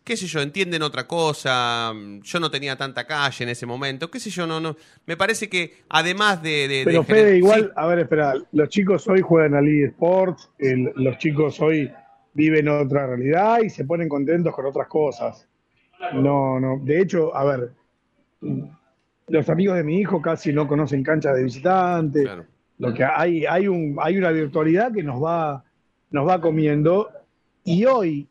qué 0.03 0.15
sé 0.15 0.25
yo, 0.25 0.39
entienden 0.41 0.84
otra 0.84 1.06
cosa, 1.06 1.91
yo 2.23 2.39
no 2.39 2.49
tenía 2.49 2.77
tanta 2.77 3.06
calle 3.06 3.43
en 3.43 3.49
ese 3.49 3.65
momento, 3.65 4.10
qué 4.10 4.21
sé 4.21 4.30
yo, 4.30 4.47
no, 4.47 4.62
no, 4.62 4.77
me 5.06 5.17
parece 5.17 5.49
que 5.49 5.84
además 5.89 6.41
de... 6.41 6.69
de- 6.69 6.84
Pero 6.86 6.99
de 7.01 7.06
Fede, 7.06 7.23
gener- 7.34 7.38
igual, 7.39 7.63
Sí, 7.65 7.69
a 7.75 7.88
ver, 7.88 7.99
espera, 7.99 8.34
los 8.53 8.69
chicos 8.69 9.06
hoy 9.10 9.19
juegan 9.19 9.53
a 9.56 9.60
League 9.62 9.88
Sports, 9.88 10.49
el- 10.60 10.93
los 10.95 11.17
chicos 11.17 11.60
hoy 11.60 11.91
viven 12.34 12.69
otra 12.69 13.06
realidad 13.08 13.60
y 13.62 13.69
se 13.69 13.84
ponen 13.84 14.08
contentos 14.08 14.56
con 14.56 14.65
otras 14.65 14.88
cosas. 14.88 15.45
No, 16.13 16.58
no, 16.58 16.80
de 16.82 17.01
hecho, 17.01 17.36
a 17.36 17.43
ver, 17.43 17.71
los 19.27 19.49
amigos 19.49 19.75
de 19.77 19.83
mi 19.83 19.99
hijo 19.99 20.21
casi 20.21 20.53
no 20.53 20.67
conocen 20.67 21.03
canchas 21.03 21.35
de 21.35 21.43
visitante. 21.43 22.25
Lo 22.79 22.93
que 22.93 23.03
hay, 23.03 23.45
hay 23.45 23.67
un, 23.67 23.97
hay 24.01 24.17
una 24.17 24.31
virtualidad 24.31 24.93
que 24.93 25.03
nos 25.03 25.21
va, 25.23 25.63
nos 26.11 26.27
va 26.27 26.39
comiendo. 26.39 27.09
Y 27.63 27.85
hoy, 27.85 28.27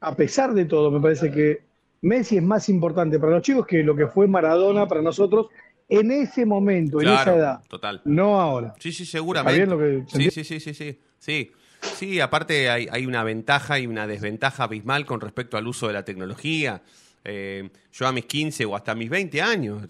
a 0.00 0.14
pesar 0.16 0.54
de 0.54 0.64
todo, 0.64 0.90
me 0.90 1.00
parece 1.00 1.30
que 1.30 1.62
Messi 2.02 2.38
es 2.38 2.42
más 2.42 2.68
importante 2.68 3.18
para 3.18 3.32
los 3.32 3.42
chicos 3.42 3.66
que 3.66 3.82
lo 3.82 3.94
que 3.94 4.06
fue 4.06 4.26
Maradona 4.26 4.86
para 4.88 5.02
nosotros 5.02 5.46
en 5.88 6.10
ese 6.10 6.46
momento, 6.46 7.00
en 7.00 7.08
esa 7.08 7.22
Claro, 7.24 7.38
edad. 7.38 7.60
total. 7.68 8.00
No 8.04 8.40
ahora. 8.40 8.74
Sí, 8.78 8.90
sí, 8.90 9.02
¿Está 9.04 9.18
seguramente. 9.18 9.56
bien 9.58 9.70
lo 9.70 9.78
que 9.78 10.04
sí, 10.08 10.30
sí, 10.30 10.44
sí, 10.44 10.60
sí, 10.60 10.74
sí, 10.74 10.98
sí. 11.18 11.52
Sí, 11.82 12.18
aparte 12.20 12.70
hay, 12.70 12.88
hay 12.90 13.04
una 13.04 13.22
ventaja 13.22 13.78
y 13.78 13.86
una 13.86 14.06
desventaja 14.06 14.64
abismal 14.64 15.04
con 15.04 15.20
respecto 15.20 15.58
al 15.58 15.66
uso 15.66 15.86
de 15.86 15.92
la 15.92 16.02
tecnología. 16.04 16.80
Eh, 17.24 17.70
yo 17.92 18.06
a 18.06 18.12
mis 18.12 18.26
15 18.26 18.64
o 18.66 18.76
hasta 18.76 18.94
mis 18.94 19.08
20 19.10 19.40
años, 19.42 19.82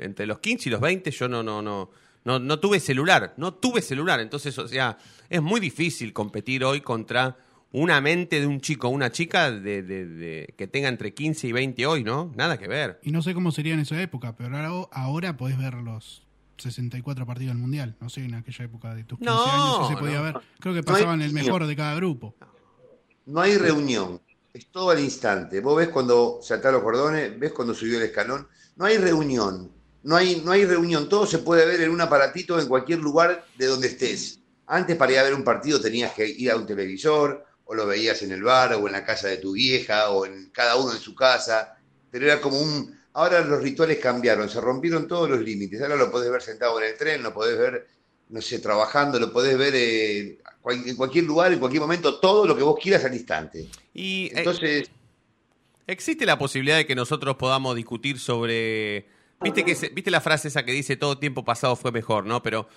entre 0.00 0.26
los 0.26 0.38
15 0.38 0.68
y 0.68 0.72
los 0.72 0.80
20, 0.80 1.10
yo 1.10 1.28
no, 1.28 1.42
no, 1.42 1.60
no, 1.62 1.90
no, 2.24 2.38
no 2.38 2.58
tuve 2.60 2.80
celular, 2.80 3.34
no 3.36 3.54
tuve 3.54 3.82
celular. 3.82 4.20
Entonces, 4.20 4.56
o 4.58 4.66
sea, 4.66 4.96
es 5.28 5.42
muy 5.42 5.60
difícil 5.60 6.12
competir 6.12 6.64
hoy 6.64 6.80
contra 6.80 7.36
una 7.72 8.00
mente 8.00 8.40
de 8.40 8.46
un 8.46 8.62
chico 8.62 8.88
o 8.88 8.90
una 8.90 9.12
chica 9.12 9.50
de, 9.50 9.82
de- 9.82 10.06
de- 10.06 10.54
que 10.56 10.66
tenga 10.66 10.88
entre 10.88 11.12
15 11.12 11.48
y 11.48 11.52
20 11.52 11.86
hoy, 11.86 12.02
¿no? 12.04 12.32
Nada 12.34 12.56
que 12.58 12.66
ver. 12.66 12.98
Y 13.02 13.10
no 13.10 13.20
sé 13.20 13.34
cómo 13.34 13.52
sería 13.52 13.74
en 13.74 13.80
esa 13.80 14.00
época, 14.00 14.34
pero 14.36 14.56
ahora, 14.56 14.88
ahora 14.90 15.36
podés 15.36 15.58
ver 15.58 15.74
los 15.74 16.26
64 16.56 17.26
partidos 17.26 17.52
del 17.54 17.60
Mundial. 17.60 17.96
No 18.00 18.08
sé, 18.08 18.24
en 18.24 18.34
aquella 18.34 18.64
época 18.64 18.94
de 18.94 19.04
tus 19.04 19.18
15 19.18 19.30
No, 19.30 19.44
años 19.44 19.88
se 19.90 19.96
podía 19.98 20.16
no. 20.18 20.22
ver. 20.24 20.34
Creo 20.60 20.72
que 20.74 20.80
No 20.80 20.88
hay 20.88 20.94
pasaban 21.02 21.20
el 21.20 21.32
mejor 21.34 21.66
de 21.66 21.76
cada 21.76 21.94
grupo. 21.96 22.34
No 23.26 23.42
hay 23.42 23.58
reunión, 23.58 24.22
es 24.52 24.70
todo 24.70 24.90
al 24.90 25.00
instante. 25.00 25.60
Vos 25.60 25.76
ves 25.76 25.88
cuando 25.88 26.40
se 26.42 26.56
los 26.56 26.82
cordones, 26.82 27.38
ves 27.38 27.52
cuando 27.52 27.74
subió 27.74 27.98
el 27.98 28.04
escalón. 28.04 28.48
No 28.76 28.84
hay 28.84 28.98
reunión, 28.98 29.72
no 30.02 30.16
hay, 30.16 30.42
no 30.44 30.52
hay 30.52 30.64
reunión. 30.64 31.08
Todo 31.08 31.26
se 31.26 31.38
puede 31.38 31.66
ver 31.66 31.80
en 31.82 31.90
un 31.90 32.00
aparatito 32.00 32.58
en 32.58 32.68
cualquier 32.68 32.98
lugar 33.00 33.46
de 33.56 33.66
donde 33.66 33.88
estés. 33.88 34.40
Antes 34.66 34.96
para 34.96 35.12
ir 35.12 35.18
a 35.18 35.22
ver 35.22 35.34
un 35.34 35.44
partido 35.44 35.80
tenías 35.80 36.12
que 36.12 36.26
ir 36.26 36.50
a 36.50 36.56
un 36.56 36.66
televisor, 36.66 37.44
o 37.64 37.74
lo 37.74 37.86
veías 37.86 38.22
en 38.22 38.32
el 38.32 38.42
bar, 38.42 38.74
o 38.74 38.86
en 38.86 38.92
la 38.92 39.04
casa 39.04 39.28
de 39.28 39.38
tu 39.38 39.52
vieja, 39.52 40.10
o 40.10 40.26
en 40.26 40.50
cada 40.50 40.76
uno 40.76 40.92
en 40.92 40.98
su 40.98 41.14
casa. 41.14 41.76
Pero 42.10 42.26
era 42.26 42.40
como 42.40 42.60
un... 42.60 42.98
Ahora 43.14 43.40
los 43.40 43.62
rituales 43.62 43.98
cambiaron, 43.98 44.48
se 44.48 44.60
rompieron 44.60 45.08
todos 45.08 45.28
los 45.28 45.40
límites. 45.40 45.80
Ahora 45.82 45.96
lo 45.96 46.10
podés 46.10 46.30
ver 46.30 46.42
sentado 46.42 46.80
en 46.80 46.86
el 46.86 46.96
tren, 46.96 47.22
lo 47.22 47.34
podés 47.34 47.58
ver, 47.58 47.88
no 48.30 48.40
sé, 48.42 48.58
trabajando, 48.58 49.18
lo 49.18 49.32
podés 49.32 49.56
ver 49.56 49.74
eh, 49.74 50.38
en 50.86 50.96
cualquier 50.96 51.24
lugar, 51.24 51.52
en 51.52 51.58
cualquier 51.58 51.80
momento, 51.80 52.18
todo 52.20 52.46
lo 52.46 52.56
que 52.56 52.62
vos 52.62 52.78
quieras 52.80 53.04
al 53.04 53.14
instante. 53.14 53.68
Y 53.94 54.26
eh, 54.26 54.32
Entonces, 54.36 54.90
¿Existe 55.86 56.26
la 56.26 56.38
posibilidad 56.38 56.76
de 56.76 56.86
que 56.86 56.94
nosotros 56.94 57.36
podamos 57.36 57.74
discutir 57.74 58.18
sobre... 58.18 59.08
Viste, 59.40 59.64
que 59.64 59.74
se- 59.74 59.88
¿Viste 59.88 60.10
la 60.10 60.20
frase 60.20 60.48
esa 60.48 60.62
que 60.64 60.72
dice 60.72 60.96
todo 60.96 61.16
tiempo 61.18 61.44
pasado 61.44 61.76
fue 61.76 61.92
mejor, 61.92 62.26
¿no? 62.26 62.42
Pero 62.42 62.68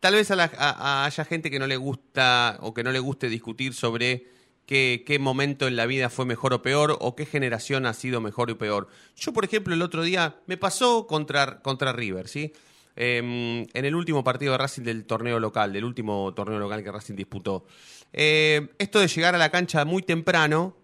tal 0.00 0.14
vez 0.14 0.30
a 0.30 0.36
la- 0.36 0.52
a- 0.58 1.02
a- 1.02 1.04
haya 1.06 1.24
gente 1.24 1.50
que 1.50 1.58
no 1.58 1.66
le 1.66 1.76
gusta 1.78 2.58
o 2.60 2.74
que 2.74 2.82
no 2.84 2.92
le 2.92 2.98
guste 2.98 3.30
discutir 3.30 3.72
sobre 3.72 4.26
qué, 4.66 5.02
qué 5.06 5.18
momento 5.18 5.66
en 5.66 5.76
la 5.76 5.86
vida 5.86 6.10
fue 6.10 6.26
mejor 6.26 6.52
o 6.52 6.60
peor 6.60 6.98
o 7.00 7.16
qué 7.16 7.24
generación 7.24 7.86
ha 7.86 7.94
sido 7.94 8.20
mejor 8.20 8.50
o 8.50 8.58
peor. 8.58 8.88
Yo, 9.16 9.32
por 9.32 9.46
ejemplo, 9.46 9.72
el 9.72 9.80
otro 9.80 10.02
día 10.02 10.36
me 10.46 10.58
pasó 10.58 11.06
contra, 11.06 11.60
contra 11.62 11.92
River, 11.94 12.28
¿sí? 12.28 12.52
Eh, 13.00 13.64
en 13.72 13.84
el 13.84 13.94
último 13.94 14.24
partido 14.24 14.50
de 14.50 14.58
Racing 14.58 14.82
del 14.82 15.04
torneo 15.04 15.38
local, 15.38 15.72
del 15.72 15.84
último 15.84 16.34
torneo 16.34 16.58
local 16.58 16.82
que 16.82 16.90
Racing 16.90 17.14
disputó. 17.14 17.64
Eh, 18.12 18.70
esto 18.76 18.98
de 18.98 19.06
llegar 19.06 19.36
a 19.36 19.38
la 19.38 19.50
cancha 19.50 19.84
muy 19.84 20.02
temprano, 20.02 20.76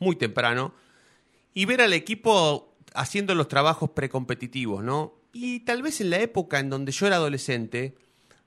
muy 0.00 0.16
temprano, 0.16 0.74
y 1.54 1.66
ver 1.66 1.80
al 1.80 1.92
equipo 1.92 2.74
haciendo 2.92 3.36
los 3.36 3.46
trabajos 3.46 3.90
precompetitivos, 3.90 4.82
¿no? 4.82 5.14
Y 5.32 5.60
tal 5.60 5.82
vez 5.82 6.00
en 6.00 6.10
la 6.10 6.18
época 6.18 6.58
en 6.58 6.70
donde 6.70 6.90
yo 6.90 7.06
era 7.06 7.16
adolescente, 7.16 7.94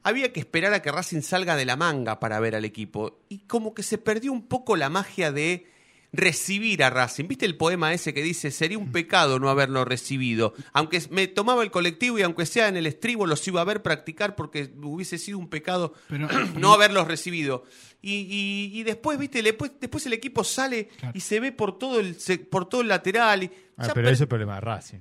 había 0.03 0.33
que 0.33 0.41
esperar 0.41 0.73
a 0.73 0.81
que 0.81 0.91
Racing 0.91 1.21
salga 1.21 1.55
de 1.55 1.63
la 1.63 1.77
manga 1.77 2.19
para 2.19 2.41
ver 2.41 2.55
al 2.55 2.65
equipo. 2.65 3.21
Y 3.29 3.39
como 3.47 3.73
que 3.73 3.83
se 3.83 3.97
perdió 3.97 4.33
un 4.33 4.47
poco 4.47 4.75
la 4.75 4.89
magia 4.89 5.31
de 5.31 5.71
recibir 6.13 6.84
a 6.84 6.89
Racing. 6.91 7.28
¿Viste 7.28 7.45
el 7.45 7.58
poema 7.58 7.91
ese 7.91 8.13
que 8.13 8.21
dice, 8.23 8.52
sería 8.52 8.78
un 8.78 8.91
pecado 8.91 9.39
no 9.39 9.49
haberlo 9.49 9.84
recibido? 9.84 10.54
Aunque 10.71 11.02
me 11.10 11.28
tomaba 11.28 11.63
el 11.63 11.71
colectivo 11.71 12.19
y 12.19 12.21
aunque 12.21 12.45
sea 12.45 12.67
en 12.67 12.78
el 12.78 12.86
estribo 12.86 13.26
los 13.26 13.45
iba 13.47 13.60
a 13.62 13.65
ver 13.65 13.82
practicar 13.82 14.36
porque 14.36 14.71
hubiese 14.82 15.17
sido 15.17 15.39
un 15.39 15.49
pecado 15.49 15.93
Pero- 16.08 16.28
no 16.58 16.71
haberlos 16.73 17.08
recibido. 17.08 17.63
Y, 18.02 18.13
y- 18.30 18.80
y 18.80 18.84
después, 18.84 19.17
viste, 19.17 19.41
después, 19.41 19.71
después 19.80 20.06
el 20.06 20.13
equipo 20.13 20.43
sale 20.43 20.89
y 21.13 21.19
se 21.21 21.39
ve 21.39 21.52
por 21.52 21.78
todo 21.80 21.99
el, 21.99 22.15
por 22.52 22.69
todo 22.69 22.82
el 22.82 22.88
lateral. 22.89 23.43
y 23.43 23.52
Ah, 23.78 23.84
pero 23.84 23.93
per- 23.95 24.06
ese 24.06 24.13
es 24.13 24.21
el 24.21 24.28
problema 24.28 24.56
de 24.56 24.62
Racing. 24.62 24.99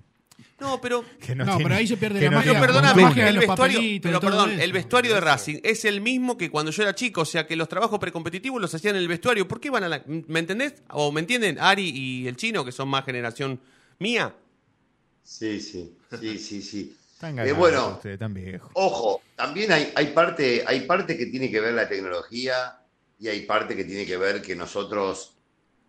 No, 0.63 0.81
pero. 0.81 1.05
Que 1.21 1.35
No, 1.35 1.45
tiene- 1.45 1.63
pero 1.65 1.75
ahí 1.75 1.87
se 1.87 1.97
pierde 1.97 2.19
que 2.21 2.25
la 2.27 2.31
no 2.31 2.37
magia. 2.39 2.61
Pero 2.61 2.73
magia 2.97 3.29
el 3.29 3.39
vestuario, 3.39 3.81
pero 4.03 4.21
perdón, 4.21 4.53
eso. 4.53 4.63
el 4.63 4.73
vestuario 4.73 5.15
de 5.15 5.21
Racing 5.21 5.57
es 5.63 5.85
el 5.85 6.01
mismo 6.01 6.39
que 6.39 6.51
cuando 6.51 6.71
yo 6.71 6.83
era 6.83 6.95
chico, 6.95 7.21
o 7.23 7.25
sea 7.25 7.47
que 7.47 7.57
los 7.57 7.69
trabajos 7.69 7.99
precompetitivos 7.99 8.61
los 8.61 8.75
hacían 8.75 8.97
en 8.97 9.03
el 9.03 9.09
vestuario. 9.09 9.47
¿Por 9.47 9.61
qué 9.61 9.69
van 9.71 9.85
a 9.85 9.89
la, 9.89 10.03
¿Me 10.07 10.39
entendés? 10.39 10.75
¿O 10.91 11.13
me 11.13 11.21
entienden? 11.21 11.59
Ari 11.61 11.91
y 11.91 12.27
el 12.29 12.37
chino, 12.37 12.65
que 12.65 12.73
son 12.73 12.89
más 12.89 13.05
generación 13.05 13.61
mía. 13.99 14.35
Sí, 15.23 15.61
sí, 15.61 15.95
sí, 16.21 16.39
sí, 16.39 16.63
sí. 16.63 16.97
Están 17.15 17.39
Eh, 17.39 17.53
bueno, 17.53 18.01
tan. 18.03 18.61
Ojo, 18.75 19.23
también 19.37 19.71
hay, 19.71 19.93
hay, 19.95 20.07
parte, 20.09 20.65
hay 20.67 20.81
parte 20.81 21.17
que 21.17 21.27
tiene 21.27 21.51
que 21.51 21.61
ver 21.61 21.75
la 21.75 21.89
tecnología 21.89 22.79
y 23.21 23.29
hay 23.29 23.43
parte 23.47 23.77
que 23.77 23.85
tiene 23.85 24.05
que 24.05 24.17
ver 24.17 24.43
que 24.43 24.57
nosotros, 24.57 25.35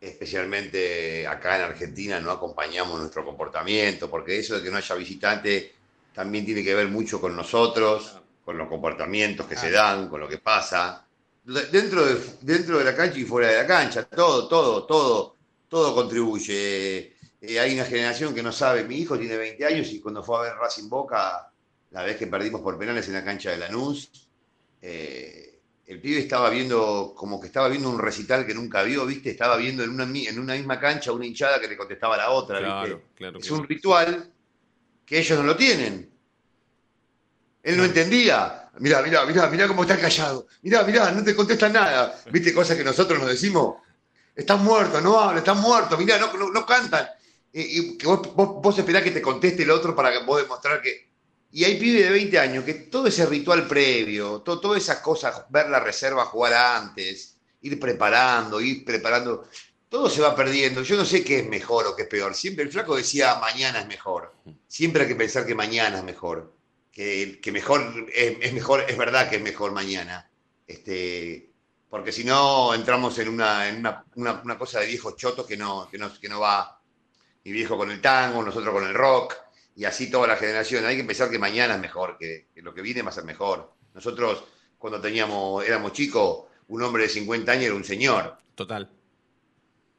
especialmente 0.10 1.26
acá 1.28 1.56
en 1.58 1.62
Argentina, 1.64 2.20
no 2.20 2.32
acompañamos 2.32 3.00
nuestro 3.00 3.24
comportamiento, 3.26 4.10
porque 4.10 4.40
eso 4.40 4.56
de 4.56 4.64
que 4.64 4.70
no 4.70 4.78
haya 4.78 4.96
visitante 4.96 5.74
también 6.14 6.46
tiene 6.46 6.64
que 6.64 6.76
ver 6.76 6.88
mucho 6.90 7.20
con 7.22 7.36
nosotros, 7.36 8.18
con 8.44 8.58
los 8.58 8.68
comportamientos 8.68 9.48
que 9.48 9.56
se 9.56 9.72
dan, 9.72 10.10
con 10.10 10.20
lo 10.20 10.28
que 10.28 10.38
pasa. 10.40 11.06
De- 11.44 11.66
Dentro 11.68 12.06
de, 12.06 12.20
dentro 12.42 12.78
de 12.80 12.84
la 12.86 12.96
cancha 12.96 13.18
y 13.20 13.24
fuera 13.26 13.48
de 13.50 13.58
la 13.58 13.68
cancha, 13.68 14.04
todo, 14.04 14.48
todo, 14.48 14.86
todo, 14.86 15.36
todo 15.70 15.96
contribuye. 15.96 17.14
Eh, 17.42 17.60
hay 17.60 17.74
una 17.74 17.86
generación 17.86 18.34
que 18.36 18.44
no 18.44 18.52
sabe, 18.52 18.84
mi 18.84 18.98
hijo 18.98 19.18
tiene 19.18 19.38
20 19.38 19.66
años 19.66 19.88
y 19.92 20.00
cuando 20.00 20.24
fue 20.24 20.38
a 20.38 20.42
ver 20.44 20.54
Racing 20.56 20.90
Boca, 20.90 21.52
la 21.92 22.04
vez 22.04 22.18
que 22.18 22.28
perdimos 22.28 22.62
por 22.62 22.78
penales 22.78 23.08
en 23.08 23.14
la 23.16 23.24
cancha 23.24 23.52
de 23.52 23.58
Lanús, 23.58 24.10
eh, 24.82 25.53
el 25.86 26.00
pibe 26.00 26.20
estaba 26.20 26.50
viendo, 26.50 27.14
como 27.16 27.40
que 27.42 27.48
estaba 27.48 27.68
viendo 27.68 27.90
un 27.90 28.00
recital 28.00 28.46
que 28.46 28.54
nunca 28.54 28.84
vio, 28.84 29.06
¿viste? 29.06 29.30
Estaba 29.32 29.58
viendo 29.58 29.84
en 29.84 29.90
una, 29.90 30.04
en 30.06 30.40
una 30.40 30.54
misma 30.54 30.80
cancha 30.80 31.12
una 31.12 31.26
hinchada 31.26 31.60
que 31.60 31.68
le 31.68 31.76
contestaba 31.78 32.16
a 32.16 32.20
la 32.20 32.30
otra, 32.32 32.60
Claro, 32.60 32.96
¿viste? 32.98 33.04
claro. 33.16 33.40
Es 33.40 33.52
un 33.52 33.68
ritual 33.68 34.32
que 35.06 35.20
ellos 35.20 35.38
no 35.40 35.46
lo 35.46 35.56
tienen. 35.58 36.10
Él 37.62 37.78
no 37.78 37.86
entendía. 37.86 38.70
Mirá, 38.80 39.02
mirá, 39.02 39.26
mirá, 39.26 39.48
mirá 39.48 39.68
cómo 39.68 39.84
está 39.84 39.98
callado. 40.00 40.48
Mirá, 40.62 40.84
mirá, 40.84 41.12
no 41.12 41.24
te 41.24 41.36
contestan 41.36 41.74
nada. 41.74 42.20
¿Viste? 42.32 42.54
Cosas 42.54 42.76
que 42.78 42.84
nosotros 42.84 43.20
nos 43.20 43.30
decimos. 43.30 43.76
Están 44.36 44.64
muertos, 44.64 45.02
no 45.04 45.20
hablan, 45.20 45.38
están 45.38 45.60
muertos, 45.62 45.98
mirá, 46.00 46.18
no, 46.18 46.34
no, 46.34 46.50
no 46.50 46.66
cantan. 46.66 47.08
Y, 47.52 47.62
y 47.80 47.98
que 47.98 48.08
vos, 48.08 48.34
vos, 48.34 48.62
vos 48.64 48.78
esperás 48.80 49.04
que 49.04 49.12
te 49.12 49.22
conteste 49.22 49.62
el 49.64 49.70
otro 49.70 49.96
para 49.96 50.12
que 50.12 50.26
vos 50.26 50.42
demostrar 50.42 50.82
que. 50.82 51.13
Y 51.54 51.64
hay 51.66 51.80
pibes 51.80 52.04
de 52.04 52.10
20 52.10 52.40
años 52.40 52.64
que 52.66 52.74
todo 52.74 53.08
ese 53.08 53.26
ritual 53.28 53.68
previo, 53.68 54.42
to- 54.42 54.60
todas 54.60 54.82
esas 54.82 54.98
cosas, 55.00 55.46
ver 55.50 55.70
la 55.70 55.80
reserva 55.80 56.26
jugar 56.26 56.54
antes, 56.54 57.38
ir 57.62 57.80
preparando, 57.80 58.60
ir 58.60 58.84
preparando, 58.84 59.48
todo 59.88 60.10
se 60.10 60.22
va 60.22 60.36
perdiendo. 60.36 60.82
Yo 60.82 60.98
no 60.98 61.06
sé 61.06 61.24
qué 61.24 61.40
es 61.40 61.48
mejor 61.48 61.86
o 61.88 61.96
qué 61.96 62.04
es 62.04 62.08
peor. 62.10 62.34
Siempre 62.34 62.64
el 62.66 62.72
flaco 62.72 62.96
decía 62.96 63.36
mañana 63.36 63.80
es 63.82 63.88
mejor. 63.88 64.34
Siempre 64.68 65.04
hay 65.04 65.08
que 65.10 65.16
pensar 65.16 65.46
que 65.46 65.54
mañana 65.56 66.00
es 66.00 66.04
mejor. 66.04 66.54
Que, 66.92 67.40
que 67.42 67.52
mejor 67.52 68.08
es, 68.14 68.54
mejor, 68.54 68.86
es 68.88 68.98
verdad 68.98 69.30
que 69.30 69.36
es 69.38 69.42
mejor 69.44 69.72
mañana. 69.74 70.30
Este, 70.68 71.52
porque 71.90 72.12
si 72.12 72.24
no 72.24 72.74
entramos 72.74 73.18
en 73.20 73.30
una, 73.30 73.70
en 73.70 73.78
una- 74.16 74.42
una 74.44 74.58
cosa 74.58 74.80
de 74.80 74.88
viejos 74.88 75.16
chotos 75.16 75.46
que 75.46 75.56
no, 75.58 75.88
que 75.90 76.00
no, 76.00 76.12
que 76.20 76.30
no 76.30 76.40
va. 76.40 76.82
Mi 77.44 77.52
viejo 77.52 77.78
con 77.78 77.92
el 77.92 78.02
tango, 78.02 78.42
nosotros 78.42 78.74
con 78.74 78.86
el 78.88 78.94
rock, 78.96 79.36
y 79.76 79.86
así 79.86 80.10
toda 80.10 80.28
la 80.28 80.36
generación. 80.36 80.86
Hay 80.86 80.98
que 80.98 81.04
pensar 81.04 81.30
que 81.30 81.40
mañana 81.40 81.76
es 81.76 81.82
mejor, 81.82 82.18
que, 82.18 82.48
que 82.54 82.62
lo 82.62 82.74
que 82.74 82.82
viene 82.82 83.02
va 83.02 83.10
a 83.10 83.14
ser 83.14 83.24
mejor. 83.24 83.74
Nosotros, 83.94 84.44
cuando 84.78 85.00
teníamos, 85.02 85.66
éramos 85.66 85.94
chicos, 85.94 86.46
un 86.68 86.82
hombre 86.84 87.04
de 87.04 87.10
50 87.10 87.52
años 87.52 87.66
era 87.66 87.76
un 87.76 87.84
señor, 87.84 88.38
Total. 88.56 88.90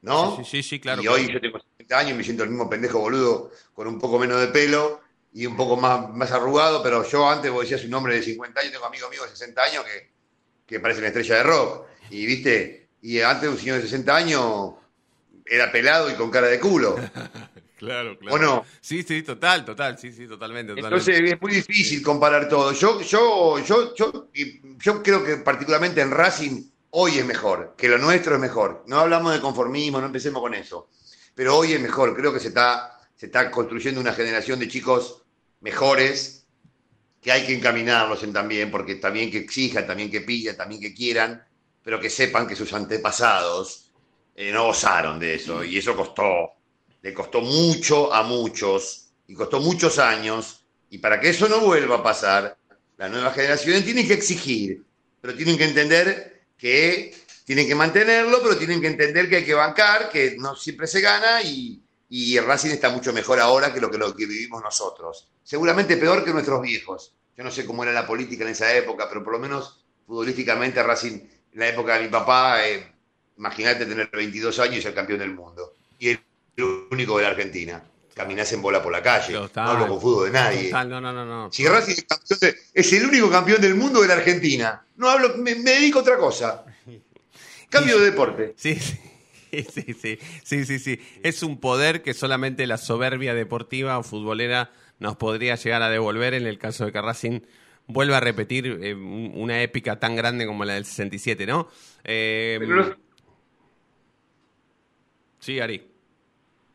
¿no? 0.02 0.36
Sí, 0.36 0.44
sí, 0.44 0.62
sí, 0.62 0.80
claro. 0.80 1.02
y 1.02 1.08
hoy 1.08 1.32
yo 1.32 1.40
tengo 1.40 1.58
50 1.58 1.98
años 1.98 2.12
y 2.12 2.14
me 2.14 2.24
siento 2.24 2.42
el 2.44 2.50
mismo 2.50 2.68
pendejo 2.68 3.00
boludo 3.00 3.50
con 3.72 3.86
un 3.86 3.98
poco 3.98 4.18
menos 4.18 4.40
de 4.40 4.48
pelo 4.48 5.00
y 5.32 5.46
un 5.46 5.56
poco 5.56 5.76
más, 5.76 6.10
más 6.10 6.30
arrugado, 6.30 6.82
pero 6.82 7.08
yo 7.08 7.28
antes, 7.28 7.50
vos 7.50 7.62
decías 7.62 7.84
un 7.84 7.94
hombre 7.94 8.14
de 8.14 8.22
50 8.22 8.60
años, 8.60 8.72
tengo 8.72 8.86
amigos 8.86 9.10
míos 9.10 9.24
de 9.24 9.30
60 9.30 9.62
años 9.62 9.84
que, 9.84 10.12
que 10.66 10.80
parecen 10.80 11.04
estrella 11.04 11.36
de 11.36 11.42
rock. 11.42 11.86
Y 12.10 12.26
viste, 12.26 12.88
y 13.02 13.20
antes 13.20 13.48
un 13.48 13.58
señor 13.58 13.76
de 13.76 13.82
60 13.82 14.14
años 14.14 14.74
era 15.44 15.72
pelado 15.72 16.10
y 16.10 16.14
con 16.14 16.30
cara 16.30 16.46
de 16.46 16.60
culo. 16.60 16.96
Claro, 17.84 18.18
claro. 18.18 18.36
¿O 18.36 18.38
no? 18.38 18.64
Sí, 18.80 19.02
sí, 19.02 19.22
total, 19.22 19.64
total, 19.64 19.98
sí, 19.98 20.12
sí, 20.12 20.26
totalmente. 20.26 20.74
totalmente. 20.74 21.10
Entonces 21.10 21.32
es 21.32 21.40
muy 21.40 21.52
difícil 21.52 22.02
comparar 22.02 22.48
todo. 22.48 22.72
Yo, 22.72 23.00
yo, 23.02 23.58
yo, 23.58 23.94
yo, 23.94 24.28
yo 24.78 25.02
creo 25.02 25.24
que 25.24 25.36
particularmente 25.38 26.00
en 26.00 26.10
Racing 26.10 26.62
hoy 26.90 27.18
es 27.18 27.24
mejor, 27.26 27.74
que 27.76 27.88
lo 27.88 27.98
nuestro 27.98 28.34
es 28.34 28.40
mejor. 28.40 28.84
No 28.86 29.00
hablamos 29.00 29.32
de 29.32 29.40
conformismo, 29.40 30.00
no 30.00 30.06
empecemos 30.06 30.40
con 30.40 30.54
eso. 30.54 30.88
Pero 31.34 31.56
hoy 31.56 31.72
es 31.72 31.80
mejor. 31.80 32.14
Creo 32.14 32.32
que 32.32 32.40
se 32.40 32.48
está, 32.48 33.00
se 33.16 33.26
está 33.26 33.50
construyendo 33.50 34.00
una 34.00 34.12
generación 34.12 34.60
de 34.60 34.68
chicos 34.68 35.22
mejores 35.60 36.46
que 37.20 37.32
hay 37.32 37.46
que 37.46 37.54
encaminarlos 37.54 38.22
en 38.22 38.32
también, 38.32 38.70
porque 38.70 38.96
también 38.96 39.30
que 39.30 39.38
exijan, 39.38 39.86
también 39.86 40.10
que 40.10 40.20
pidan, 40.20 40.56
también 40.56 40.80
que 40.80 40.94
quieran, 40.94 41.42
pero 41.82 41.98
que 41.98 42.10
sepan 42.10 42.46
que 42.46 42.54
sus 42.54 42.72
antepasados 42.74 43.90
eh, 44.36 44.52
no 44.52 44.66
gozaron 44.66 45.18
de 45.18 45.34
eso. 45.34 45.64
Y 45.64 45.78
eso 45.78 45.96
costó. 45.96 46.50
Le 47.04 47.12
costó 47.12 47.42
mucho 47.42 48.14
a 48.14 48.22
muchos 48.22 49.10
y 49.28 49.34
costó 49.34 49.60
muchos 49.60 49.98
años. 49.98 50.64
Y 50.88 50.96
para 50.96 51.20
que 51.20 51.28
eso 51.28 51.50
no 51.50 51.60
vuelva 51.60 51.96
a 51.96 52.02
pasar, 52.02 52.56
las 52.96 53.10
nuevas 53.10 53.34
generaciones 53.34 53.84
tienen 53.84 54.08
que 54.08 54.14
exigir, 54.14 54.82
pero 55.20 55.34
tienen 55.34 55.58
que 55.58 55.64
entender 55.64 56.46
que 56.56 57.14
tienen 57.44 57.68
que 57.68 57.74
mantenerlo, 57.74 58.40
pero 58.42 58.56
tienen 58.56 58.80
que 58.80 58.86
entender 58.86 59.28
que 59.28 59.36
hay 59.36 59.44
que 59.44 59.52
bancar, 59.52 60.08
que 60.08 60.36
no 60.38 60.56
siempre 60.56 60.86
se 60.86 61.02
gana 61.02 61.42
y, 61.42 61.82
y 62.08 62.38
el 62.38 62.46
Racing 62.46 62.70
está 62.70 62.88
mucho 62.88 63.12
mejor 63.12 63.38
ahora 63.38 63.74
que 63.74 63.82
lo 63.82 63.90
que, 63.90 63.98
lo 63.98 64.16
que 64.16 64.24
vivimos 64.24 64.62
nosotros. 64.62 65.28
Seguramente 65.42 65.98
peor 65.98 66.24
que 66.24 66.32
nuestros 66.32 66.62
viejos. 66.62 67.12
Yo 67.36 67.44
no 67.44 67.50
sé 67.50 67.66
cómo 67.66 67.82
era 67.82 67.92
la 67.92 68.06
política 68.06 68.44
en 68.44 68.50
esa 68.52 68.74
época, 68.74 69.10
pero 69.10 69.22
por 69.22 69.34
lo 69.34 69.40
menos 69.40 69.84
futbolísticamente 70.06 70.82
Racing, 70.82 71.20
en 71.52 71.60
la 71.60 71.68
época 71.68 71.98
de 71.98 72.04
mi 72.04 72.08
papá, 72.08 72.66
eh, 72.66 72.94
imagínate 73.36 73.84
tener 73.84 74.08
22 74.10 74.58
años 74.60 74.76
y 74.76 74.80
ser 74.80 74.94
campeón 74.94 75.18
del 75.18 75.34
mundo. 75.34 75.74
Y 75.98 76.16
único 76.90 77.18
de 77.18 77.24
la 77.24 77.30
Argentina. 77.30 77.82
Caminás 78.14 78.52
en 78.52 78.62
bola 78.62 78.80
por 78.82 78.92
la 78.92 79.02
calle. 79.02 79.32
No 79.34 79.48
hablo 79.56 79.88
con 79.88 80.00
fútbol 80.00 80.26
de 80.26 80.30
nadie. 80.32 80.64
Total, 80.70 80.88
no, 80.88 81.00
no, 81.00 81.12
no, 81.12 81.24
no. 81.24 81.50
Si 81.52 81.66
Racing 81.66 81.94
es, 81.94 82.04
campeón 82.04 82.38
de- 82.40 82.54
es 82.72 82.92
el 82.92 83.06
único 83.06 83.28
campeón 83.30 83.60
del 83.60 83.74
mundo 83.74 84.00
de 84.02 84.06
la 84.08 84.14
Argentina. 84.14 84.86
No 84.96 85.10
hablo, 85.10 85.36
me, 85.36 85.56
me 85.56 85.70
dedico 85.72 85.98
a 85.98 86.02
otra 86.02 86.16
cosa. 86.16 86.64
Cambio 87.70 87.98
de 87.98 88.04
deporte. 88.10 88.54
Sí, 88.56 88.76
sí. 88.76 88.98
Sí, 89.54 89.94
sí, 89.94 90.18
sí, 90.42 90.64
sí, 90.64 90.78
sí. 90.80 91.00
Es 91.22 91.44
un 91.44 91.60
poder 91.60 92.02
que 92.02 92.12
solamente 92.12 92.66
la 92.66 92.76
soberbia 92.76 93.34
deportiva 93.34 93.96
o 93.98 94.02
futbolera 94.02 94.72
nos 94.98 95.14
podría 95.14 95.54
llegar 95.54 95.80
a 95.82 95.88
devolver 95.90 96.34
en 96.34 96.44
el 96.48 96.58
caso 96.58 96.84
de 96.86 96.90
que 96.90 97.00
Racing 97.00 97.38
vuelva 97.86 98.16
a 98.16 98.20
repetir 98.20 98.66
eh, 98.82 98.94
un- 98.94 99.30
una 99.36 99.62
épica 99.62 100.00
tan 100.00 100.16
grande 100.16 100.44
como 100.44 100.64
la 100.64 100.74
del 100.74 100.84
67, 100.86 101.46
¿no? 101.46 101.68
Eh, 102.02 102.56
Pero 102.58 102.96
Sí, 105.38 105.60
Ari. 105.60 105.86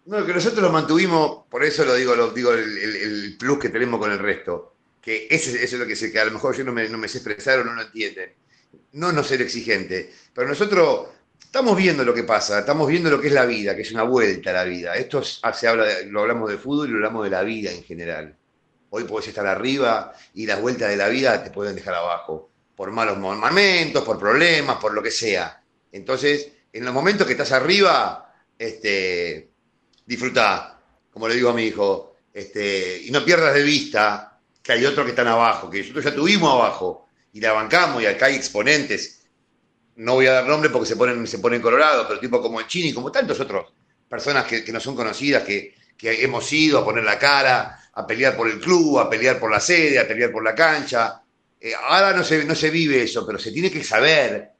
No, 0.10 0.26
que 0.26 0.34
nosotros 0.34 0.64
lo 0.64 0.72
mantuvimos, 0.72 1.44
por 1.52 1.64
eso 1.64 1.86
lo 1.86 1.94
digo, 1.94 2.16
lo 2.16 2.32
digo 2.32 2.52
el, 2.52 3.36
plus 3.38 3.60
que 3.60 3.70
tenemos 3.70 4.00
con 4.00 4.12
el 4.12 4.18
resto. 4.18 4.74
Que 5.00 5.28
eso 5.30 5.52
es 5.52 5.72
lo 5.74 5.86
que 5.86 5.96
sé, 5.96 6.12
que 6.12 6.20
a 6.20 6.26
lo 6.26 6.32
mejor 6.32 6.56
yo 6.58 6.64
no 6.64 6.72
me, 6.74 6.90
no 6.90 6.98
me 6.98 7.08
sé 7.08 7.20
expresar 7.20 7.60
o 7.60 7.64
no 7.64 7.74
lo 7.74 7.84
entienden. 7.84 8.34
No 8.94 9.12
no 9.12 9.24
ser 9.24 9.44
exigente, 9.44 10.12
pero 10.34 10.48
nosotros 10.48 11.10
estamos 11.40 11.78
viendo 11.78 12.04
lo 12.04 12.16
que 12.16 12.24
pasa, 12.24 12.58
estamos 12.60 12.88
viendo 12.88 13.12
lo 13.12 13.22
que 13.22 13.28
es 13.28 13.34
la 13.34 13.46
vida, 13.46 13.76
que 13.76 13.84
es 13.84 13.92
una 13.92 14.02
vuelta 14.02 14.50
a 14.50 14.54
la 14.54 14.64
vida. 14.64 14.96
Esto 14.96 15.20
es- 15.20 15.42
se 15.54 15.68
habla, 15.68 15.86
lo 16.08 16.22
hablamos 16.22 16.50
de 16.50 16.58
fútbol 16.58 16.88
y 16.88 16.92
lo 16.92 16.98
hablamos 16.98 17.24
de 17.26 17.30
la 17.30 17.44
vida 17.44 17.72
en 17.72 17.84
general. 17.84 18.36
Hoy 18.90 19.04
podés 19.04 19.28
estar 19.28 19.46
arriba 19.46 20.12
y 20.34 20.48
las 20.48 20.60
vueltas 20.60 20.90
de 20.90 20.98
la 20.98 21.08
vida 21.10 21.44
te 21.44 21.52
pueden 21.52 21.76
dejar 21.76 21.94
abajo, 21.94 22.50
por 22.76 22.90
malos 22.92 23.20
momentos, 23.20 24.04
por 24.04 24.18
problemas, 24.18 24.78
por 24.78 24.92
lo 24.96 25.04
que 25.04 25.12
sea. 25.12 25.62
Entonces, 25.92 26.52
en 26.74 26.84
los 26.84 26.94
momentos 26.96 27.28
que 27.28 27.34
estás 27.34 27.52
arriba, 27.52 28.34
este, 28.58 29.49
disfruta, 30.10 30.80
como 31.12 31.28
le 31.28 31.36
digo 31.36 31.50
a 31.50 31.54
mi 31.54 31.64
hijo, 31.66 32.16
este, 32.34 33.02
y 33.06 33.12
no 33.12 33.24
pierdas 33.24 33.54
de 33.54 33.64
vista 33.64 34.40
que 34.62 34.72
hay 34.74 34.86
otros 34.86 35.06
que 35.06 35.12
están 35.12 35.28
abajo, 35.28 35.70
que 35.70 35.80
nosotros 35.82 36.06
ya 36.06 36.16
tuvimos 36.16 36.52
abajo 36.54 37.08
y 37.34 37.40
la 37.40 37.54
bancamos 37.54 38.02
y 38.02 38.08
acá 38.08 38.26
hay 38.28 38.36
exponentes. 38.36 39.28
No 39.98 40.16
voy 40.16 40.28
a 40.28 40.34
dar 40.34 40.48
nombre 40.48 40.70
porque 40.70 40.88
se 40.88 40.96
ponen, 40.96 41.28
se 41.28 41.40
ponen 41.40 41.62
colorados, 41.62 42.06
pero 42.08 42.20
tipo 42.20 42.42
como 42.42 42.60
el 42.60 42.68
Chini, 42.68 42.94
como 42.94 43.12
tantos 43.12 43.40
otros, 43.40 43.72
personas 44.10 44.46
que, 44.46 44.64
que 44.64 44.72
no 44.72 44.80
son 44.80 44.96
conocidas, 44.96 45.44
que, 45.44 45.76
que 45.98 46.24
hemos 46.24 46.52
ido 46.54 46.80
a 46.80 46.86
poner 46.86 47.04
la 47.04 47.20
cara, 47.20 47.80
a 47.94 48.08
pelear 48.08 48.36
por 48.38 48.50
el 48.50 48.60
club, 48.60 49.00
a 49.00 49.10
pelear 49.10 49.40
por 49.40 49.52
la 49.52 49.60
sede, 49.60 50.00
a 50.00 50.08
pelear 50.08 50.32
por 50.32 50.44
la 50.44 50.56
cancha. 50.56 51.22
Eh, 51.60 51.74
ahora 51.76 52.14
no 52.16 52.24
se, 52.24 52.46
no 52.46 52.56
se 52.56 52.70
vive 52.72 53.04
eso, 53.04 53.26
pero 53.28 53.38
se 53.38 53.52
tiene 53.52 53.70
que 53.72 53.84
saber 53.84 54.52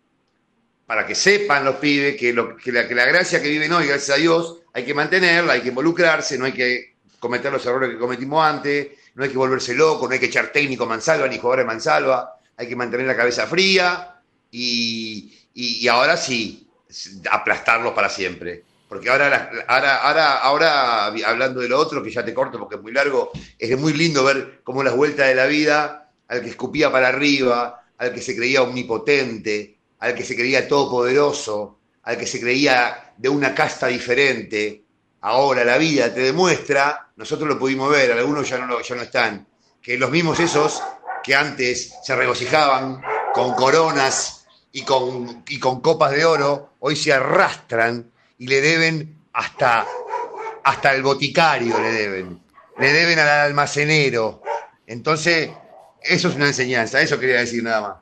para 0.86 1.06
que 1.06 1.16
sepan 1.16 1.64
los 1.66 1.76
pibes 1.76 2.16
que, 2.18 2.34
lo- 2.34 2.58
que 2.58 2.72
la, 2.72 2.88
que 2.88 2.96
la 2.96 3.06
gracia 3.06 3.42
que 3.42 3.50
viven 3.50 3.72
hoy, 3.74 3.88
gracias 3.88 4.18
a 4.18 4.20
Dios, 4.22 4.59
hay 4.74 4.86
que 4.86 4.94
mantenerla, 4.94 5.54
hay 5.54 5.62
que 5.62 5.70
involucrarse, 5.70 6.38
no 6.38 6.46
hay 6.46 6.54
que 6.54 6.96
cometer 7.20 7.52
los 7.52 7.66
errores 7.66 7.90
que 7.92 7.98
cometimos 8.00 8.46
antes, 8.46 8.88
no 9.16 9.24
hay 9.24 9.30
que 9.30 9.38
volverse 9.38 9.74
loco, 9.76 10.08
no 10.08 10.14
hay 10.14 10.20
que 10.20 10.28
echar 10.28 10.52
técnico 10.52 10.86
Mansalva 10.86 11.28
ni 11.28 11.38
jugadores 11.38 11.66
Mansalva, 11.66 12.36
hay 12.56 12.68
que 12.68 12.76
mantener 12.76 13.08
la 13.08 13.16
cabeza 13.16 13.48
fría 13.48 14.16
y, 14.52 15.34
y- 15.54 15.88
ahora 15.88 16.18
sí, 16.18 16.68
aplastarlos 17.32 17.94
para 17.94 18.10
siempre. 18.10 18.64
Porque 18.88 19.10
ahora, 19.10 19.52
ahora, 19.68 19.98
ahora, 19.98 20.38
ahora, 20.38 21.06
hablando 21.06 21.60
de 21.62 21.70
lo 21.70 21.78
otro, 21.78 22.02
que 22.02 22.10
ya 22.10 22.26
te 22.26 22.34
corto 22.34 22.58
porque 22.58 22.76
es 22.76 22.82
muy 22.82 22.92
largo, 22.92 23.32
es 23.58 23.78
muy 23.80 23.94
lindo 23.94 24.24
ver 24.24 24.62
cómo 24.64 24.84
las 24.84 24.96
vueltas 24.96 25.28
de 25.28 25.36
la 25.36 25.46
vida, 25.46 26.12
al 26.28 26.42
que 26.42 26.50
escupía 26.50 26.92
para 26.92 27.10
arriba, 27.10 27.84
al 28.00 28.14
que 28.14 28.22
se 28.22 28.36
creía 28.36 28.64
omnipotente, 28.64 29.78
al 30.00 30.16
que 30.16 30.24
se 30.24 30.36
creía 30.36 30.68
todopoderoso, 30.68 31.79
al 32.10 32.18
que 32.18 32.26
se 32.26 32.40
creía 32.40 33.14
de 33.16 33.30
una 33.30 33.54
casta 33.54 33.86
diferente, 33.86 34.82
ahora 35.22 35.64
la 35.64 35.78
vida 35.78 36.12
te 36.12 36.22
demuestra, 36.22 37.12
nosotros 37.16 37.48
lo 37.48 37.60
pudimos 37.60 37.92
ver, 37.92 38.12
algunos 38.12 38.50
ya 38.50 38.58
no, 38.58 38.82
ya 38.82 38.96
no 38.96 39.04
están, 39.04 39.46
que 39.80 39.96
los 39.96 40.10
mismos 40.10 40.40
esos 40.40 40.82
que 41.24 41.36
antes 41.36 41.94
se 42.04 42.16
regocijaban 42.16 43.00
con 43.32 43.54
coronas 43.54 44.48
y 44.72 44.82
con, 44.82 45.44
y 45.50 45.60
con 45.60 45.82
copas 45.82 46.14
de 46.14 46.26
oro, 46.26 46.74
hoy 46.80 46.96
se 46.96 47.14
arrastran 47.14 48.10
y 48.40 48.48
le 48.48 48.60
deben 48.60 49.26
hasta, 49.34 49.86
hasta 50.64 50.96
el 50.96 51.04
boticario, 51.04 51.80
le 51.80 51.92
deben, 51.92 52.42
le 52.80 52.92
deben 52.92 53.20
al 53.20 53.30
almacenero. 53.30 54.42
Entonces, 54.88 55.52
eso 56.02 56.30
es 56.30 56.36
una 56.36 56.48
enseñanza, 56.48 57.00
eso 57.02 57.20
quería 57.20 57.38
decir 57.38 57.62
nada 57.62 57.82
más. 57.82 57.98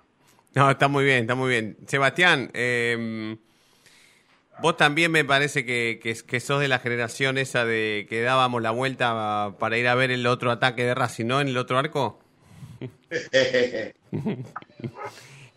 No, 0.53 0.71
está 0.71 0.87
muy 0.87 1.03
bien, 1.03 1.23
está 1.23 1.35
muy 1.35 1.49
bien. 1.49 1.77
Sebastián, 1.85 2.49
eh, 2.53 3.35
vos 4.61 4.77
también 4.77 5.11
me 5.11 5.23
parece 5.25 5.65
que, 5.65 5.99
que, 6.01 6.15
que 6.15 6.39
sos 6.39 6.59
de 6.59 6.67
la 6.67 6.79
generación 6.79 7.37
esa 7.37 7.65
de 7.65 8.05
que 8.09 8.21
dábamos 8.21 8.61
la 8.61 8.71
vuelta 8.71 9.55
para 9.59 9.77
ir 9.77 9.87
a 9.87 9.95
ver 9.95 10.11
el 10.11 10.25
otro 10.27 10.51
ataque 10.51 10.83
de 10.83 10.95
Racing, 10.95 11.25
¿no? 11.25 11.41
En 11.41 11.47
el 11.47 11.57
otro 11.57 11.77
arco. 11.77 12.19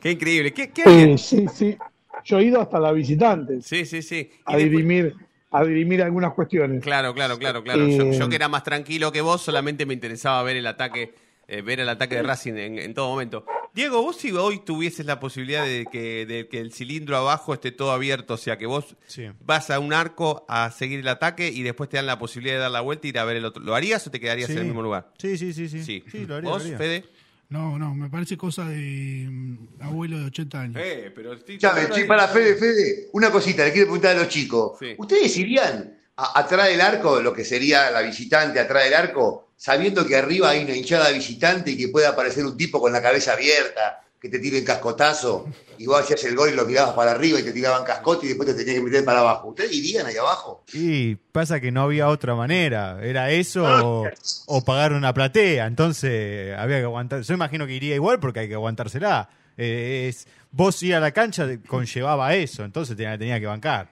Qué 0.01 0.11
increíble. 0.13 0.53
¿Qué, 0.53 0.71
qué 0.71 0.83
Eh, 0.87 1.19
sí, 1.19 1.47
sí. 1.53 1.77
Yo 2.25 2.39
he 2.39 2.45
ido 2.45 2.61
hasta 2.61 2.79
la 2.79 2.93
visitante 2.93 3.63
Sí, 3.63 3.87
sí, 3.87 4.03
sí. 4.03 4.31
a 4.45 4.57
dirimir, 4.57 5.15
a 5.51 5.65
dirimir 5.65 6.03
algunas 6.03 6.33
cuestiones. 6.35 6.83
Claro, 6.83 7.15
claro, 7.15 7.39
claro, 7.39 7.63
claro. 7.63 7.87
Yo, 7.87 8.05
Eh, 8.05 8.19
yo 8.19 8.29
que 8.29 8.37
era 8.37 8.49
más 8.49 8.63
tranquilo 8.63 9.13
que 9.13 9.21
vos, 9.21 9.41
solamente 9.43 9.87
me 9.87 9.95
interesaba 9.95 10.43
ver 10.43 10.57
el 10.57 10.67
ataque, 10.67 11.15
eh, 11.51 11.63
ver 11.63 11.81
el 11.81 11.89
ataque 11.89 12.15
de 12.17 12.23
Racing 12.23 12.55
en, 12.55 12.79
en 12.79 12.95
todo 12.95 13.09
momento. 13.09 13.45
Diego, 13.75 14.03
vos 14.03 14.17
si 14.17 14.33
hoy 14.33 14.61
tuvieses 14.65 15.07
la 15.07 15.21
posibilidad 15.21 15.65
de 15.65 15.87
que, 15.91 16.27
de 16.27 16.49
que 16.49 16.59
el 16.59 16.73
cilindro 16.73 17.17
abajo 17.17 17.55
esté 17.55 17.71
todo 17.73 17.93
abierto, 17.93 18.35
o 18.35 18.37
sea 18.37 18.59
que 18.59 18.67
vos 18.67 18.97
vas 19.45 19.71
a 19.71 19.79
un 19.79 19.93
arco 19.93 20.45
a 20.49 20.71
seguir 20.73 21.01
el 21.01 21.09
ataque 21.09 21.49
y 21.49 21.63
después 21.63 21.89
te 21.89 21.97
dan 21.97 22.07
la 22.07 22.19
posibilidad 22.19 22.57
de 22.57 22.61
dar 22.63 22.71
la 22.71 22.81
vuelta 22.81 23.07
y 23.07 23.11
ir 23.11 23.19
a 23.19 23.25
ver 23.25 23.37
el 23.37 23.45
otro, 23.45 23.63
¿lo 23.63 23.75
harías 23.75 24.05
o 24.07 24.11
te 24.11 24.19
quedarías 24.19 24.47
Sí. 24.49 24.55
en 24.55 24.59
el 24.61 24.65
mismo 24.67 24.83
lugar? 24.83 25.13
Sí, 25.19 25.39
sí, 25.39 25.53
sí, 25.53 25.69
sí. 25.69 25.85
Sí. 25.85 26.05
Sí, 26.11 26.27
lo 26.27 26.37
haría, 26.37 26.51
¿Vos, 26.51 26.63
lo 26.63 26.65
haría. 26.67 26.79
Fede? 26.79 27.05
No, 27.49 27.79
no, 27.79 27.95
me 27.95 28.09
parece 28.09 28.37
cosa 28.37 28.65
de 28.65 29.27
mm, 29.29 29.57
abuelo 29.81 30.19
de 30.21 30.25
80 30.27 30.61
años. 30.61 30.77
Eh, 30.85 31.13
pero 31.15 31.33
Escuchame, 31.33 31.89
che, 31.91 32.05
para 32.05 32.29
Fede, 32.29 32.55
Fede, 32.57 33.09
una 33.13 33.31
cosita, 33.31 33.65
le 33.65 33.73
quiero 33.73 33.87
preguntar 33.87 34.17
a 34.17 34.21
los 34.21 34.29
chicos. 34.29 34.79
¿Ustedes 34.99 35.37
irían 35.37 35.97
a- 36.17 36.39
atrás 36.41 36.69
del 36.69 36.81
arco, 36.81 37.21
lo 37.21 37.33
que 37.33 37.45
sería 37.45 37.91
la 37.91 38.03
visitante 38.03 38.59
atrás 38.61 38.85
del 38.85 38.95
arco, 38.95 39.50
sabiendo 39.61 40.07
que 40.07 40.17
arriba 40.17 40.49
hay 40.49 40.65
una 40.65 40.75
hinchada 40.75 41.11
visitante 41.11 41.73
y 41.73 41.77
que 41.77 41.89
puede 41.89 42.07
aparecer 42.07 42.47
un 42.47 42.57
tipo 42.57 42.81
con 42.81 42.95
la 42.95 43.03
cabeza 43.03 43.35
abierta, 43.35 44.01
que 44.19 44.31
te 44.31 44.39
tire 44.39 44.57
en 44.57 44.65
cascotazo, 44.65 45.49
y 45.77 45.85
vos 45.85 46.01
hacías 46.01 46.25
el 46.25 46.35
gol 46.35 46.49
y 46.49 46.55
lo 46.55 46.65
mirabas 46.65 46.95
para 46.95 47.11
arriba 47.11 47.39
y 47.39 47.43
te 47.43 47.53
tiraban 47.53 47.85
cascote 47.85 48.25
y 48.25 48.31
después 48.31 48.49
te 48.49 48.55
tenías 48.55 48.77
que 48.77 48.83
meter 48.83 49.05
para 49.05 49.21
abajo? 49.21 49.49
¿Ustedes 49.49 49.75
irían 49.75 50.07
ahí 50.07 50.17
abajo? 50.17 50.65
Y 50.73 51.15
pasa 51.15 51.61
que 51.61 51.71
no 51.71 51.83
había 51.83 52.09
otra 52.09 52.35
manera. 52.35 53.01
Era 53.03 53.31
eso 53.31 53.65
o, 53.65 54.09
o 54.47 54.65
pagar 54.65 54.95
una 54.95 55.13
platea. 55.13 55.67
Entonces 55.67 56.57
había 56.57 56.79
que 56.79 56.85
aguantar. 56.85 57.21
Yo 57.21 57.35
imagino 57.35 57.67
que 57.67 57.75
iría 57.75 57.95
igual 57.95 58.19
porque 58.19 58.41
hay 58.41 58.49
que 58.49 58.55
aguantársela. 58.55 59.29
Eh, 59.59 60.07
es, 60.09 60.27
vos 60.53 60.83
ir 60.83 60.95
a 60.95 61.01
la 61.01 61.13
cancha 61.13 61.47
conllevaba 61.67 62.35
eso. 62.35 62.65
Entonces 62.65 62.97
tenía, 62.97 63.19
tenía 63.19 63.39
que 63.39 63.47
bancar. 63.47 63.91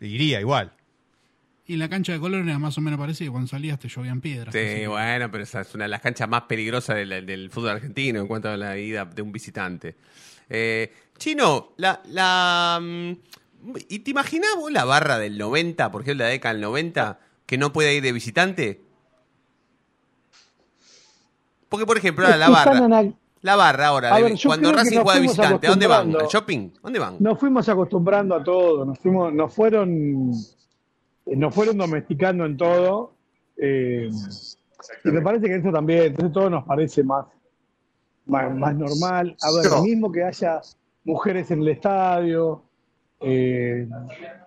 Iría 0.00 0.40
igual. 0.40 0.72
Y 1.70 1.76
la 1.76 1.88
cancha 1.88 2.12
de 2.12 2.18
color 2.18 2.40
era 2.42 2.58
más 2.58 2.76
o 2.78 2.80
menos 2.80 2.98
parecida. 2.98 3.30
Cuando 3.30 3.46
salías 3.46 3.78
te 3.78 3.86
llovían 3.86 4.20
piedras. 4.20 4.52
Sí, 4.52 4.86
bueno, 4.88 5.30
pero 5.30 5.44
esa 5.44 5.60
es 5.60 5.72
una 5.72 5.84
de 5.84 5.88
las 5.90 6.00
canchas 6.00 6.28
más 6.28 6.42
peligrosas 6.42 6.96
del, 6.96 7.24
del 7.24 7.48
fútbol 7.48 7.70
argentino 7.70 8.18
en 8.20 8.26
cuanto 8.26 8.48
a 8.48 8.56
la 8.56 8.76
ida 8.76 9.04
de 9.04 9.22
un 9.22 9.30
visitante. 9.30 9.94
Eh, 10.48 10.92
Chino, 11.16 11.74
la, 11.76 12.00
la, 12.08 12.80
mm, 12.82 13.12
¿y 13.88 14.00
te 14.00 14.10
imaginás 14.10 14.50
vos 14.56 14.72
la 14.72 14.84
barra 14.84 15.16
del 15.20 15.38
90, 15.38 15.92
por 15.92 16.02
ejemplo, 16.02 16.24
la 16.24 16.30
década 16.30 16.54
del 16.54 16.62
90, 16.62 17.20
que 17.46 17.56
no 17.56 17.72
puede 17.72 17.94
ir 17.94 18.02
de 18.02 18.12
visitante? 18.12 18.80
Porque, 21.68 21.86
por 21.86 21.96
ejemplo, 21.96 22.24
ahora 22.24 22.36
la 22.36 22.48
barra, 22.50 23.04
la 23.42 23.54
barra 23.56 23.86
ahora, 23.86 24.16
de- 24.16 24.36
cuando 24.44 24.72
Racing 24.72 24.98
juega 25.02 25.14
de 25.14 25.20
visitante, 25.20 25.66
¿a 25.68 25.70
dónde 25.70 25.86
van? 25.86 26.16
¿Al 26.16 26.26
shopping? 26.26 26.70
¿Dónde 26.82 26.98
van? 26.98 27.16
Nos 27.20 27.38
fuimos 27.38 27.68
acostumbrando 27.68 28.34
a 28.34 28.42
todo, 28.42 28.84
nos 28.84 28.98
fuimos, 28.98 29.32
nos 29.32 29.54
fueron, 29.54 30.32
nos 31.36 31.54
fueron 31.54 31.78
domesticando 31.78 32.44
en 32.44 32.56
todo. 32.56 33.14
eh, 33.56 34.10
y 35.04 35.10
me 35.10 35.20
parece 35.20 35.46
que 35.46 35.56
eso 35.56 35.70
también, 35.70 36.04
entonces 36.04 36.32
todo 36.32 36.48
nos 36.48 36.64
parece 36.64 37.04
más, 37.04 37.26
más, 38.26 38.54
más 38.54 38.74
normal. 38.74 39.36
A 39.42 39.52
ver, 39.52 39.70
lo 39.70 39.82
mismo 39.82 40.10
que 40.10 40.24
haya 40.24 40.60
mujeres 41.04 41.50
en 41.50 41.60
el 41.60 41.68
estadio, 41.68 42.62
eh, 43.20 43.86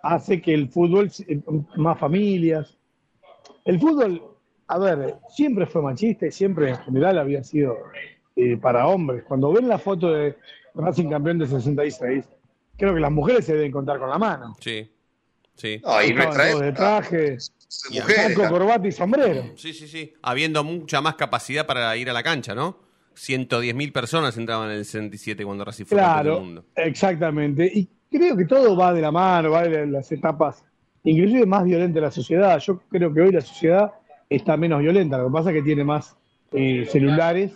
hace 0.01 0.41
que 0.41 0.53
el 0.53 0.69
fútbol, 0.69 1.11
eh, 1.27 1.39
más 1.75 1.99
familias. 1.99 2.75
El 3.65 3.79
fútbol, 3.79 4.21
a 4.67 4.77
ver, 4.79 5.15
siempre 5.29 5.65
fue 5.67 5.81
machista 5.81 6.25
y 6.25 6.31
siempre 6.31 6.71
en 6.71 6.77
general 6.77 7.19
había 7.19 7.43
sido 7.43 7.77
eh, 8.35 8.57
para 8.57 8.87
hombres. 8.87 9.23
Cuando 9.27 9.51
ven 9.51 9.67
la 9.67 9.77
foto 9.77 10.11
de 10.11 10.35
Racing 10.73 11.09
campeón 11.09 11.37
de 11.37 11.47
66, 11.47 12.25
creo 12.77 12.93
que 12.93 12.99
las 12.99 13.11
mujeres 13.11 13.45
se 13.45 13.53
deben 13.53 13.71
contar 13.71 13.99
con 13.99 14.09
la 14.09 14.17
mano. 14.17 14.55
Sí, 14.59 14.89
sí. 15.55 15.81
No, 15.83 16.01
nuestra 16.15 16.49
todos 16.49 16.61
de 16.61 16.71
traje, 16.71 17.21
mujeres 17.21 17.51
saco, 17.67 18.41
también. 18.41 18.49
corbata 18.49 18.87
y 18.87 18.91
sombrero. 18.91 19.43
Sí, 19.55 19.73
sí, 19.73 19.87
sí. 19.87 20.13
Habiendo 20.21 20.63
mucha 20.63 21.01
más 21.01 21.15
capacidad 21.15 21.65
para 21.65 21.95
ir 21.97 22.09
a 22.09 22.13
la 22.13 22.23
cancha, 22.23 22.53
¿no? 22.55 22.77
110.000 23.15 23.91
personas 23.91 24.35
entraban 24.37 24.71
en 24.71 24.77
el 24.77 24.85
67 24.85 25.45
cuando 25.45 25.63
Racing 25.65 25.85
fue 25.85 25.97
campeón 25.97 26.15
del 26.17 26.23
Claro, 26.25 26.39
mundo. 26.41 26.65
exactamente. 26.75 27.71
Y 27.73 27.87
creo 28.11 28.35
que 28.35 28.45
todo 28.45 28.75
va 28.75 28.93
de 28.93 29.01
la 29.01 29.11
mano, 29.11 29.51
va 29.51 29.63
de 29.63 29.85
las 29.85 30.11
etapas, 30.11 30.63
inclusive 31.03 31.45
más 31.45 31.63
violenta 31.63 31.99
la 31.99 32.11
sociedad. 32.11 32.57
Yo 32.59 32.79
creo 32.89 33.13
que 33.13 33.21
hoy 33.21 33.31
la 33.31 33.41
sociedad 33.41 33.91
está 34.29 34.57
menos 34.57 34.79
violenta, 34.81 35.17
lo 35.19 35.27
que 35.27 35.31
pasa 35.33 35.49
es 35.51 35.57
que 35.57 35.61
tiene 35.61 35.83
más 35.83 36.15
eh, 36.53 36.87
celulares 36.91 37.51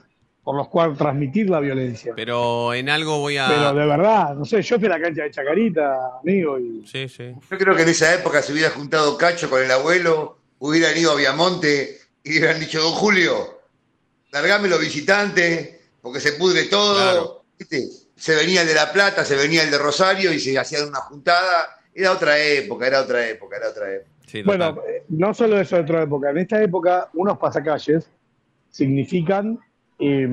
por 0.48 0.56
los 0.56 0.70
cuales 0.70 0.98
transmitir 0.98 1.50
la 1.50 1.60
violencia. 1.60 2.14
Pero 2.16 2.74
en 2.74 2.88
algo 2.88 3.20
voy 3.20 3.36
a... 3.36 3.50
Pero 3.50 3.74
de 3.74 3.86
verdad, 3.86 4.34
no 4.34 4.46
sé, 4.46 4.62
yo 4.62 4.80
fui 4.80 4.86
a 4.86 4.92
la 4.92 5.02
cancha 5.02 5.24
de 5.24 5.32
Chacarita, 5.32 6.20
amigo, 6.22 6.58
y 6.58 6.88
Sí, 6.88 7.10
sí. 7.10 7.34
Yo 7.52 7.58
creo 7.58 7.76
que 7.76 7.82
en 7.82 7.90
esa 7.90 8.16
época 8.16 8.42
se 8.42 8.54
hubiera 8.54 8.70
juntado 8.70 9.18
Cacho 9.18 9.50
con 9.50 9.62
el 9.62 9.70
abuelo, 9.70 10.38
hubieran 10.60 10.98
ido 10.98 11.12
a 11.12 11.16
Viamonte 11.16 11.98
y 12.24 12.38
hubieran 12.38 12.62
dicho, 12.62 12.82
don 12.82 12.94
Julio, 12.94 13.60
largame 14.32 14.70
los 14.70 14.80
visitantes, 14.80 15.82
porque 16.02 16.22
se 16.22 16.32
pudre 16.32 16.64
todo. 16.68 17.44
¿Viste? 17.60 17.90
Se 18.16 18.34
venía 18.34 18.62
el 18.62 18.70
de 18.70 18.74
La 18.74 18.94
Plata, 18.94 19.26
se 19.26 19.36
venía 19.36 19.64
el 19.64 19.70
de 19.70 19.78
Rosario 19.78 20.32
y 20.32 20.40
se 20.40 20.58
hacían 20.58 20.88
una 20.88 21.00
juntada. 21.00 21.78
Era 21.94 22.14
otra 22.14 22.40
época, 22.40 22.88
era 22.88 23.02
otra 23.02 23.28
época, 23.28 23.58
era 23.58 23.68
otra 23.68 23.94
época. 23.94 24.12
Bueno, 24.46 24.82
eh, 24.88 25.04
no 25.10 25.34
solo 25.34 25.60
eso 25.60 25.76
de 25.76 25.82
otra 25.82 26.04
época. 26.04 26.30
En 26.30 26.38
esta 26.38 26.64
época, 26.64 27.10
unos 27.16 27.38
pasacalles 27.38 28.10
significan 28.70 29.60
eh, 30.00 30.28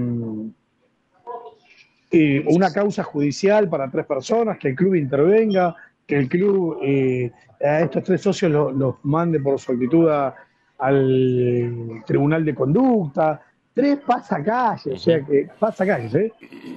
eh, 2.11 2.45
una 2.49 2.73
causa 2.73 3.03
judicial 3.03 3.69
para 3.69 3.91
tres 3.91 4.07
personas, 4.07 4.59
que 4.59 4.69
el 4.69 4.77
club 4.77 4.95
intervenga, 4.95 5.75
que 6.07 6.17
el 6.17 6.29
club 6.29 6.79
eh, 6.83 7.33
a 7.61 7.81
estos 7.81 8.05
tres 8.05 8.21
socios 8.21 8.53
lo- 8.53 8.71
los 8.71 8.97
mande 9.05 9.41
por 9.41 9.59
su 9.59 9.73
actitud 9.73 10.09
a- 10.09 10.35
al 10.79 12.03
tribunal 12.07 12.45
de 12.45 12.55
conducta. 12.55 13.41
Tres 13.73 13.99
pasacalles, 14.07 14.87
o 14.95 14.97
sea 14.99 15.21
que 15.25 15.49
pasacalles, 15.59 16.15
¿eh? 16.15 16.33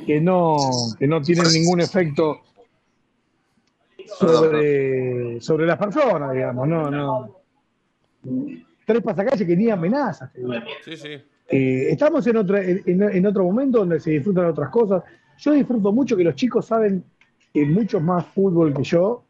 que 0.05 0.19
no 0.19 0.57
que 0.97 1.05
no 1.07 1.21
tienen 1.21 1.45
ningún 1.53 1.81
efecto 1.81 2.41
sobre, 4.05 5.39
sobre 5.41 5.65
las 5.67 5.77
personas, 5.77 6.31
digamos, 6.33 6.67
no, 6.67 6.89
no. 6.89 7.35
Tres 8.85 9.01
pasacalles 9.03 9.45
que 9.45 9.55
ni 9.55 9.69
amenazas. 9.69 10.31
Sí, 10.83 10.97
sí. 10.97 11.21
Eh, 11.49 11.87
estamos 11.91 12.25
en, 12.27 12.37
otra, 12.37 12.61
en, 12.63 12.83
en 12.85 13.25
otro 13.25 13.43
momento 13.45 13.79
donde 13.79 13.99
se 13.99 14.11
disfrutan 14.11 14.45
otras 14.45 14.69
cosas. 14.69 15.03
Yo 15.37 15.51
disfruto 15.53 15.91
mucho 15.91 16.17
que 16.17 16.23
los 16.23 16.35
chicos 16.35 16.65
saben 16.65 17.03
eh, 17.53 17.65
mucho 17.65 17.99
más 18.01 18.25
fútbol 18.27 18.73
que 18.73 18.83
yo, 18.83 19.23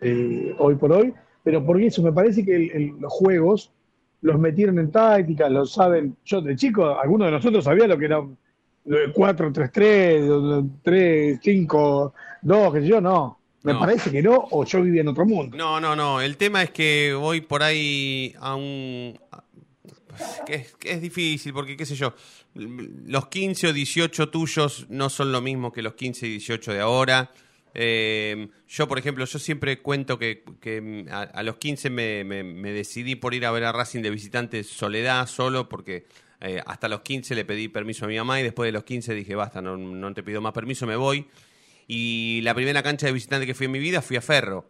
eh, 0.00 0.54
hoy 0.58 0.74
por 0.76 0.92
hoy, 0.92 1.12
pero 1.44 1.64
porque 1.64 1.86
eso 1.86 2.02
me 2.02 2.12
parece 2.12 2.44
que 2.44 2.56
el- 2.56 2.70
el- 2.72 2.92
los 3.00 3.12
juegos 3.12 3.70
los 4.22 4.38
metieron 4.38 4.78
en 4.78 4.90
táctica, 4.90 5.48
lo 5.48 5.66
saben. 5.66 6.16
Yo 6.24 6.40
de 6.40 6.56
chico, 6.56 6.98
algunos 6.98 7.26
de 7.26 7.32
nosotros 7.32 7.64
sabía 7.64 7.86
lo 7.86 7.98
que 7.98 8.04
era 8.06 8.20
un 8.20 8.36
4-3-3, 9.14 10.64
3-5-2, 10.82 12.72
que 12.72 12.80
sé 12.80 12.86
yo, 12.86 13.00
no. 13.00 13.38
Me 13.64 13.72
No. 13.74 13.78
parece 13.78 14.10
que 14.10 14.22
no, 14.22 14.48
o 14.50 14.64
yo 14.64 14.82
vivía 14.82 15.02
en 15.02 15.08
otro 15.08 15.24
mundo. 15.24 15.56
No, 15.56 15.78
no, 15.80 15.94
no. 15.94 16.20
El 16.20 16.36
tema 16.36 16.62
es 16.64 16.70
que 16.70 17.14
voy 17.14 17.40
por 17.40 17.62
ahí 17.62 18.34
a 18.40 18.56
un... 18.56 19.16
a- 20.12 20.44
Que 20.44 20.54
es, 20.54 20.74
que 20.76 20.92
es 20.92 21.00
difícil, 21.00 21.52
porque 21.52 21.76
qué 21.76 21.86
sé 21.86 21.94
yo, 21.94 22.14
los 22.54 23.28
15 23.28 23.68
o 23.68 23.72
18 23.72 24.28
tuyos 24.30 24.86
no 24.88 25.08
son 25.10 25.32
lo 25.32 25.40
mismo 25.40 25.72
que 25.72 25.82
los 25.82 25.94
15 25.94 26.26
y 26.26 26.30
18 26.30 26.72
de 26.72 26.80
ahora. 26.80 27.30
Eh, 27.74 28.48
yo, 28.68 28.86
por 28.86 28.98
ejemplo, 28.98 29.24
yo 29.24 29.38
siempre 29.38 29.80
cuento 29.80 30.18
que, 30.18 30.44
que 30.60 31.06
a, 31.10 31.42
los 31.42 31.56
15 31.56 31.88
me, 31.90 32.22
me- 32.24 32.44
me 32.44 32.70
decidí 32.72 33.14
por 33.16 33.32
ir 33.34 33.46
a 33.46 33.50
ver 33.50 33.64
a 33.64 33.72
Racing 33.72 34.02
de 34.02 34.10
visitante 34.10 34.62
Soledad 34.62 35.26
solo 35.26 35.68
porque 35.70 36.06
eh, 36.42 36.60
hasta 36.66 36.88
los 36.88 37.00
15 37.00 37.34
le 37.34 37.44
pedí 37.46 37.68
permiso 37.68 38.04
a 38.04 38.08
mi 38.08 38.16
mamá 38.18 38.38
y 38.40 38.42
después 38.42 38.68
de 38.68 38.72
los 38.72 38.84
15 38.84 39.14
dije, 39.14 39.34
basta, 39.34 39.62
no, 39.62 39.76
no 39.78 40.12
te 40.12 40.22
pido 40.22 40.40
más 40.42 40.52
permiso, 40.52 40.86
me 40.86 40.96
voy. 40.96 41.26
Y 41.88 42.40
la 42.42 42.54
primera 42.54 42.82
cancha 42.82 43.06
de 43.06 43.12
visitante 43.12 43.46
que 43.46 43.54
fui 43.54 43.66
en 43.66 43.72
mi 43.72 43.78
vida 43.78 44.02
fui 44.02 44.16
a 44.16 44.20
Ferro. 44.20 44.68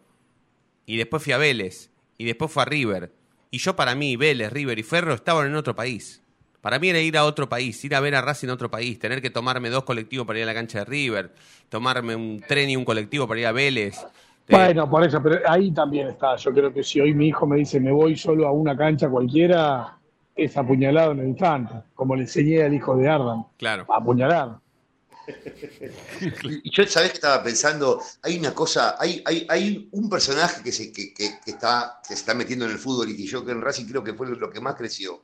Y 0.86 0.96
después 0.96 1.22
fui 1.22 1.32
a 1.32 1.38
Vélez. 1.38 1.90
Y 2.18 2.24
después 2.24 2.50
fue 2.52 2.62
a 2.62 2.66
River. 2.66 3.12
Y 3.54 3.58
yo 3.58 3.76
para 3.76 3.94
mí, 3.94 4.16
Vélez, 4.16 4.50
River 4.50 4.78
y 4.78 4.82
Ferro 4.82 5.12
estaban 5.12 5.46
en 5.46 5.54
otro 5.54 5.76
país. 5.76 6.24
Para 6.62 6.78
mí 6.78 6.88
era 6.88 7.00
ir 7.00 7.18
a 7.18 7.24
otro 7.26 7.50
país, 7.50 7.84
ir 7.84 7.94
a 7.94 8.00
ver 8.00 8.14
a 8.14 8.22
Racing 8.22 8.48
en 8.48 8.54
otro 8.54 8.70
país, 8.70 8.98
tener 8.98 9.20
que 9.20 9.28
tomarme 9.28 9.68
dos 9.68 9.84
colectivos 9.84 10.26
para 10.26 10.38
ir 10.38 10.44
a 10.44 10.46
la 10.46 10.54
cancha 10.54 10.78
de 10.78 10.84
River, 10.86 11.34
tomarme 11.68 12.16
un 12.16 12.40
tren 12.40 12.70
y 12.70 12.76
un 12.76 12.84
colectivo 12.86 13.28
para 13.28 13.40
ir 13.40 13.46
a 13.46 13.52
Vélez. 13.52 14.06
Bueno, 14.48 14.88
por 14.88 15.04
eso, 15.04 15.22
pero 15.22 15.40
ahí 15.46 15.70
también 15.70 16.08
está. 16.08 16.34
Yo 16.36 16.50
creo 16.50 16.72
que 16.72 16.82
si 16.82 16.98
hoy 16.98 17.12
mi 17.12 17.28
hijo 17.28 17.46
me 17.46 17.58
dice 17.58 17.78
me 17.78 17.92
voy 17.92 18.16
solo 18.16 18.48
a 18.48 18.52
una 18.52 18.74
cancha 18.74 19.10
cualquiera, 19.10 19.98
es 20.34 20.56
apuñalado 20.56 21.12
en 21.12 21.18
el 21.18 21.28
instante, 21.28 21.74
como 21.94 22.16
le 22.16 22.22
enseñé 22.22 22.62
al 22.62 22.72
hijo 22.72 22.96
de 22.96 23.06
Ardan. 23.06 23.44
Claro. 23.58 23.84
A 23.90 23.98
apuñalar. 23.98 24.56
Y 26.44 26.70
yo, 26.70 26.86
¿sabés 26.86 27.10
que 27.10 27.14
estaba 27.16 27.42
pensando? 27.42 28.02
Hay 28.22 28.38
una 28.38 28.54
cosa, 28.54 28.96
hay, 28.98 29.22
hay, 29.24 29.46
hay 29.48 29.88
un 29.92 30.08
personaje 30.10 30.62
que 30.62 30.72
se, 30.72 30.92
que, 30.92 31.12
que- 31.14 31.38
que 31.44 31.50
está, 31.52 32.00
que 32.02 32.08
se 32.14 32.20
está 32.20 32.34
metiendo 32.34 32.64
en 32.64 32.72
el 32.72 32.78
fútbol 32.78 33.10
y 33.10 33.16
que 33.16 33.24
yo 33.26 33.44
que 33.44 33.52
en 33.52 33.60
Racing 33.60 33.86
creo 33.86 34.02
que 34.04 34.14
fue 34.14 34.28
lo 34.28 34.50
que 34.50 34.60
más 34.60 34.74
creció 34.74 35.22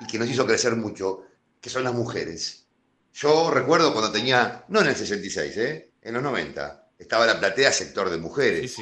y 0.00 0.06
que 0.06 0.18
nos 0.18 0.28
hizo 0.28 0.46
crecer 0.46 0.76
mucho, 0.76 1.22
que 1.60 1.70
son 1.70 1.84
las 1.84 1.94
mujeres. 1.94 2.66
Yo 3.14 3.50
recuerdo 3.50 3.92
cuando 3.92 4.12
tenía, 4.12 4.64
no 4.68 4.80
en 4.80 4.88
el 4.88 4.96
66, 4.96 5.56
¿eh? 5.56 5.90
en 6.02 6.14
los 6.14 6.22
90, 6.22 6.90
estaba 6.98 7.26
la 7.26 7.38
platea 7.38 7.72
sector 7.72 8.10
de 8.10 8.18
mujeres. 8.18 8.76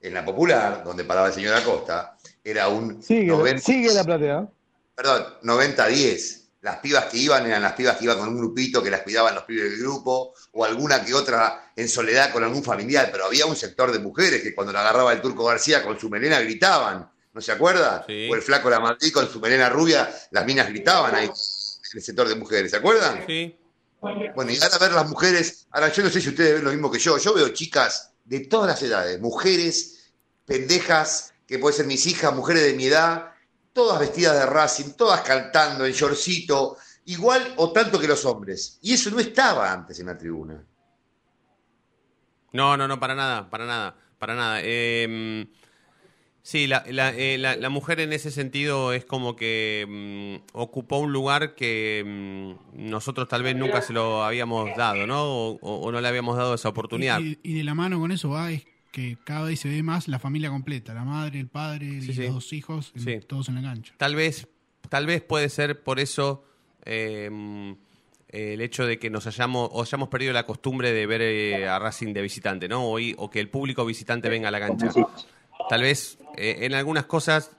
En 0.00 0.14
la 0.14 0.24
popular, 0.24 0.84
donde 0.84 1.04
paraba 1.04 1.28
el 1.28 1.32
señor 1.34 1.54
Acosta, 1.54 2.16
era 2.44 2.68
un 2.68 3.02
Sigue, 3.02 3.26
90 3.26 3.62
sigue 3.62 3.92
la 3.92 4.04
platea. 4.04 4.48
perdón, 4.94 5.24
90-10. 5.42 6.43
Las 6.64 6.78
pibas 6.78 7.04
que 7.04 7.18
iban 7.18 7.44
eran 7.44 7.60
las 7.60 7.74
pibas 7.74 7.98
que 7.98 8.04
iban 8.04 8.18
con 8.18 8.28
un 8.30 8.38
grupito 8.38 8.82
que 8.82 8.88
las 8.90 9.02
cuidaban 9.02 9.34
los 9.34 9.44
pibes 9.44 9.70
del 9.70 9.80
grupo, 9.80 10.32
o 10.52 10.64
alguna 10.64 11.04
que 11.04 11.12
otra 11.12 11.70
en 11.76 11.86
soledad 11.90 12.32
con 12.32 12.42
algún 12.42 12.64
familiar, 12.64 13.10
pero 13.12 13.26
había 13.26 13.44
un 13.44 13.54
sector 13.54 13.92
de 13.92 13.98
mujeres 13.98 14.42
que 14.42 14.54
cuando 14.54 14.72
la 14.72 14.80
agarraba 14.80 15.12
el 15.12 15.20
turco 15.20 15.44
García 15.44 15.84
con 15.84 16.00
su 16.00 16.08
melena 16.08 16.40
gritaban, 16.40 17.06
¿no 17.34 17.40
se 17.42 17.52
acuerda? 17.52 18.06
O 18.08 18.34
el 18.34 18.40
flaco 18.40 18.70
La 18.70 18.80
Madrid 18.80 19.12
con 19.12 19.30
su 19.30 19.40
melena 19.40 19.68
rubia, 19.68 20.08
las 20.30 20.46
minas 20.46 20.66
gritaban 20.68 21.14
ahí 21.14 21.26
en 21.26 21.32
el 21.98 22.02
sector 22.02 22.26
de 22.28 22.34
mujeres, 22.34 22.70
¿se 22.70 22.78
acuerdan? 22.78 23.24
Sí. 23.26 23.58
Bueno, 24.34 24.50
y 24.50 24.56
ahora 24.62 24.78
ver 24.78 24.92
las 24.92 25.08
mujeres, 25.10 25.66
ahora 25.70 25.92
yo 25.92 26.02
no 26.02 26.08
sé 26.08 26.22
si 26.22 26.30
ustedes 26.30 26.54
ven 26.54 26.64
lo 26.64 26.70
mismo 26.70 26.90
que 26.90 26.98
yo, 26.98 27.18
yo 27.18 27.34
veo 27.34 27.50
chicas 27.50 28.12
de 28.24 28.40
todas 28.40 28.68
las 28.68 28.82
edades, 28.82 29.20
mujeres, 29.20 30.12
pendejas, 30.46 31.34
que 31.46 31.58
pueden 31.58 31.76
ser 31.76 31.86
mis 31.86 32.06
hijas, 32.06 32.34
mujeres 32.34 32.62
de 32.62 32.72
mi 32.72 32.86
edad, 32.86 33.33
todas 33.74 34.00
vestidas 34.00 34.38
de 34.38 34.46
Racing, 34.46 34.92
todas 34.96 35.20
cantando 35.20 35.84
en 35.84 35.92
shortcito, 35.92 36.78
igual 37.04 37.52
o 37.56 37.70
tanto 37.72 38.00
que 38.00 38.08
los 38.08 38.24
hombres. 38.24 38.78
Y 38.80 38.94
eso 38.94 39.10
no 39.10 39.20
estaba 39.20 39.70
antes 39.70 40.00
en 40.00 40.06
la 40.06 40.16
tribuna. 40.16 40.64
No, 42.52 42.76
no, 42.76 42.86
no, 42.88 42.98
para 43.00 43.14
nada, 43.14 43.50
para 43.50 43.66
nada, 43.66 43.96
para 44.18 44.34
nada. 44.36 44.60
Eh, 44.62 45.46
sí, 46.42 46.68
la, 46.68 46.84
la, 46.88 47.10
eh, 47.10 47.36
la- 47.36 47.56
la 47.56 47.68
mujer 47.68 47.98
en 47.98 48.12
ese 48.12 48.30
sentido 48.30 48.92
es 48.92 49.04
como 49.04 49.34
que 49.34 49.84
mm, 50.46 50.56
ocupó 50.56 50.98
un 50.98 51.12
lugar 51.12 51.56
que 51.56 52.04
mm, 52.06 52.88
nosotros 52.90 53.28
tal 53.28 53.42
vez 53.42 53.56
nunca 53.56 53.82
se 53.82 53.92
lo 53.92 54.22
habíamos 54.22 54.74
dado, 54.76 55.04
¿no? 55.06 55.24
O, 55.24 55.58
o- 55.60 55.80
o 55.80 55.92
no 55.92 56.00
le 56.00 56.06
habíamos 56.06 56.36
dado 56.36 56.54
esa 56.54 56.68
oportunidad. 56.68 57.18
Y, 57.20 57.38
y 57.42 57.54
de 57.54 57.64
la 57.64 57.74
mano 57.74 57.98
con 57.98 58.12
eso 58.12 58.30
va 58.30 58.52
es 58.52 58.64
que 58.94 59.18
cada 59.24 59.46
vez 59.46 59.58
se 59.58 59.68
ve 59.68 59.82
más 59.82 60.06
la 60.06 60.20
familia 60.20 60.50
completa, 60.50 60.94
la 60.94 61.02
madre, 61.04 61.40
el 61.40 61.48
padre 61.48 61.86
y 61.86 62.00
sí. 62.00 62.14
los 62.22 62.34
dos 62.34 62.52
hijos, 62.52 62.92
Sí. 62.96 63.18
todos 63.26 63.48
en 63.48 63.56
la 63.56 63.62
cancha. 63.62 63.92
Tal 63.98 64.14
vez, 64.14 64.46
tal 64.88 65.04
vez 65.06 65.20
puede 65.20 65.48
ser 65.48 65.82
por 65.82 65.98
eso 65.98 66.44
eh, 66.84 67.74
el 68.28 68.60
hecho 68.60 68.86
de 68.86 68.98
que 69.00 69.10
nos 69.10 69.26
hayamos, 69.26 69.68
o 69.72 69.82
hayamos 69.82 70.08
perdido 70.08 70.32
la 70.32 70.46
costumbre 70.46 70.92
de 70.92 71.06
ver 71.06 71.22
eh, 71.22 71.68
a 71.68 71.78
Racing 71.80 72.12
de 72.12 72.22
visitante, 72.22 72.68
¿no? 72.68 72.84
O, 72.84 72.98
y- 73.00 73.14
o 73.18 73.28
que 73.30 73.40
el 73.40 73.48
público 73.48 73.84
visitante 73.84 74.28
venga 74.28 74.48
a 74.48 74.52
la 74.52 74.60
cancha. 74.60 74.90
Tal 75.68 75.82
vez 75.82 76.18
eh, 76.36 76.58
en 76.60 76.74
algunas 76.74 77.06
cosas 77.06 77.50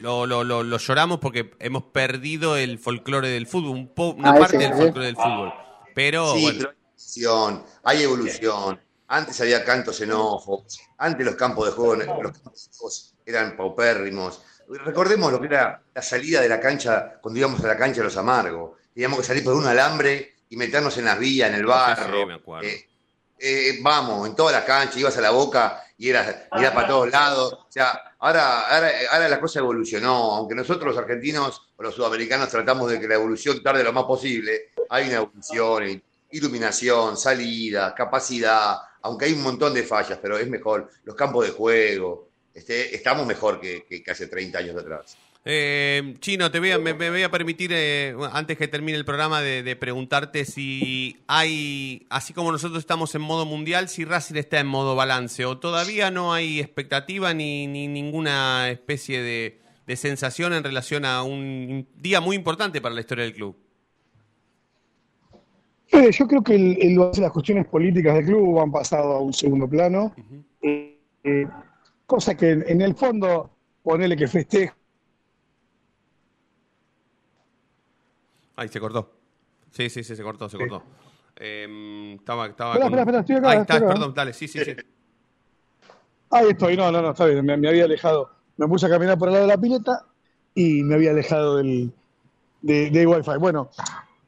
lo, 0.00 0.26
lo, 0.26 0.42
lo, 0.44 0.62
lo 0.64 0.78
lloramos 0.78 1.18
porque 1.20 1.52
hemos 1.60 1.84
perdido 1.84 2.56
el 2.56 2.78
folclore 2.78 3.28
del 3.28 3.46
fútbol, 3.46 3.70
un 3.76 3.88
po- 3.94 4.10
una 4.10 4.30
Ah, 4.30 4.38
parte 4.38 4.56
ese, 4.56 4.64
del 4.68 4.72
¿eh? 4.72 4.76
folclore 4.82 5.06
del 5.06 5.16
fútbol. 5.16 5.52
Pero 5.94 6.34
sí, 6.34 6.42
bueno, 6.42 6.58
pero 6.58 6.70
hay 6.70 6.74
evolución, 7.22 7.62
hay 7.84 8.02
evolución. 8.02 8.80
Antes 9.08 9.40
había 9.40 9.64
cantos 9.64 10.00
enojos, 10.00 10.80
antes 10.98 11.24
los 11.24 11.36
campos 11.36 11.66
de 11.66 11.72
juego, 11.72 11.96
los 11.96 12.32
campos 12.32 13.14
eran 13.24 13.56
paupérrimos. 13.56 14.42
Recordemos 14.68 15.30
lo 15.30 15.40
que 15.40 15.46
era 15.46 15.80
la 15.94 16.02
salida 16.02 16.40
de 16.40 16.48
la 16.48 16.58
cancha 16.58 17.18
cuando 17.20 17.38
íbamos 17.38 17.62
a 17.64 17.68
la 17.68 17.76
cancha 17.76 17.98
de 17.98 18.04
los 18.04 18.16
amargos. 18.16 18.78
Teníamos 18.92 19.20
que 19.20 19.26
salir 19.26 19.44
por 19.44 19.54
un 19.54 19.66
alambre 19.66 20.36
y 20.48 20.56
meternos 20.56 20.96
en 20.98 21.04
las 21.04 21.18
vías, 21.18 21.50
en 21.50 21.56
el 21.56 21.66
barro. 21.66 22.20
Sí, 22.20 22.26
me 22.26 22.34
acuerdo. 22.34 22.68
Eh, 22.68 22.86
eh, 23.38 23.78
vamos, 23.82 24.26
en 24.26 24.34
toda 24.34 24.52
la 24.52 24.64
cancha, 24.64 24.98
ibas 24.98 25.16
a 25.18 25.20
la 25.20 25.30
boca 25.30 25.84
y 25.98 26.08
era 26.08 26.48
mirar 26.56 26.74
para 26.74 26.88
todos 26.88 27.10
lados. 27.10 27.52
O 27.52 27.66
sea, 27.68 28.14
ahora, 28.18 28.62
ahora, 28.62 28.90
ahora 29.12 29.28
la 29.28 29.40
cosa 29.40 29.60
evolucionó. 29.60 30.36
Aunque 30.36 30.54
nosotros 30.54 30.94
los 30.94 30.98
argentinos 30.98 31.62
o 31.76 31.82
los 31.82 31.94
sudamericanos 31.94 32.48
tratamos 32.48 32.90
de 32.90 32.98
que 32.98 33.06
la 33.06 33.14
evolución 33.14 33.62
tarde 33.62 33.84
lo 33.84 33.92
más 33.92 34.04
posible, 34.04 34.70
hay 34.88 35.06
una 35.08 35.16
evolución, 35.16 36.02
iluminación, 36.30 37.16
salida, 37.16 37.94
capacidad, 37.94 38.78
aunque 39.06 39.26
hay 39.26 39.32
un 39.34 39.42
montón 39.42 39.72
de 39.72 39.84
fallas, 39.84 40.18
pero 40.20 40.36
es 40.36 40.48
mejor. 40.48 40.90
Los 41.04 41.14
campos 41.14 41.46
de 41.46 41.52
juego, 41.52 42.28
este, 42.52 42.94
estamos 42.94 43.24
mejor 43.24 43.60
que, 43.60 44.02
hace 44.10 44.26
30 44.26 44.58
años 44.58 44.76
atrás. 44.76 45.16
Eh, 45.44 46.16
Chino, 46.18 46.50
te 46.50 46.58
voy 46.58 46.72
a, 46.72 46.78
me, 46.80 46.92
voy 46.92 47.22
a 47.22 47.30
permitir, 47.30 47.70
eh, 47.72 48.16
antes 48.32 48.58
que 48.58 48.66
termine 48.66 48.98
el 48.98 49.04
programa, 49.04 49.42
de, 49.42 49.76
preguntarte 49.76 50.44
si 50.44 51.22
hay, 51.28 52.04
así 52.10 52.32
como 52.32 52.50
nosotros 52.50 52.80
estamos 52.80 53.14
en 53.14 53.22
modo 53.22 53.46
mundial, 53.46 53.88
si 53.88 54.04
Racing 54.04 54.34
está 54.34 54.58
en 54.58 54.66
modo 54.66 54.96
balance 54.96 55.44
o 55.44 55.58
todavía 55.58 56.10
no 56.10 56.34
hay 56.34 56.58
expectativa 56.58 57.32
ni, 57.32 57.68
ni 57.68 57.86
ninguna 57.86 58.70
especie 58.70 59.22
de, 59.22 59.60
de 59.86 59.94
sensación 59.94 60.52
en 60.52 60.64
relación 60.64 61.04
a 61.04 61.22
un 61.22 61.86
día 61.94 62.20
muy 62.20 62.34
importante 62.34 62.80
para 62.80 62.96
la 62.96 63.02
historia 63.02 63.22
del 63.22 63.34
club. 63.34 63.56
Eh, 65.92 66.10
yo 66.10 66.26
creo 66.26 66.42
que 66.42 66.54
el- 66.54 66.78
el- 66.82 66.96
las 67.20 67.30
cuestiones 67.32 67.66
políticas 67.66 68.14
del 68.14 68.26
club 68.26 68.60
han 68.60 68.72
pasado 68.72 69.12
a 69.14 69.20
un 69.20 69.32
segundo 69.32 69.68
plano, 69.68 70.12
Eh, 70.62 70.98
eh, 71.22 71.46
cosa 72.06 72.34
que 72.36 72.50
en, 72.50 72.64
en 72.68 72.80
el 72.80 72.94
fondo, 72.94 73.50
ponele 73.82 74.16
que 74.16 74.26
festejo. 74.26 74.74
Ay, 78.56 78.68
se 78.68 78.80
cortó. 78.80 79.12
Sí, 79.70 79.90
sí, 79.90 80.02
sí, 80.02 80.16
se 80.16 80.22
cortó, 80.22 80.48
se 80.48 80.56
cortó. 80.56 80.82
Eh, 81.36 82.14
estaba, 82.18 82.46
estaba 82.46 82.74
Espera, 82.74 82.90
con- 82.90 82.98
espera, 82.98 83.02
espera, 83.02 83.20
estoy 83.20 83.36
acá, 83.36 83.50
Ahí 83.50 83.58
está, 83.58 83.74
estoy 83.74 83.86
acá. 83.86 83.94
perdón, 83.94 84.14
dale, 84.14 84.32
sí, 84.32 84.48
sí, 84.48 84.58
sí. 84.64 84.72
Ahí 86.30 86.46
estoy, 86.50 86.76
no, 86.76 86.90
no, 86.90 87.02
no, 87.02 87.10
está 87.10 87.26
bien, 87.26 87.44
me, 87.44 87.56
me 87.56 87.68
había 87.68 87.84
alejado. 87.84 88.30
Me 88.56 88.66
puse 88.66 88.86
a 88.86 88.88
caminar 88.88 89.18
por 89.18 89.28
el 89.28 89.34
lado 89.34 89.46
de 89.46 89.52
la 89.54 89.60
pileta 89.60 90.06
y 90.54 90.82
me 90.82 90.94
había 90.94 91.10
alejado 91.10 91.56
del, 91.58 91.92
de, 92.62 92.90
de 92.90 93.06
Wi-Fi. 93.06 93.36
Bueno, 93.38 93.70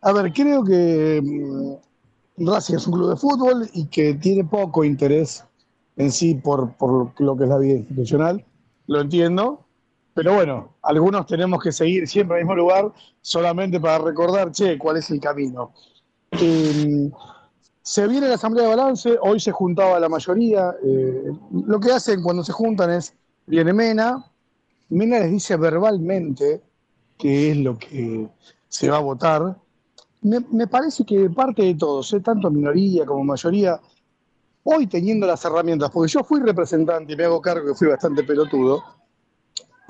a 0.00 0.12
ver, 0.12 0.32
creo 0.32 0.64
que 0.64 1.20
mm, 1.22 2.46
Racing 2.46 2.76
es 2.76 2.86
un 2.86 2.92
club 2.94 3.10
de 3.10 3.16
fútbol 3.16 3.68
y 3.72 3.86
que 3.86 4.14
tiene 4.14 4.44
poco 4.44 4.84
interés 4.84 5.44
en 5.96 6.12
sí 6.12 6.34
por, 6.34 6.72
por 6.76 7.20
lo 7.20 7.36
que 7.36 7.44
es 7.44 7.50
la 7.50 7.58
vida 7.58 7.74
institucional. 7.74 8.44
Lo 8.86 9.00
entiendo, 9.00 9.64
pero 10.14 10.34
bueno, 10.34 10.74
algunos 10.82 11.26
tenemos 11.26 11.62
que 11.62 11.72
seguir 11.72 12.08
siempre 12.08 12.38
el 12.38 12.44
mismo 12.44 12.56
lugar 12.56 12.92
solamente 13.20 13.78
para 13.80 13.98
recordar, 13.98 14.50
che, 14.52 14.78
cuál 14.78 14.96
es 14.96 15.10
el 15.10 15.20
camino. 15.20 15.72
Eh, 16.32 17.10
se 17.82 18.06
viene 18.06 18.28
la 18.28 18.34
asamblea 18.34 18.64
de 18.64 18.76
balance, 18.76 19.18
hoy 19.20 19.40
se 19.40 19.52
juntaba 19.52 20.00
la 20.00 20.08
mayoría. 20.08 20.74
eh, 20.84 21.32
lo 21.52 21.80
que 21.80 21.92
hacen 21.92 22.22
cuando 22.22 22.44
se 22.44 22.52
juntan 22.52 22.90
es, 22.90 23.14
viene 23.46 23.72
Mena, 23.72 24.24
Mena 24.90 25.20
les 25.20 25.30
dice 25.30 25.56
verbalmente 25.56 26.62
qué 27.16 27.50
es 27.50 27.56
lo 27.56 27.78
que 27.78 28.28
se 28.68 28.88
va 28.88 28.96
a 28.96 29.00
votar. 29.00 29.56
Me, 30.20 30.66
parece 30.66 31.04
que 31.04 31.30
parte 31.30 31.62
de 31.62 31.74
todos, 31.74 32.12
eh, 32.12 32.20
tanto 32.20 32.50
minoría 32.50 33.06
como 33.06 33.22
mayoría, 33.22 33.80
hoy 34.64 34.88
teniendo 34.88 35.26
las 35.26 35.44
herramientas, 35.44 35.90
porque 35.90 36.10
yo 36.10 36.24
fui 36.24 36.40
representante 36.40 37.12
y 37.12 37.16
me 37.16 37.24
hago 37.24 37.40
cargo 37.40 37.68
que 37.68 37.74
fui 37.74 37.88
bastante 37.88 38.24
pelotudo, 38.24 38.82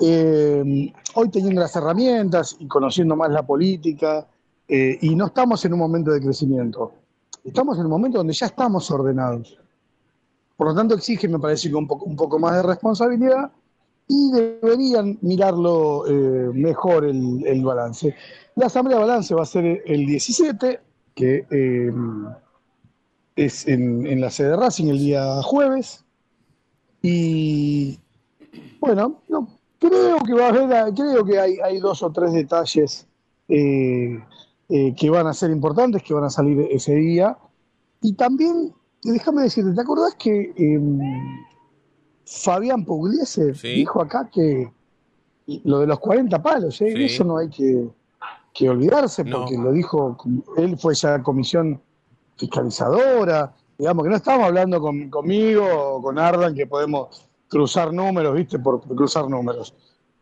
eh, 0.00 0.92
hoy 1.14 1.28
teniendo 1.30 1.62
las 1.62 1.74
herramientas 1.74 2.56
y 2.58 2.68
conociendo 2.68 3.16
más 3.16 3.30
la 3.30 3.42
política, 3.42 4.26
eh, 4.68 4.98
y 5.00 5.14
no 5.14 5.26
estamos 5.26 5.64
en 5.64 5.72
un 5.72 5.78
momento 5.78 6.10
de 6.10 6.20
crecimiento, 6.20 6.92
estamos 7.42 7.78
en 7.78 7.86
un 7.86 7.90
momento 7.90 8.18
donde 8.18 8.34
ya 8.34 8.46
estamos 8.46 8.90
ordenados. 8.90 9.58
Por 10.58 10.68
lo 10.68 10.74
tanto, 10.74 10.94
exige, 10.94 11.26
me 11.26 11.38
parece, 11.38 11.74
un 11.74 11.86
poco, 11.86 12.04
un 12.04 12.16
poco 12.16 12.38
más 12.38 12.56
de 12.56 12.62
responsabilidad 12.64 13.50
y 14.08 14.30
deberían 14.32 15.16
mirarlo 15.22 16.04
mejor 16.52 17.04
el 17.04 17.62
balance. 17.62 18.14
La 18.58 18.66
asamblea 18.66 18.98
de 18.98 19.04
balance 19.04 19.34
va 19.36 19.42
a 19.42 19.46
ser 19.46 19.84
el 19.86 20.04
17, 20.04 20.80
que 21.14 21.46
eh, 21.48 21.92
es 23.36 23.68
en, 23.68 24.04
en 24.04 24.20
la 24.20 24.30
sede 24.30 24.48
de 24.48 24.56
Racing 24.56 24.88
el 24.88 24.98
día 24.98 25.40
jueves. 25.42 26.04
Y 27.00 28.00
bueno, 28.80 29.22
no, 29.28 29.48
creo 29.78 30.18
que 30.26 30.34
va 30.34 30.46
a 30.46 30.48
haber, 30.48 30.92
creo 30.92 31.24
que 31.24 31.38
hay, 31.38 31.58
hay 31.62 31.78
dos 31.78 32.02
o 32.02 32.10
tres 32.10 32.32
detalles 32.32 33.06
eh, 33.46 34.18
eh, 34.68 34.94
que 34.96 35.08
van 35.08 35.28
a 35.28 35.34
ser 35.34 35.52
importantes, 35.52 36.02
que 36.02 36.14
van 36.14 36.24
a 36.24 36.30
salir 36.30 36.66
ese 36.72 36.96
día. 36.96 37.38
Y 38.02 38.14
también, 38.14 38.74
déjame 39.04 39.42
decirte, 39.42 39.72
¿te 39.72 39.80
acordás 39.80 40.16
que 40.16 40.52
em, 40.56 40.98
Fabián 42.26 42.84
Pugliese 42.84 43.52
dijo 43.52 44.02
acá 44.02 44.28
que 44.32 44.68
lo 45.62 45.78
de 45.78 45.86
los 45.86 46.00
40 46.00 46.42
palos, 46.42 46.80
¿eh? 46.80 46.92
Sí. 46.92 47.04
eso 47.04 47.22
no 47.22 47.38
hay 47.38 47.48
que, 47.50 47.88
que 48.58 48.68
olvidarse, 48.68 49.22
No. 49.22 49.38
porque 49.40 49.56
lo 49.56 49.70
dijo, 49.70 50.16
él 50.56 50.76
fue 50.78 50.92
ya 50.96 51.22
comisión 51.22 51.80
fiscalizadora, 52.36 53.54
digamos 53.78 54.02
que 54.04 54.10
no 54.10 54.16
estamos 54.16 54.46
hablando 54.46 54.80
con- 54.80 55.08
conmigo 55.10 55.64
o 55.64 56.02
con 56.02 56.18
Ardan 56.18 56.54
que 56.54 56.66
podemos 56.66 57.28
cruzar 57.48 57.92
números, 57.92 58.34
¿viste? 58.34 58.58
Por, 58.58 58.80
por 58.80 58.96
cruzar 58.96 59.28
números. 59.30 59.74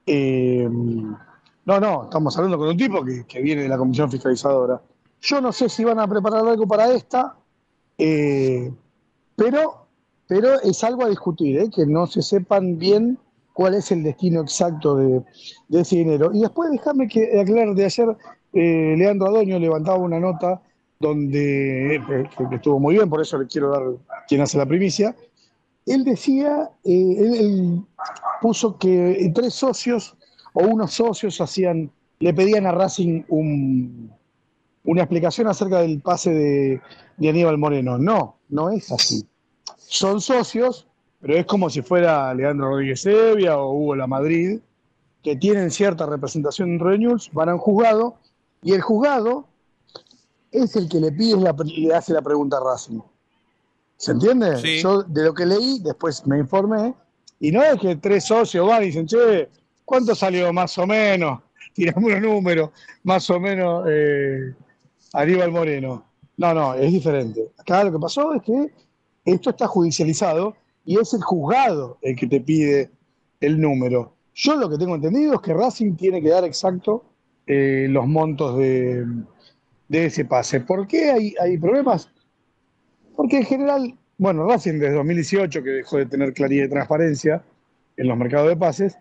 Eh, 0.05 0.69
no, 0.71 1.81
no, 1.81 2.05
estamos 2.05 2.37
hablando 2.37 2.59
con 2.59 2.69
un 2.69 2.77
tipo 2.77 3.03
que, 3.05 3.25
que 3.27 3.41
viene 3.41 3.63
de 3.63 3.69
la 3.69 3.79
comisión 3.79 4.11
fiscalizadora. 4.11 4.81
Yo 5.23 5.41
no 5.41 5.51
sé 5.51 5.69
si 5.71 5.83
van 5.83 5.99
a 5.99 6.07
preparar 6.07 6.47
algo 6.47 6.67
para 6.67 6.93
esta, 6.93 7.35
eh, 7.99 8.71
pero, 9.35 9.87
pero 10.29 10.61
es 10.61 10.85
algo 10.85 11.05
a 11.05 11.09
discutir, 11.09 11.59
¿eh? 11.59 11.71
que 11.75 11.87
no 11.87 12.07
se 12.07 12.21
sepan 12.23 12.79
bien 12.79 13.19
cuál 13.57 13.73
es 13.73 13.91
el 13.91 14.03
destino 14.03 14.43
exacto 14.43 14.97
de, 14.97 15.23
ese 15.71 15.97
dinero. 15.97 16.31
Y 16.35 16.41
después 16.41 16.71
déjame 16.71 17.09
que 17.09 17.41
aclarar 17.41 17.75
de 17.75 17.87
ayer, 17.87 18.15
eh, 18.53 18.95
Leandro 18.99 19.29
Adoño 19.29 19.59
levantaba 19.59 19.97
una 19.97 20.21
nota 20.21 20.61
donde, 21.01 21.97
eh, 21.97 22.03
que, 22.37 22.55
estuvo 22.55 22.79
muy 22.79 22.97
bien, 22.97 23.09
por 23.09 23.23
eso 23.23 23.39
le 23.39 23.47
quiero 23.47 23.71
dar 23.71 23.83
quien 24.29 24.43
hace 24.43 24.59
la 24.59 24.67
primicia. 24.67 25.17
Él 25.87 26.05
decía, 26.05 26.71
eh, 26.85 27.17
él, 27.19 27.35
él 27.35 27.81
puso 28.43 28.77
que 28.77 29.33
tres 29.35 29.55
socios 29.55 30.19
o 30.53 30.63
unos 30.67 30.93
socios 30.93 31.41
hacían, 31.41 31.91
le 32.19 32.35
pedían 32.35 32.67
a 32.67 32.73
Racing 32.73 33.23
un, 33.29 34.13
una 34.85 35.01
explicación 35.01 35.47
acerca 35.47 35.81
del 35.81 36.03
pase 36.03 36.31
de, 36.31 36.81
de 37.17 37.29
Aníbal 37.31 37.57
Moreno. 37.57 37.97
No, 37.97 38.37
no 38.51 38.69
es 38.69 38.93
así. 38.93 39.27
Son 39.79 40.21
socios, 40.21 40.87
pero 41.27 41.41
es 41.41 41.47
como 41.47 41.69
si 41.69 41.83
fuera 41.83 42.33
Leandro 42.33 42.69
Rodríguez 42.69 43.05
Evia 43.05 43.59
o 43.59 43.73
Hugo 43.73 43.97
La 43.97 44.07
Madrid, 44.07 44.61
que 45.25 45.35
tienen 45.35 45.73
cierta 45.73 46.07
representación 46.07 46.69
dentro 46.69 46.91
de 46.91 46.99
News, 46.99 47.31
van 47.33 47.49
a 47.49 47.55
un 47.55 47.59
juzgado 47.59 48.15
y 48.63 48.75
el 48.75 48.81
juzgado 48.81 49.49
es 50.53 50.77
el 50.77 50.89
que 50.89 51.01
le 51.01 51.11
pide 51.11 51.37
la, 51.39 51.53
le 51.65 51.93
hace 51.93 52.13
la 52.13 52.23
pregunta 52.23 52.59
a 52.59 52.61
Racing. 52.61 53.01
¿Se 53.97 54.13
entiende? 54.13 54.57
Sí. 54.59 54.81
Yo 54.81 55.03
de 55.03 55.25
lo 55.25 55.35
que 55.35 55.47
leí, 55.47 55.81
después 55.81 56.25
me 56.29 56.39
informé, 56.39 56.95
y 57.41 57.51
no 57.51 57.61
es 57.61 57.81
que 57.81 57.97
tres 57.97 58.25
socios 58.27 58.65
van 58.65 58.85
y 58.85 58.87
dicen, 58.87 59.09
che, 59.09 59.49
¿cuánto 59.85 60.15
salió 60.15 60.53
más 60.53 60.79
o 60.79 60.87
menos? 60.87 61.41
Tiramos 61.75 62.05
unos 62.05 62.21
números, 62.21 62.71
más 63.03 63.29
o 63.31 63.41
menos 63.41 63.85
eh, 63.89 64.55
Aníbal 65.13 65.51
Moreno. 65.51 66.05
No, 66.37 66.55
no, 66.55 66.75
es 66.75 66.93
diferente. 66.93 67.51
Acá 67.59 67.83
lo 67.83 67.91
que 67.91 67.99
pasó 67.99 68.33
es 68.33 68.43
que 68.43 68.73
esto 69.25 69.51
está 69.51 69.67
judicializado 69.67 70.55
y 70.87 70.99
es 70.99 71.13
el 71.13 71.23
juzgado 71.23 71.99
el 72.01 72.17
que 72.17 72.27
te 72.27 72.41
pide 72.41 72.91
el 73.41 73.61
número. 73.61 74.15
Yo 74.35 74.57
lo 74.57 74.71
que 74.71 74.79
tengo 74.79 74.95
entendido 74.95 75.35
es 75.35 75.41
que 75.41 75.53
Racing 75.53 75.97
tiene 75.97 76.23
que 76.23 76.31
dar 76.31 76.45
exacto 76.45 77.05
eh, 77.47 77.89
los 77.91 78.07
montos 78.07 78.57
de, 78.57 79.05
de 79.89 80.07
ese 80.07 80.25
pase. 80.25 80.61
¿Por 80.61 80.87
qué 80.87 81.11
hay, 81.11 81.35
hay 81.41 81.59
problemas? 81.59 82.09
Porque 83.17 83.39
en 83.39 83.45
general, 83.45 83.99
bueno, 84.17 84.47
Racing 84.47 84.79
desde 84.79 84.95
2018 84.95 85.63
que 85.63 85.71
dejó 85.71 85.97
de 85.99 86.07
tener 86.07 86.33
claridad 86.33 86.67
y 86.67 86.71
transparencia 86.71 87.43
en 87.97 88.09
los 88.09 88.17
mercados 88.17 88.49
de 88.49 88.57
pases, 88.57 88.97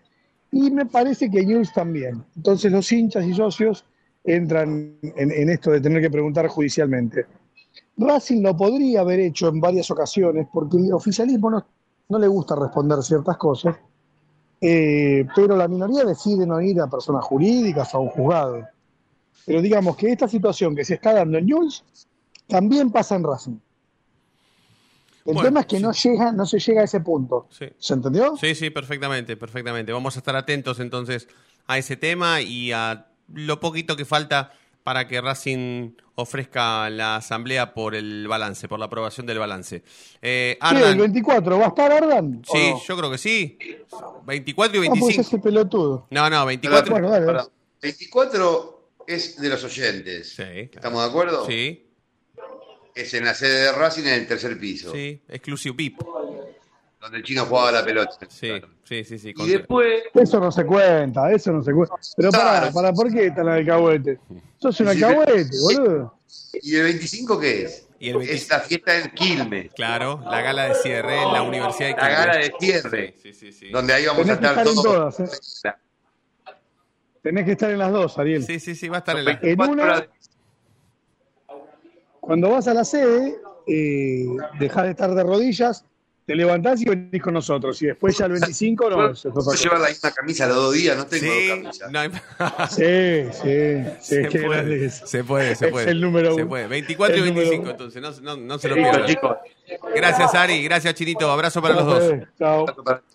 y 0.52 0.72
me 0.72 0.86
parece 0.86 1.30
que 1.30 1.46
News 1.46 1.72
también. 1.74 2.24
Entonces 2.36 2.72
los 2.72 2.90
hinchas 2.92 3.26
y 3.26 3.34
socios 3.34 3.86
entran 4.24 4.98
en, 5.02 5.32
en 5.32 5.50
esto 5.50 5.70
de 5.70 5.82
tener 5.82 6.02
que 6.02 6.10
preguntar 6.10 6.48
judicialmente. 6.48 7.26
Racing 7.98 8.42
lo 8.42 8.56
podría 8.56 9.02
haber 9.02 9.20
hecho 9.20 9.50
en 9.50 9.60
varias 9.60 9.92
ocasiones 9.92 10.48
porque 10.52 10.78
el 10.78 10.94
oficialismo 10.94 11.50
no, 11.50 11.66
no 12.10 12.20
le 12.20 12.28
gusta 12.28 12.56
responder 12.56 13.02
ciertas 13.04 13.38
cosas, 13.38 13.76
eh, 14.62 15.26
pero 15.36 15.56
la 15.56 15.68
minoría 15.68 16.04
decide 16.04 16.46
no 16.46 16.62
ir 16.62 16.80
a 16.82 16.88
personas 16.88 17.24
jurídicas 17.26 17.94
o 17.94 17.98
a 17.98 18.02
un 18.02 18.10
juzgado. 18.10 18.68
Pero 19.46 19.62
digamos 19.62 19.96
que 19.96 20.12
esta 20.12 20.28
situación 20.28 20.76
que 20.76 20.86
se 20.86 20.96
está 20.96 21.14
dando 21.14 21.38
en 21.38 21.46
News 21.46 21.84
también 22.48 22.92
pasa 22.92 23.16
en 23.16 23.24
Racing. 23.24 23.60
El 25.26 25.34
Bueno, 25.34 25.42
tema 25.50 25.60
es 25.62 25.66
que 25.66 25.80
no 25.80 25.92
llega, 25.92 26.32
no 26.32 26.46
se 26.46 26.60
llega 26.60 26.82
a 26.82 26.84
ese 26.84 27.00
punto. 27.00 27.48
Sí. 27.50 27.66
¿Se 27.80 27.94
entendió? 27.96 28.38
Sí, 28.38 28.54
sí, 28.54 28.70
perfectamente, 28.70 29.36
perfectamente. 29.36 29.92
Vamos 29.92 30.16
a 30.16 30.20
estar 30.20 30.36
atentos 30.36 30.80
entonces 30.80 31.28
a 31.66 31.80
ese 31.80 31.98
tema 31.98 32.42
y 32.42 32.72
a 32.72 33.08
lo 33.34 33.60
poquito 33.60 33.96
que 33.96 34.06
falta 34.06 34.52
para 34.86 35.08
que 35.08 35.20
Racing 35.20 35.94
ofrezca 36.14 36.92
la 36.92 37.16
asamblea 37.16 37.74
por 37.74 37.96
el 37.96 38.28
balance, 38.28 38.68
por 38.68 38.78
la 38.78 38.86
aprobación 38.86 39.26
del 39.26 39.40
balance. 39.40 39.82
Eh, 40.22 40.60
Sí, 40.62 40.76
el 40.76 40.84
Ardan, 40.84 40.98
24, 41.00 41.58
¿va 41.58 41.66
a 41.66 41.68
estar 41.70 41.92
Ardan? 41.92 42.44
¿O 42.48 42.56
sí, 42.56 42.70
no? 42.70 42.82
yo 42.88 42.98
creo 42.98 43.10
que 43.12 43.18
sí. 43.18 43.58
24 44.28 44.84
y 44.84 44.86
Ah, 44.86 44.90
pues 44.92 45.00
25. 45.02 45.22
ese 45.22 45.40
pelotudo. 45.40 46.08
No, 46.12 46.30
no, 46.30 46.46
24. 46.46 46.92
Bueno, 46.92 47.10
dale, 47.10 47.26
Ahora, 47.26 47.48
24 47.82 48.92
es 49.08 49.42
de 49.42 49.50
los 49.50 49.64
oyentes. 49.64 50.38
¿Estamos 50.40 51.02
de 51.04 51.10
acuerdo? 51.10 51.48
Sí. 51.48 51.82
Es 52.94 53.12
en 53.16 53.26
la 53.26 53.34
sede 53.34 53.64
de 53.64 53.72
Racing 53.72 54.04
en 54.04 54.14
el 54.14 54.28
tercer 54.28 54.60
piso. 54.60 54.92
Sí, 54.94 55.20
exclusive 55.28 55.76
VIP. 55.76 56.00
Donde 57.06 57.20
el 57.20 57.24
chino 57.24 57.46
jugaba 57.46 57.72
la 57.72 57.86
pelota. 57.86 58.18
Sí, 58.28 58.60
sí, 58.84 59.04
sí. 59.04 59.20
sí 59.20 59.34
Y 59.38 59.50
después. 59.50 60.02
Eso 60.12 60.40
no 60.40 60.52
se 60.52 60.66
cuenta, 60.66 61.32
eso 61.32 61.52
no 61.52 61.62
se 61.62 61.72
cuenta. 61.72 61.94
Pero 62.18 62.32
para, 62.32 62.72
para, 62.72 62.94
¿por 62.94 63.14
qué 63.14 63.28
está 63.28 63.44
la 63.44 63.54
alcahuete? 63.54 64.18
Sos 64.58 64.80
un 64.80 64.88
alcahuete, 64.88 65.48
boludo. 65.62 66.18
¿Y 66.64 66.76
el 66.78 66.84
25 66.86 67.40
qué 67.40 67.62
es? 67.62 67.88
Y 68.00 68.10
el 68.10 68.18
25 68.18 68.36
Es 68.36 68.50
la 68.50 68.60
fiesta 68.60 68.98
en 68.98 69.12
Quilmes. 69.12 69.72
Claro, 69.76 70.20
la 70.26 70.42
gala 70.42 70.70
de 70.70 70.74
cierre 70.74 71.22
en 71.22 71.32
la 71.32 71.44
Universidad 71.44 71.90
de 71.90 71.94
La 71.94 72.00
Quilmes. 72.00 72.18
gala 72.18 72.38
de 72.38 72.54
cierre. 72.60 73.16
Sí, 73.22 73.34
sí, 73.34 73.52
sí. 73.52 73.70
Donde 73.70 73.94
ahí 73.94 74.08
vamos 74.08 74.24
Tenés 74.24 74.32
a 74.32 74.34
estar 74.34 74.58
estar 74.58 74.68
en 74.68 74.74
todos. 74.74 75.16
todas, 75.18 75.64
¿eh? 75.64 75.74
Tenés 77.22 77.46
que 77.46 77.52
estar 77.52 77.70
en 77.70 77.78
las 77.78 77.92
dos, 77.92 78.18
Ariel. 78.18 78.44
Sí, 78.44 78.60
sí, 78.60 78.74
sí, 78.74 78.90
va 78.90 78.96
a 78.96 79.00
estar 79.00 79.16
en 79.16 79.26
la. 79.26 79.40
En 79.44 79.62
una, 79.62 80.08
cuando 82.20 82.50
vas 82.50 82.68
a 82.68 82.74
la 82.74 82.84
sede, 82.84 83.36
eh, 83.68 84.26
dejás 84.58 84.86
de 84.86 84.90
estar 84.90 85.14
de 85.14 85.22
rodillas, 85.22 85.86
te 86.26 86.36
levantás 86.36 86.82
y 86.82 86.86
venís 86.86 87.22
con 87.22 87.34
nosotros. 87.36 87.82
Y 87.82 87.88
después 87.88 88.18
ya 88.18 88.26
el 88.26 88.32
25 88.34 88.90
no. 88.90 89.12
es 89.12 89.22
¿Puedo 89.22 89.36
cosa. 89.36 89.64
llevar 89.64 89.80
la 89.82 89.90
misma 89.90 90.12
camisa 90.12 90.48
los 90.48 90.56
dos 90.56 90.74
días? 90.74 90.98
No 90.98 91.06
tengo 91.06 91.24
Sí, 91.32 91.48
dos 91.48 91.60
camisas. 91.60 91.92
no 91.92 92.00
hay- 92.00 92.10
Sí, 92.70 93.32
sí, 93.42 93.92
sí, 94.02 94.32
se, 94.32 94.42
puede, 94.42 94.86
es. 94.86 95.02
se 95.06 95.24
puede, 95.24 95.56
se 95.56 95.66
Es 95.68 95.72
puede. 95.72 95.92
el 95.92 96.02
número 96.02 96.30
Se 96.34 96.42
uno. 96.42 96.50
puede. 96.50 96.68
24 96.68 97.16
y 97.16 97.20
El 97.20 97.26
número 97.28 97.50
25, 97.50 97.62
uno. 97.64 97.72
entonces, 97.72 98.02
no, 98.02 98.36
no, 98.36 98.42
no 98.42 98.58
se 98.58 98.68
lo 98.70 98.76
pierdan. 98.76 99.16
Gracias, 99.96 100.34
Ari. 100.36 100.64
Gracias, 100.64 100.94
Chinito. 100.96 101.30
Abrazo 101.32 101.62
para 101.62 101.76
los 101.76 101.86
dos. 101.86 102.14
Chao. 102.40 102.66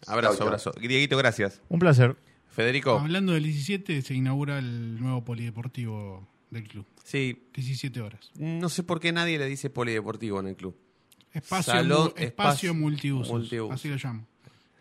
Abrazo, 0.07 0.45
abrazo. 0.45 0.73
Dieguito, 0.81 1.17
gracias. 1.17 1.61
Un 1.69 1.79
placer. 1.81 2.17
Federico. 2.49 2.99
Hablando 2.99 3.33
del 3.33 3.45
17, 3.45 4.03
se 4.03 4.15
inaugura 4.15 4.59
el 4.59 5.01
nuevo 5.01 5.25
polideportivo 5.25 6.27
del 6.51 6.67
club. 6.69 6.85
Sí. 7.05 7.47
17 7.55 8.01
horas. 8.01 8.31
No 8.37 8.69
sé 8.69 8.83
por 8.83 8.99
qué 9.01 9.13
nadie 9.13 9.39
le 9.39 9.47
dice 9.47 9.71
polideportivo 9.71 10.41
en 10.41 10.49
el 10.49 10.57
club. 10.57 10.77
Espacio, 11.33 11.73
Salón, 11.73 11.99
mu- 11.99 12.07
espacio 12.09 12.25
espacio 12.27 12.75
multiusos, 12.75 13.29
multiusos. 13.31 13.71
Así 13.75 13.89
lo 13.89 13.97
llamo. 13.97 14.27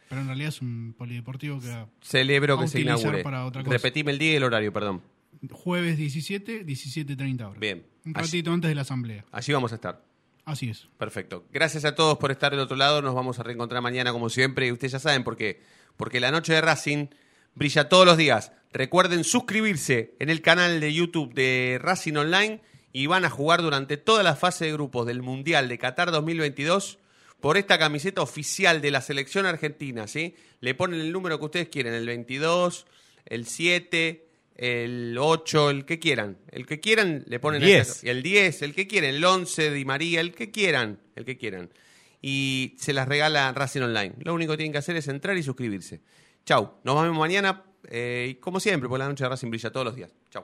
Pero 0.10 0.22
en 0.22 0.28
realidad 0.28 0.50
es 0.50 0.62
un 0.62 0.96
polideportivo 0.98 1.60
que 1.60 1.68
va 1.70 1.88
Celebro 2.02 2.56
a 2.58 2.62
que 2.62 2.68
se 2.68 2.82
inaugure. 2.82 3.22
para 3.24 3.46
otra 3.46 3.64
cosa. 3.64 3.74
Repetime 3.74 4.12
el 4.12 4.18
día 4.18 4.34
y 4.34 4.36
el 4.38 4.44
horario, 4.44 4.74
perdón. 4.74 5.04
Jueves 5.52 5.98
17, 5.98 6.66
17.30 6.66 7.46
horas. 7.48 7.60
Bien. 7.60 7.86
Un 8.06 8.14
Allí- 8.18 8.26
ratito 8.26 8.52
antes 8.52 8.70
de 8.70 8.76
la 8.76 8.82
asamblea. 8.82 9.24
Allí 9.32 9.54
vamos 9.54 9.72
a 9.72 9.76
estar. 9.76 10.04
Así 10.46 10.70
es. 10.70 10.88
Perfecto. 10.98 11.46
Gracias 11.54 11.86
a 11.86 11.94
todos 11.94 12.18
por 12.18 12.32
estar 12.32 12.50
del 12.52 12.60
otro 12.62 12.76
lado. 12.76 13.04
Nos 13.04 13.14
vamos 13.14 13.38
a 13.40 13.44
reencontrar 13.44 13.84
mañana 13.84 14.12
como 14.12 14.30
siempre. 14.30 14.66
Y 14.68 14.72
ustedes 14.72 14.94
ya 14.94 15.00
saben 15.00 15.24
por 15.24 15.38
qué. 15.38 15.62
Porque 15.96 16.20
la 16.20 16.32
noche 16.32 16.54
de 16.54 16.62
Racing 16.62 17.08
brilla 17.54 17.88
todos 17.88 18.06
los 18.08 18.18
días. 18.18 18.52
Recuerden 18.74 19.24
suscribirse 19.24 20.16
en 20.20 20.30
el 20.32 20.42
canal 20.42 20.80
de 20.80 20.92
YouTube 20.94 21.34
de 21.36 21.78
Racing 21.80 22.16
Online 22.16 22.62
y 22.92 23.06
van 23.08 23.26
a 23.26 23.30
jugar 23.30 23.62
durante 23.62 23.98
toda 23.98 24.24
la 24.24 24.36
fase 24.36 24.66
de 24.66 24.74
grupos 24.74 25.06
del 25.06 25.22
Mundial 25.22 25.68
de 25.70 25.78
Qatar 25.78 26.12
2022 26.12 26.98
por 27.40 27.58
esta 27.58 27.78
camiseta 27.78 28.22
oficial 28.22 28.82
de 28.82 28.92
la 28.92 29.02
selección 29.02 29.46
argentina, 29.46 30.08
¿sí? 30.08 30.36
Le 30.60 30.76
ponen 30.76 31.00
el 31.00 31.12
número 31.12 31.40
que 31.40 31.46
ustedes 31.46 31.70
quieren, 31.70 31.94
el 31.94 32.06
22, 32.06 32.86
el 33.26 33.46
7, 33.46 34.26
el 34.56 35.16
8, 35.18 35.70
el 35.70 35.86
que 35.86 36.00
quieran. 36.00 36.38
El 36.52 36.66
que 36.66 36.80
quieran 36.82 37.24
le 37.28 37.40
ponen 37.40 37.62
10. 37.62 37.90
esa- 37.90 38.10
el 38.12 38.24
10, 38.24 38.62
el 38.64 38.74
que 38.76 38.88
quieran, 38.88 39.12
el 39.12 39.24
11 39.24 39.72
Di 39.72 39.86
María, 39.86 40.20
el 40.20 40.34
que 40.34 40.52
quieran, 40.52 41.00
el 41.16 41.24
que 41.24 41.38
quieran. 41.38 41.70
Y 42.22 42.76
se 42.78 42.92
las 42.92 43.08
regala 43.08 43.54
Racing 43.54 43.82
Online. 43.84 44.16
Lo 44.20 44.34
único 44.34 44.52
que 44.54 44.58
tienen 44.58 44.74
que 44.74 44.80
hacer 44.80 44.98
es 44.98 45.08
entrar 45.08 45.38
y 45.38 45.44
suscribirse. 45.44 46.02
Chau, 46.46 46.74
nos 46.84 47.02
vemos 47.02 47.18
mañana 47.18 47.64
eh, 47.90 48.28
y 48.32 48.36
como 48.36 48.60
siempre, 48.60 48.90
por 48.90 49.00
la 49.00 49.08
noche 49.08 49.24
de 49.24 49.30
Racing 49.30 49.50
brilla 49.50 49.72
todos 49.72 49.86
los 49.86 49.96
días. 49.96 50.12
Chau. 50.30 50.44